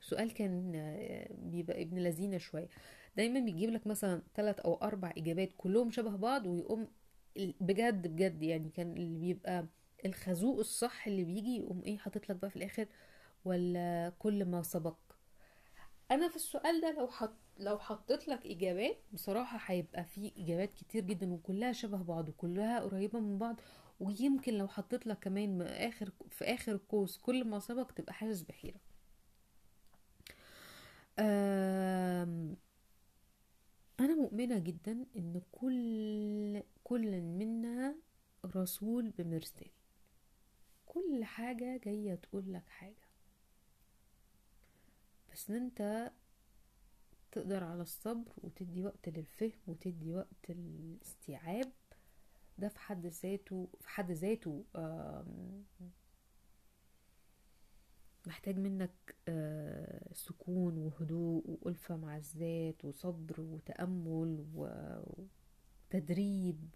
سؤال 0.00 0.34
كان 0.34 0.72
آه، 0.74 1.28
بيبقى 1.32 1.82
ابن 1.82 1.98
لذينة 1.98 2.38
شوية. 2.38 2.68
دايما 3.16 3.40
بيجيب 3.40 3.70
لك 3.70 3.86
مثلا 3.86 4.22
ثلاث 4.34 4.60
أو 4.60 4.74
أربع 4.74 5.12
إجابات 5.18 5.50
كلهم 5.58 5.90
شبه 5.90 6.16
بعض 6.16 6.46
ويقوم 6.46 6.88
بجد 7.36 8.06
بجد 8.06 8.42
يعني 8.42 8.70
كان 8.70 8.92
اللي 8.92 9.18
بيبقى 9.18 9.66
الخازوق 10.04 10.58
الصح 10.58 11.06
اللي 11.06 11.24
بيجي 11.24 11.56
يقوم 11.56 11.82
إيه 11.86 11.98
حاطط 11.98 12.28
لك 12.30 12.36
بقى 12.36 12.50
في 12.50 12.56
الآخر 12.56 12.86
ولا 13.44 14.12
كل 14.18 14.44
ما 14.44 14.62
سبق؟ 14.62 14.96
أنا 16.10 16.28
في 16.28 16.36
السؤال 16.36 16.80
ده 16.80 16.92
لو 16.92 17.08
حط 17.08 17.36
لو 17.58 17.78
حطيت 17.78 18.28
لك 18.28 18.46
إجابات 18.46 18.96
بصراحة 19.12 19.58
هيبقى 19.72 20.04
في 20.04 20.32
إجابات 20.38 20.74
كتير 20.74 21.04
جدا 21.04 21.32
وكلها 21.32 21.72
شبه 21.72 22.02
بعض 22.02 22.28
وكلها 22.28 22.80
قريبة 22.80 23.20
من 23.20 23.38
بعض 23.38 23.60
ويمكن 24.00 24.54
لو 24.54 24.68
حطيت 24.68 25.06
لك 25.06 25.18
كمان 25.18 25.62
آخر 25.62 26.10
في 26.30 26.44
آخر 26.44 26.72
القوس 26.72 27.18
كل 27.18 27.44
ما 27.44 27.58
سبق 27.60 27.90
تبقى 27.92 28.12
حاسس 28.14 28.42
بحيرة. 28.42 28.80
أنا 34.00 34.14
مؤمنة 34.14 34.58
جدا 34.58 35.06
إن 35.16 35.42
كل 35.52 36.62
كل 36.84 37.20
منا 37.20 37.94
رسول 38.56 39.10
بمرسال. 39.10 39.68
كل 40.86 41.24
حاجة 41.24 41.80
جاية 41.84 42.14
تقول 42.14 42.52
لك 42.52 42.68
حاجة. 42.68 43.08
بس 45.32 45.50
إن 45.50 45.56
أنت 45.56 46.10
تقدر 47.34 47.64
على 47.64 47.82
الصبر 47.82 48.32
وتدي 48.42 48.82
وقت 48.82 49.08
للفهم 49.08 49.52
وتدي 49.66 50.12
وقت 50.12 50.50
الاستيعاب 50.50 51.72
ده 52.58 52.68
في 52.68 52.78
حد 52.78 53.06
ذاته 53.06 53.68
في 53.80 53.88
حد 53.88 54.10
ذاته 54.10 54.64
محتاج 58.26 58.58
منك 58.58 59.14
آه، 59.28 60.12
سكون 60.12 60.78
وهدوء 60.78 61.42
وألفة 61.46 61.96
مع 61.96 62.16
الذات 62.16 62.84
وصبر 62.84 63.40
وتأمل 63.40 64.46
وتدريب 65.90 66.68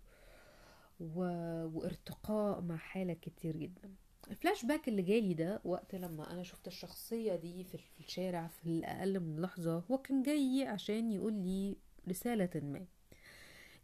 وارتقاء 1.00 2.60
مع 2.60 2.76
حالك 2.76 3.20
كتير 3.20 3.56
جدا. 3.56 3.94
الفلاش 4.30 4.64
باك 4.64 4.88
اللي 4.88 5.02
جالي 5.02 5.34
ده 5.34 5.60
وقت 5.64 5.94
لما 5.94 6.32
أنا 6.32 6.42
شفت 6.42 6.66
الشخصية 6.66 7.36
دي 7.36 7.64
في 7.64 7.78
الشارع 8.00 8.46
في 8.46 8.66
الأقل 8.66 9.20
من 9.20 9.40
لحظة 9.40 9.82
هو 9.90 9.98
كان 9.98 10.22
جاي 10.22 10.66
عشان 10.66 11.12
يقول 11.12 11.32
لي 11.32 11.76
رسالة 12.08 12.50
ما. 12.54 12.86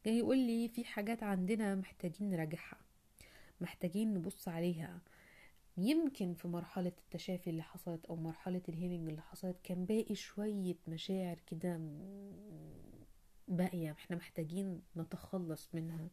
جاي 0.06 0.18
يقول 0.18 0.38
لي 0.38 0.68
في 0.68 0.84
حاجات 0.84 1.22
عندنا 1.22 1.74
محتاجين 1.74 2.30
نراجعها 2.30 2.76
محتاجين 3.60 4.14
نبص 4.14 4.48
عليها. 4.48 5.00
يمكن 5.76 6.34
في 6.34 6.48
مرحلة 6.48 6.92
التشافي 7.04 7.50
اللي 7.50 7.62
حصلت 7.62 8.04
أو 8.06 8.16
مرحلة 8.16 8.62
ال 8.68 8.73
healing 8.73 9.08
اللي 9.08 9.22
حصلت 9.22 9.56
كان 9.64 9.84
باقي 9.84 10.14
شوية 10.14 10.74
مشاعر 10.88 11.38
كده 11.46 11.80
باقية 13.48 13.90
إحنا 13.92 14.16
محتاجين 14.16 14.82
نتخلص 14.96 15.68
منها. 15.74 16.08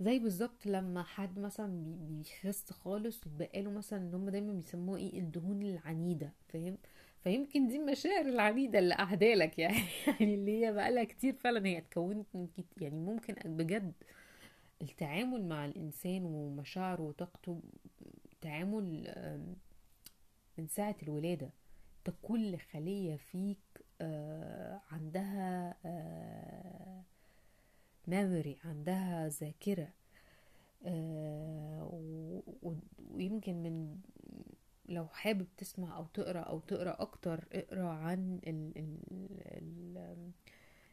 زي 0.00 0.18
بالظبط 0.18 0.66
لما 0.66 1.02
حد 1.02 1.38
مثلا 1.38 1.66
بي- 1.84 1.96
بيخس 2.18 2.70
خالص 2.72 3.26
وبقاله 3.26 3.70
مثلا 3.70 3.98
إن 3.98 4.14
هم 4.14 4.28
دايما 4.30 4.52
بيسموها 4.52 4.98
إيه 5.00 5.18
الدهون 5.18 5.62
العنيدة 5.62 6.32
فاهم؟ 6.48 6.78
فيمكن 7.24 7.68
دي 7.68 7.76
المشاعر 7.76 8.24
العنيدة 8.26 8.78
اللي 8.78 8.94
قاعدالك 8.94 9.58
يعني 9.58 9.76
يعني 10.06 10.34
اللي 10.34 10.66
هي 10.66 10.72
بقالها 10.72 11.04
كتير 11.04 11.34
فعلا 11.34 11.66
هي 11.66 11.78
اتكونت 11.78 12.26
من 12.34 12.46
كت- 12.46 12.82
يعني 12.82 13.00
ممكن 13.00 13.34
بجد 13.56 13.92
التعامل 14.82 15.44
مع 15.48 15.64
الإنسان 15.66 16.24
ومشاعره 16.24 17.02
وطاقته 17.02 17.60
تعامل 18.40 19.08
من 20.58 20.66
ساعة 20.68 20.96
الولادة 21.02 21.50
انت 21.98 22.16
كل 22.22 22.56
خلية 22.58 23.16
فيك 23.16 23.58
آه، 24.00 24.80
عندها 24.90 25.74
memory 28.08 28.56
عندها 28.64 29.28
ذاكرة 29.28 29.88
آه، 30.86 32.00
ويمكن 33.12 33.62
من 33.62 33.98
لو 34.88 35.06
حابب 35.06 35.46
تسمع 35.56 35.96
أو 35.96 36.06
تقرأ 36.14 36.40
أو 36.40 36.60
تقرأ 36.60 36.96
أكتر 37.02 37.44
اقرأ 37.52 37.88
عن 37.88 38.40
ال 38.46 38.72
ال 38.78 38.98
ال 39.40 40.30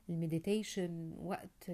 ال 0.09 0.19
meditation 0.19 1.13
وقت 1.18 1.70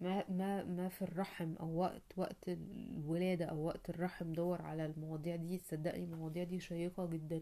ما 0.00 0.24
ما 0.30 0.64
ما 0.64 0.88
في 0.88 1.02
الرحم 1.02 1.54
أو 1.60 1.76
وقت 1.76 2.02
وقت 2.16 2.48
الولادة 2.48 3.44
أو 3.44 3.64
وقت 3.66 3.90
الرحم 3.90 4.32
دور 4.32 4.62
على 4.62 4.86
المواضيع 4.86 5.36
دي. 5.36 5.58
صدقني 5.58 6.04
المواضيع 6.04 6.44
دي 6.44 6.60
شيقة 6.60 7.06
جدا 7.06 7.40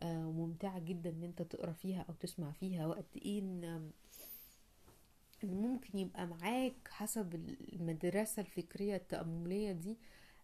آه، 0.00 0.28
وممتعة 0.28 0.78
جدا 0.78 1.10
إن 1.10 1.22
أنت 1.22 1.42
تقرأ 1.42 1.72
فيها 1.72 2.04
أو 2.08 2.14
تسمع 2.14 2.52
فيها. 2.52 2.86
وقت 2.86 3.16
إيه 3.16 3.40
ممكن 5.44 5.98
يبقى 5.98 6.26
معاك 6.26 6.88
حسب 6.88 7.34
المدرسة 7.72 8.40
الفكرية 8.42 8.96
التأملية 8.96 9.72
دي 9.72 9.98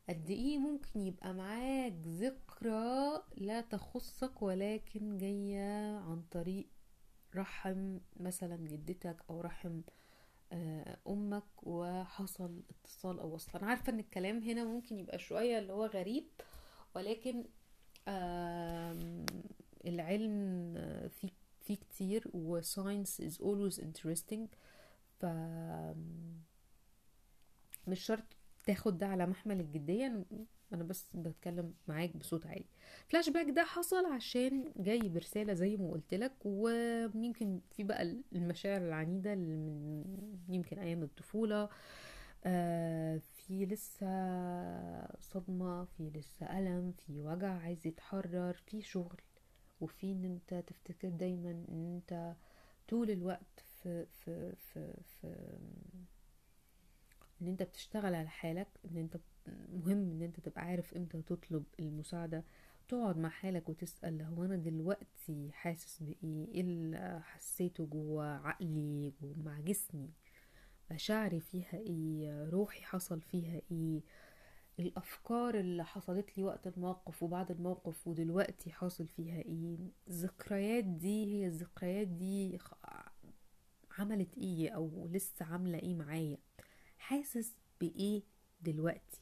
قد 0.09 0.30
إيه 0.30 0.59
ممكن 0.59 1.01
يبقى 1.01 1.34
معاك 1.34 1.94
ذكرى 2.07 3.22
لا 3.36 3.61
تخصك 3.61 4.42
ولكن 4.42 5.18
جاية 5.18 5.97
عن 5.99 6.22
طريق 6.30 6.66
رحم 7.36 7.99
مثلا 8.16 8.57
جدتك 8.57 9.16
أو 9.30 9.40
رحم 9.40 9.80
آه، 10.53 10.99
أمك 11.09 11.44
وحصل 11.62 12.62
اتصال 12.70 13.18
أو 13.20 13.34
وصل. 13.34 13.59
أنا 13.59 13.66
عارفة 13.66 13.92
إن 13.92 13.99
الكلام 13.99 14.38
هنا 14.42 14.64
ممكن 14.64 14.99
يبقى 14.99 15.18
شوية 15.18 15.59
اللي 15.59 15.72
هو 15.72 15.86
غريب 15.86 16.24
ولكن 16.94 17.44
العلم 19.86 20.74
آه، 20.76 21.07
فيه 21.09 21.28
فيه 21.61 21.76
كتير 21.76 22.24
و 22.34 22.61
science 22.61 23.20
is 23.20 23.34
always 23.40 23.78
interesting. 23.82 24.47
ف 25.21 25.27
مش 27.89 28.01
شرط 28.01 28.25
تاخد 28.64 28.99
ده 28.99 29.07
على 29.07 29.27
محمل 29.27 29.61
الجدية. 29.61 30.25
أنا 30.73 30.85
بس 30.85 31.07
بتكلم 31.14 31.75
معاك 31.89 32.17
بصوت 32.17 32.47
عالي. 32.47 32.64
فلاش 33.09 33.29
باك 33.31 33.51
ده 33.51 33.64
حصل 33.64 34.07
عشان 34.07 34.73
جاي 34.77 35.09
برسالة 35.09 35.53
زي 35.55 35.77
ما 35.77 35.91
قلت 35.91 36.14
لك 36.14 36.33
ويمكن 36.45 37.61
في 37.71 37.83
بقى 37.85 38.17
المشاعر 38.33 38.81
العنيدة 38.81 39.33
اللي 39.33 39.57
من 39.57 40.05
يمكن 40.49 40.79
أيام 40.79 41.03
الطفولة. 41.03 41.69
آه 42.45 43.19
في 43.19 43.67
لسه 43.67 44.07
صدمة 45.21 45.85
في 45.85 46.11
لسه 46.14 46.59
ألم 46.59 46.93
في 46.93 47.21
وجع 47.21 47.53
عايز 47.59 47.87
يتحرر 47.87 48.53
في 48.53 48.83
شغل. 48.83 49.21
وفي 49.81 50.12
إن 50.12 50.25
أنت 50.25 50.64
تفتكر 50.67 51.09
دايما 51.09 51.51
إن 51.51 51.95
أنت 51.97 52.35
طول 52.89 53.11
الوقت 53.11 53.66
في 53.87 54.07
في 54.07 54.55
في 54.57 54.93
في 55.20 55.37
إن 57.43 57.47
أنت 57.49 57.62
بتشتغل 57.62 58.14
على 58.14 58.28
حالك 58.28 58.68
إن 58.84 58.97
أنت 58.97 59.16
مهم 59.72 60.11
إن 60.11 60.22
أنت 60.22 60.41
تبقى 60.41 60.62
عارف 60.62 60.95
إمتى 60.95 61.22
تطلب 61.22 61.64
المساعدة. 61.80 62.45
تقعد 62.89 63.18
مع 63.18 63.28
حالك 63.28 63.68
وتسأل 63.68 64.22
هو 64.22 64.45
أنا 64.45 64.57
دلوقتي 64.57 65.51
حاسس 65.53 66.03
بإيه؟ 66.03 66.49
إيه 66.49 66.61
اللي 66.61 67.20
حسيته 67.24 67.87
جوا 67.87 68.24
عقلي 68.24 69.12
ومع 69.22 69.61
جسمي؟ 69.61 70.11
مشاعري 70.91 71.41
فيها 71.41 71.78
إيه؟ 71.78 72.45
روحي 72.51 72.82
حصل 72.82 73.20
فيها 73.20 73.61
إيه؟ 73.70 74.01
الأفكار 74.78 75.55
اللي 75.61 75.84
حصلت 75.84 76.39
لي 76.39 76.45
وقت 76.45 76.66
الموقف 76.66 77.22
وبعد 77.22 77.51
الموقف 77.51 78.07
ودلوقتي 78.09 78.70
حاصل 78.72 79.07
فيها 79.07 79.39
إيه؟ 79.43 79.76
الذكريات 80.09 80.84
دي 80.84 81.24
هي 81.34 81.47
الذكريات 81.47 82.09
دي 82.09 82.59
عملت 83.99 84.38
إيه 84.38 84.70
أو 84.70 85.09
لسه 85.12 85.44
عاملة 85.47 85.78
إيه 85.78 85.94
معايا؟ 85.94 86.38
حاسس 86.99 87.57
بإيه 87.80 88.22
دلوقتي؟ 88.61 89.20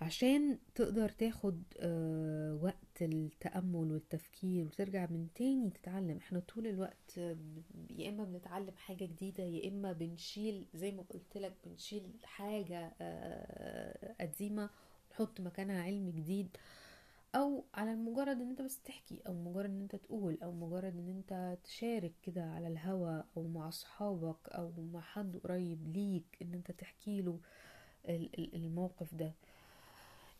عشان 0.00 0.58
تقدر 0.74 1.08
تاخد 1.08 1.62
آه، 1.78 2.58
وقت 2.62 3.02
التأمل 3.02 3.92
والتفكير 3.92 4.64
وترجع 4.66 5.06
من 5.10 5.28
تاني 5.34 5.70
تتعلم. 5.70 6.16
إحنا 6.16 6.40
طول 6.40 6.66
الوقت 6.66 7.16
يا 7.90 8.08
إما 8.08 8.24
بنتعلم 8.24 8.72
حاجة 8.76 9.04
جديدة 9.04 9.44
يا 9.44 9.68
إما 9.68 9.92
بنشيل 9.92 10.66
زي 10.74 10.92
ما 10.92 11.02
قلت 11.02 11.36
لك 11.36 11.52
بنشيل 11.64 12.02
حاجة 12.24 12.94
آه، 13.00 14.14
قديمة 14.20 14.70
ونحط 15.10 15.40
مكانها 15.40 15.82
علم 15.82 16.10
جديد. 16.10 16.56
أو 17.34 17.64
على 17.74 17.94
مجرد 17.94 18.40
إن 18.40 18.50
أنت 18.50 18.62
بس 18.62 18.80
تحكي 18.82 19.20
أو 19.26 19.34
مجرد 19.34 19.70
إن 19.70 19.80
أنت 19.80 19.96
تقول 19.96 20.38
أو 20.42 20.52
مجرد 20.52 20.96
إن 20.96 21.08
أنت 21.08 21.58
تشارك 21.64 22.12
كده 22.22 22.44
على 22.44 22.68
الهوا 22.68 23.22
أو 23.36 23.42
مع 23.48 23.68
أصحابك 23.68 24.48
أو 24.48 24.72
مع 24.92 25.00
حد 25.00 25.36
قريب 25.36 25.88
ليك 25.96 26.38
إن 26.42 26.54
أنت 26.54 26.70
تحكي 26.70 27.22
له 27.22 27.38
ال- 28.08 28.38
ال- 28.38 28.54
الموقف 28.54 29.14
ده. 29.14 29.32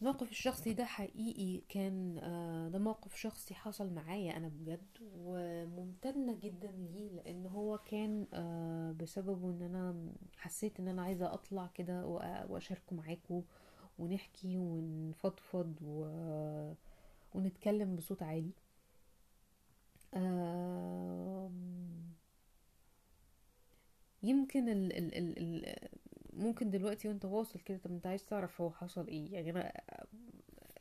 الموقف 0.01 0.31
الشخصي 0.31 0.75
ده 0.75 0.85
حقيقي 0.85 1.61
كان 1.69 2.19
آه، 2.19 2.69
ده 2.69 2.79
موقف 2.79 3.17
شخصي 3.17 3.55
حصل 3.55 3.93
معايا 3.95 4.37
أنا 4.37 4.49
بجد 4.49 4.87
وممتنة 5.19 6.35
جدا 6.43 6.71
ليه 6.71 7.09
لأن 7.11 7.47
هو 7.47 7.79
كان 7.79 8.27
آه، 8.35 8.93
بسببه 8.93 9.51
إن 9.51 9.63
أنا 9.63 9.95
حسيت 10.37 10.81
إن 10.81 10.89
أنا 10.89 11.03
عايزة 11.03 11.35
أطلع 11.35 11.67
كده 11.75 12.07
وأشاركه 12.49 12.97
معاكم 12.97 13.43
ونحكي 13.99 14.59
ونفضفض 14.59 15.75
و... 15.83 16.05
ونتكلم 17.35 17.97
بصوت 17.97 18.23
عالي. 18.23 18.53
يمكن 24.23 24.69
ال 24.69 24.93
ال 24.99 25.15
ال 25.19 25.39
ال 25.39 25.89
ممكن 26.33 26.71
دلوقتي 26.71 27.09
وانت 27.09 27.25
واصل 27.25 27.61
كده 27.61 27.79
طب 27.79 27.91
انت 27.91 28.07
عايز 28.07 28.25
تعرف 28.25 28.61
هو 28.61 28.71
حصل 28.71 29.07
إيه؟ 29.09 29.33
يعني 29.35 29.51
أنا 29.51 29.73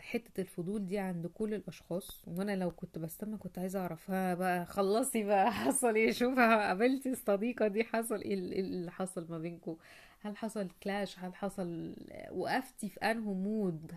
حتة 0.01 0.41
الفضول 0.41 0.85
دي 0.87 0.99
عند 0.99 1.27
كل 1.27 1.53
الأشخاص 1.53 2.23
وأنا 2.27 2.55
لو 2.55 2.71
كنت 2.71 2.99
بستنى 2.99 3.37
كنت 3.37 3.59
عايزة 3.59 3.79
اعرف 3.79 4.11
ها 4.11 4.33
بقى 4.35 4.65
خلصي 4.65 5.23
بقى 5.23 5.51
حصل 5.63 5.95
إيه 5.95 6.11
شوفها 6.11 6.67
قابلتي 6.67 7.09
الصديقة 7.11 7.67
دي 7.67 7.83
حصل 7.83 8.21
إيه 8.21 8.33
اللي 8.33 8.91
حصل 8.91 9.27
ما 9.29 9.37
بينكم 9.37 9.77
هل 10.21 10.37
حصل 10.37 10.69
clash 10.83 11.19
هل 11.19 11.35
حصل 11.35 11.95
وقفتي 12.31 12.89
في 12.89 12.99
انه 12.99 13.33
mode 13.33 13.91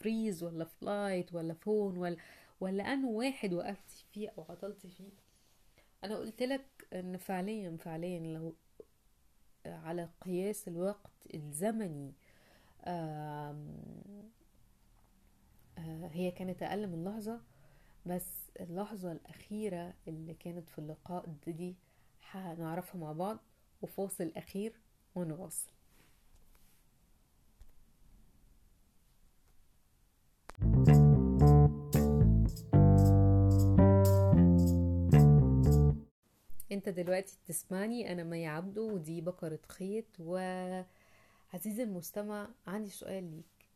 freeze 0.00 0.42
ولا 0.44 0.64
flight 0.64 1.34
ولا 1.34 1.54
fawn 1.54 1.96
ولا 1.96 2.16
ولا 2.60 2.84
انه 2.92 3.08
واحد 3.08 3.52
وقفتي 3.54 4.04
فيه 4.12 4.32
أو 4.38 4.44
عطلتي 4.48 4.88
فيه؟ 4.88 5.10
أنا 6.04 6.16
قلت 6.16 6.42
لك 6.42 6.66
إن 6.92 7.16
فعليا 7.16 7.76
فعليا 7.76 8.18
لو 8.20 8.54
على 9.66 10.08
قياس 10.20 10.68
الوقت 10.68 11.10
الزمني 11.34 12.12
آه، 12.84 13.56
هي 16.12 16.30
كانت 16.30 16.62
أقل 16.62 16.86
من 16.86 17.04
لحظة 17.04 17.40
بس 18.06 18.50
اللحظة 18.60 19.12
الأخيرة 19.12 19.94
اللي 20.08 20.34
كانت 20.34 20.68
في 20.68 20.78
اللقاء 20.78 21.34
دي 21.46 21.76
هنعرفها 22.30 23.00
مع 23.00 23.12
بعض 23.12 23.38
وفاصل 23.82 24.32
أخير 24.36 24.80
ونواصل. 25.14 25.70
انت 36.72 36.88
دلوقتي 36.88 37.38
بتسمعني 37.44 38.12
أنا 38.12 38.24
مي 38.24 38.46
عبده 38.46 38.82
ودي 38.82 39.20
بقرة 39.20 39.60
خيط. 39.68 40.04
وعزيزي 40.20 41.82
المستمع 41.82 42.48
عندي 42.66 42.90
سؤال 42.90 43.24
ليك. 43.24 43.68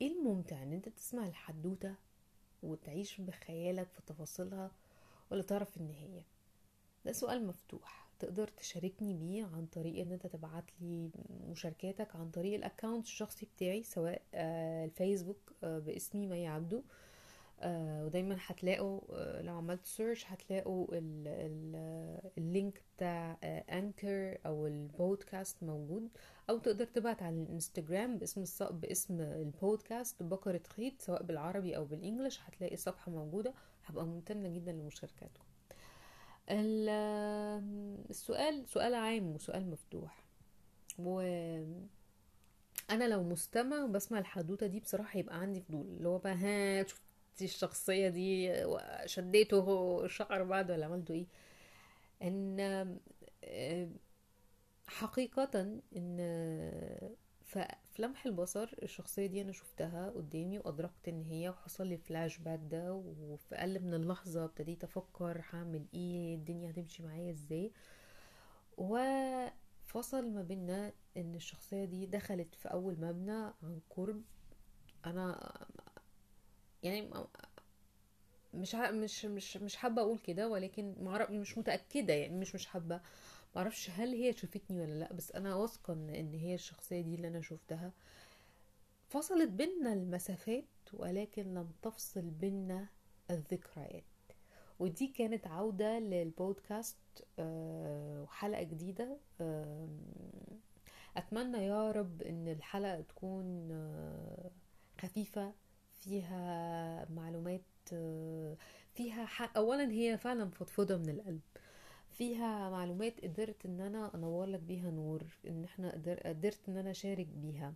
إيه 0.00 0.12
الممتع 0.18 0.62
إن 0.62 0.72
أنت 0.72 0.88
تسمع 0.88 1.26
الحدوتة 1.26 1.94
وتعيش 2.62 3.20
بخيالك 3.20 3.88
في 3.92 4.02
تفاصيلها 4.06 4.70
ولا 5.30 5.42
تعرف 5.42 5.76
النهاية؟ 5.76 6.24
ده 7.04 7.12
سؤال 7.12 7.46
مفتوح. 7.46 8.03
تقدر 8.24 8.48
تشاركني 8.48 9.14
بيه 9.14 9.44
عن 9.44 9.66
طريق 9.66 10.00
إن 10.00 10.12
أنت 10.12 10.26
تبعت 10.26 10.64
لي 10.80 11.10
مشاركاتك 11.50 12.16
عن 12.16 12.30
طريق 12.30 12.54
ال 12.54 12.60
account 12.60 13.04
الشخصي 13.04 13.46
بتاعي 13.56 13.82
سواء 13.82 14.22
آه، 14.34 14.84
الفيسبوك 14.84 15.52
آه، 15.64 15.78
باسمي 15.78 16.26
مي 16.26 16.46
عبده 16.48 16.82
آه، 17.60 18.04
ودايما 18.04 18.36
هتلاقوا 18.46 19.00
لو 19.42 19.56
عملت 19.56 19.86
search 19.86 20.26
هتلاقوا 20.28 20.86
ال 20.92 21.28
ال 21.28 21.76
ال 22.38 22.47
link 22.47 22.82
بتاع 22.96 23.38
Anchor 23.70 24.38
أو 24.46 24.66
البودكاست 24.66 25.62
موجود. 25.62 26.08
أو 26.50 26.58
تقدر 26.58 26.84
تبعت 26.84 27.22
على 27.22 27.42
الإنستجرام 27.42 28.18
باسم. 28.18 28.44
باسم 28.70 29.20
البودكاست 29.20 30.22
بقرة 30.22 30.62
خيط 30.68 31.02
سواء 31.02 31.22
بالعربي 31.22 31.76
أو 31.76 31.84
بالإنجلش 31.84 32.40
هتلاقي 32.44 32.76
صفحة 32.76 33.12
موجودة. 33.12 33.54
هبقى 33.84 34.06
ممتنة 34.06 34.48
جدا 34.48 34.72
لمشاركاتكم. 34.72 35.43
السؤال 38.10 38.68
سؤال 38.68 38.94
عام 38.94 39.34
وسؤال 39.34 39.70
مفتوح. 39.70 40.24
وأنا 40.98 41.88
لو 43.08 43.22
مستمع 43.22 43.86
بسمع 43.86 44.18
الحدوتة 44.18 44.66
دي 44.66 44.80
بصراحة 44.80 45.18
يبقى 45.18 45.38
عندي 45.40 45.60
فضول. 45.60 45.86
اللي 45.86 46.08
هو 46.08 46.18
بقى 46.18 46.34
ها 46.34 46.86
شفتي 46.86 47.44
الشخصية 47.44 48.08
دي 48.08 48.54
شديته 49.06 50.06
شعر 50.06 50.44
بعد 50.44 50.70
ولا 50.70 50.86
عملته 50.86 51.14
إيه؟ 51.14 51.26
إن 52.22 52.60
آه، 53.44 53.88
حقيقة 54.86 55.80
إن 55.96 56.16
ف- 57.54 57.58
في 57.92 58.02
لمح 58.02 58.26
البصر 58.26 58.70
الشخصية 58.82 59.26
دي 59.26 59.42
أنا 59.42 59.52
شفتها 59.52 60.10
قدامي 60.10 60.58
وأدركت 60.58 61.08
إن 61.08 61.22
هي 61.22 61.48
وحصل 61.48 61.86
لي 61.86 61.96
فلاش 61.96 62.38
باك 62.38 62.60
ده 62.70 62.92
وفي 62.92 63.54
أقل 63.54 63.80
من 63.80 63.94
اللحظة 63.94 64.44
ابتديت 64.44 64.84
أفكر 64.84 65.44
هعمل 65.52 65.86
إيه 65.94 66.34
الدنيا 66.34 66.70
هتمشي 66.70 67.02
معايا 67.02 67.30
إزاي. 67.30 67.72
وفصل 68.78 70.28
ما 70.30 70.42
بيننا 70.42 70.92
إن 71.16 71.34
الشخصية 71.34 71.84
دي 71.84 72.06
دخلت 72.06 72.54
في 72.54 72.68
أول 72.68 73.00
مبنى 73.00 73.32
عن 73.62 73.80
قرب. 73.90 74.22
أنا 75.06 75.52
يعني 76.82 77.10
مش 78.54 78.74
مش 78.74 79.24
مش 79.24 79.56
مش 79.56 79.76
حابة 79.76 80.02
أقول 80.02 80.18
كده 80.18 80.48
ولكن 80.48 80.94
مش 81.30 81.58
متأكدة 81.58 82.14
يعني 82.14 82.38
مش 82.38 82.54
مش 82.54 82.66
حابة 82.66 83.00
معرفش 83.56 83.90
هل 83.90 84.12
هي 84.14 84.32
شافتني 84.32 84.80
ولا 84.80 84.94
لأ 84.98 85.12
بس 85.12 85.32
أنا 85.32 85.54
واثقة 85.54 85.92
ان 85.92 86.34
هي 86.34 86.54
الشخصية 86.54 87.00
دي 87.00 87.14
اللي 87.14 87.28
أنا 87.28 87.40
شفتها. 87.40 87.92
فصلت 89.08 89.48
بينا 89.50 89.92
المسافات 89.92 90.64
ولكن 90.92 91.54
لم 91.54 91.72
تفصل 91.82 92.22
بينا 92.30 92.88
الذكريات. 93.30 94.04
ودي 94.78 95.06
كانت 95.06 95.46
عودة 95.46 95.98
للبودكاست 95.98 96.96
آه، 97.38 98.22
وحلقة 98.22 98.62
جديدة. 98.62 99.16
آم، 99.40 100.00
أتمنى 101.16 101.58
يا 101.66 101.90
رب 101.92 102.22
إن 102.22 102.48
الحلقة 102.48 103.00
تكون 103.00 103.68
آه، 103.72 104.50
خفيفة 105.00 105.52
فيها 106.00 107.06
معلومات 107.10 107.62
آه، 107.92 108.56
فيها 108.94 109.24
ح- 109.24 109.56
أولا 109.56 109.90
هي 109.92 110.18
فعلا 110.18 110.50
فضفضة 110.50 110.96
من 110.96 111.08
القلب. 111.08 111.40
فيها 112.14 112.70
معلومات 112.70 113.20
قدرت 113.24 113.66
إن 113.66 113.80
أنا 113.80 114.14
أنور 114.14 114.46
لك 114.46 114.60
بيها 114.60 114.90
نور 114.90 115.22
إن 115.48 115.64
إحنا 115.64 115.92
قدر 115.92 116.20
قدرت 116.20 116.68
إن 116.68 116.76
أنا 116.76 116.90
أشارك 116.90 117.26
بيها 117.26 117.74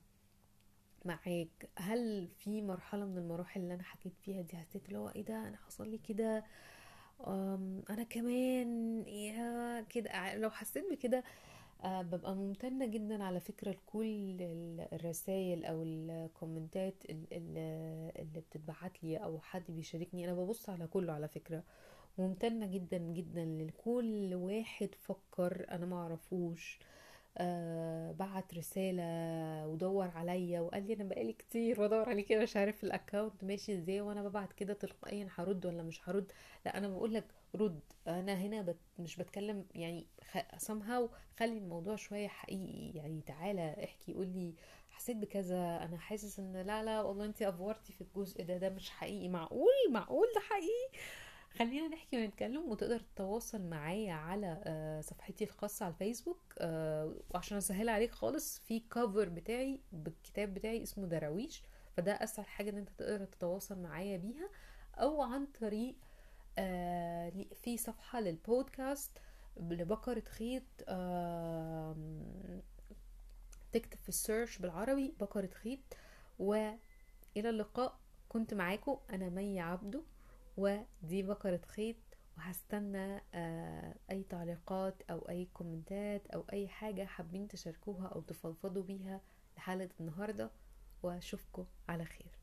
معاك. 1.04 1.70
هل 1.78 2.28
في 2.28 2.62
مرحلة 2.62 3.04
من 3.04 3.18
المراحل 3.18 3.60
اللي 3.60 3.74
أنا 3.74 3.82
حكيت 3.82 4.12
فيها 4.22 4.42
دي 4.42 4.56
حسيت 4.56 4.86
اللي 4.88 4.98
هو 4.98 5.08
إيه 5.08 5.24
ده؟ 5.24 5.48
أنا 5.48 5.56
حصل 5.56 5.88
لي 5.90 5.98
كده 5.98 6.44
أنا 7.90 8.02
كمان 8.10 9.02
يا 9.08 9.80
كده 9.80 10.34
لو 10.34 10.50
حسيت 10.50 10.84
بكده 10.92 11.24
أه 11.84 12.02
ببقى 12.02 12.34
ممتنة 12.34 12.86
جدا 12.86 13.24
على 13.24 13.40
فكرة 13.40 13.70
لكل 13.70 14.36
الرسائل 14.92 15.64
أو 15.64 15.82
الكومنتات 15.82 16.94
ال- 17.10 17.26
ال- 17.32 18.12
اللي 18.22 18.40
بتتبعت 18.40 19.04
لي 19.04 19.16
أو 19.16 19.40
حد 19.40 19.64
بيشاركني. 19.68 20.24
أنا 20.24 20.34
ببص 20.34 20.70
على 20.70 20.86
كله 20.86 21.12
على 21.12 21.28
فكرة. 21.28 21.62
ممتنة 22.18 22.66
جدا 22.66 22.98
جدا 22.98 23.44
لكل 23.44 24.34
واحد 24.34 24.88
فكر 24.94 25.66
أنا 25.70 25.86
معرفوش 25.86 26.78
آه 27.38 28.12
بعت 28.12 28.54
رسالة 28.54 29.02
ودور 29.66 30.08
عليا 30.08 30.60
وقال 30.60 30.86
لي 30.86 30.94
أنا 30.94 31.04
بقالي 31.04 31.32
كتير 31.32 31.80
بدور 31.86 32.08
عليك 32.08 32.26
كده 32.26 32.42
مش 32.42 32.56
عارف 32.56 32.84
ال 32.84 32.92
account 32.92 33.44
ماشي 33.44 33.74
إزاي 33.74 34.00
وأنا 34.00 34.22
ببعت 34.22 34.52
كده 34.52 34.74
تلقائيا 34.74 35.28
هرد 35.34 35.66
ولا 35.66 35.82
مش 35.82 36.08
هرد. 36.08 36.32
لا 36.66 36.78
أنا 36.78 36.88
بقول 36.88 37.14
لك 37.14 37.24
رد. 37.54 37.80
أنا 38.06 38.34
هنا 38.34 38.62
بت 38.62 38.76
مش 38.98 39.16
بتكلم 39.16 39.64
يعني 39.74 40.06
somehow 40.66 41.02
خلي 41.38 41.58
الموضوع 41.58 41.96
شوية 41.96 42.28
حقيقي. 42.28 42.98
يعني 42.98 43.20
تعالى 43.26 43.84
احكي 43.84 44.12
قول 44.14 44.26
لي 44.26 44.54
حسيت 44.90 45.16
بكذا. 45.16 45.56
أنا 45.84 45.98
حاسس 45.98 46.38
إن 46.38 46.56
لا 46.56 46.82
لا 46.84 47.02
والله 47.02 47.24
انت 47.24 47.42
أفورتي 47.42 47.92
في 47.92 48.00
الجزء 48.00 48.42
ده 48.44 48.56
ده 48.56 48.68
مش 48.70 48.90
حقيقي. 48.90 49.28
معقول؟ 49.28 49.72
معقول 49.90 50.26
ده 50.34 50.40
حقيقي؟ 50.40 50.98
خلينا 51.50 51.88
نحكي 51.88 52.24
ونتكلم 52.24 52.70
وتقدر 52.70 53.00
تتواصل 53.00 53.62
معايا 53.62 54.12
على 54.12 54.60
آه، 54.64 55.00
صفحتي 55.00 55.44
الخاصة 55.44 55.84
على 55.84 55.92
الفيسبوك. 55.94 56.40
آه، 56.58 57.14
وعشان 57.30 57.56
اسهل 57.56 57.88
عليك 57.88 58.10
خالص 58.12 58.58
في 58.58 58.80
كفر 58.80 59.28
بتاعي 59.28 59.80
بالكتاب 59.92 60.54
بتاعي 60.54 60.82
اسمه 60.82 61.06
دراويش. 61.06 61.62
فده 61.96 62.12
أسهل 62.12 62.46
حاجة 62.46 62.70
إن 62.70 62.76
أنت 62.76 62.88
تقدر 62.98 63.24
تتواصل 63.24 63.78
معايا 63.78 64.16
بيها. 64.16 64.50
أو 64.94 65.22
عن 65.22 65.46
طريق 65.46 65.96
آه 66.58 67.32
في 67.54 67.76
صفحة 67.76 68.20
للبودكاست 68.20 69.18
لبكرة 69.56 70.20
خيط 70.20 70.62
تكتب 73.72 73.98
في 74.02 74.08
ال 74.08 74.15
search 74.15 74.58
بالعربي 74.58 75.14
بكرة 75.20 75.50
خيط. 75.62 75.80
وإلى 76.38 76.78
اللقاء. 77.36 77.98
كنت 78.28 78.54
معاكم 78.54 78.98
أنا 79.10 79.28
مي 79.28 79.60
عبده. 79.60 80.02
ودي 80.58 81.22
بكرة 81.22 81.60
خيط 81.66 81.96
وهستنى 82.36 83.20
آه، 83.34 83.94
أي 84.10 84.22
تعليقات 84.22 85.02
أو 85.10 85.28
أي 85.28 85.48
كومنتات 85.54 86.26
أو 86.26 86.44
أي 86.52 86.68
حاجة 86.68 87.04
حابين 87.04 87.48
تشاركوها 87.48 88.06
أو 88.08 88.20
تفضفضوا 88.20 88.82
بيها 88.82 89.20
لحلقة 89.56 89.90
النهاردة 90.00 90.50
وأشوفكم 91.02 91.66
على 91.88 92.04
خير. 92.04 92.37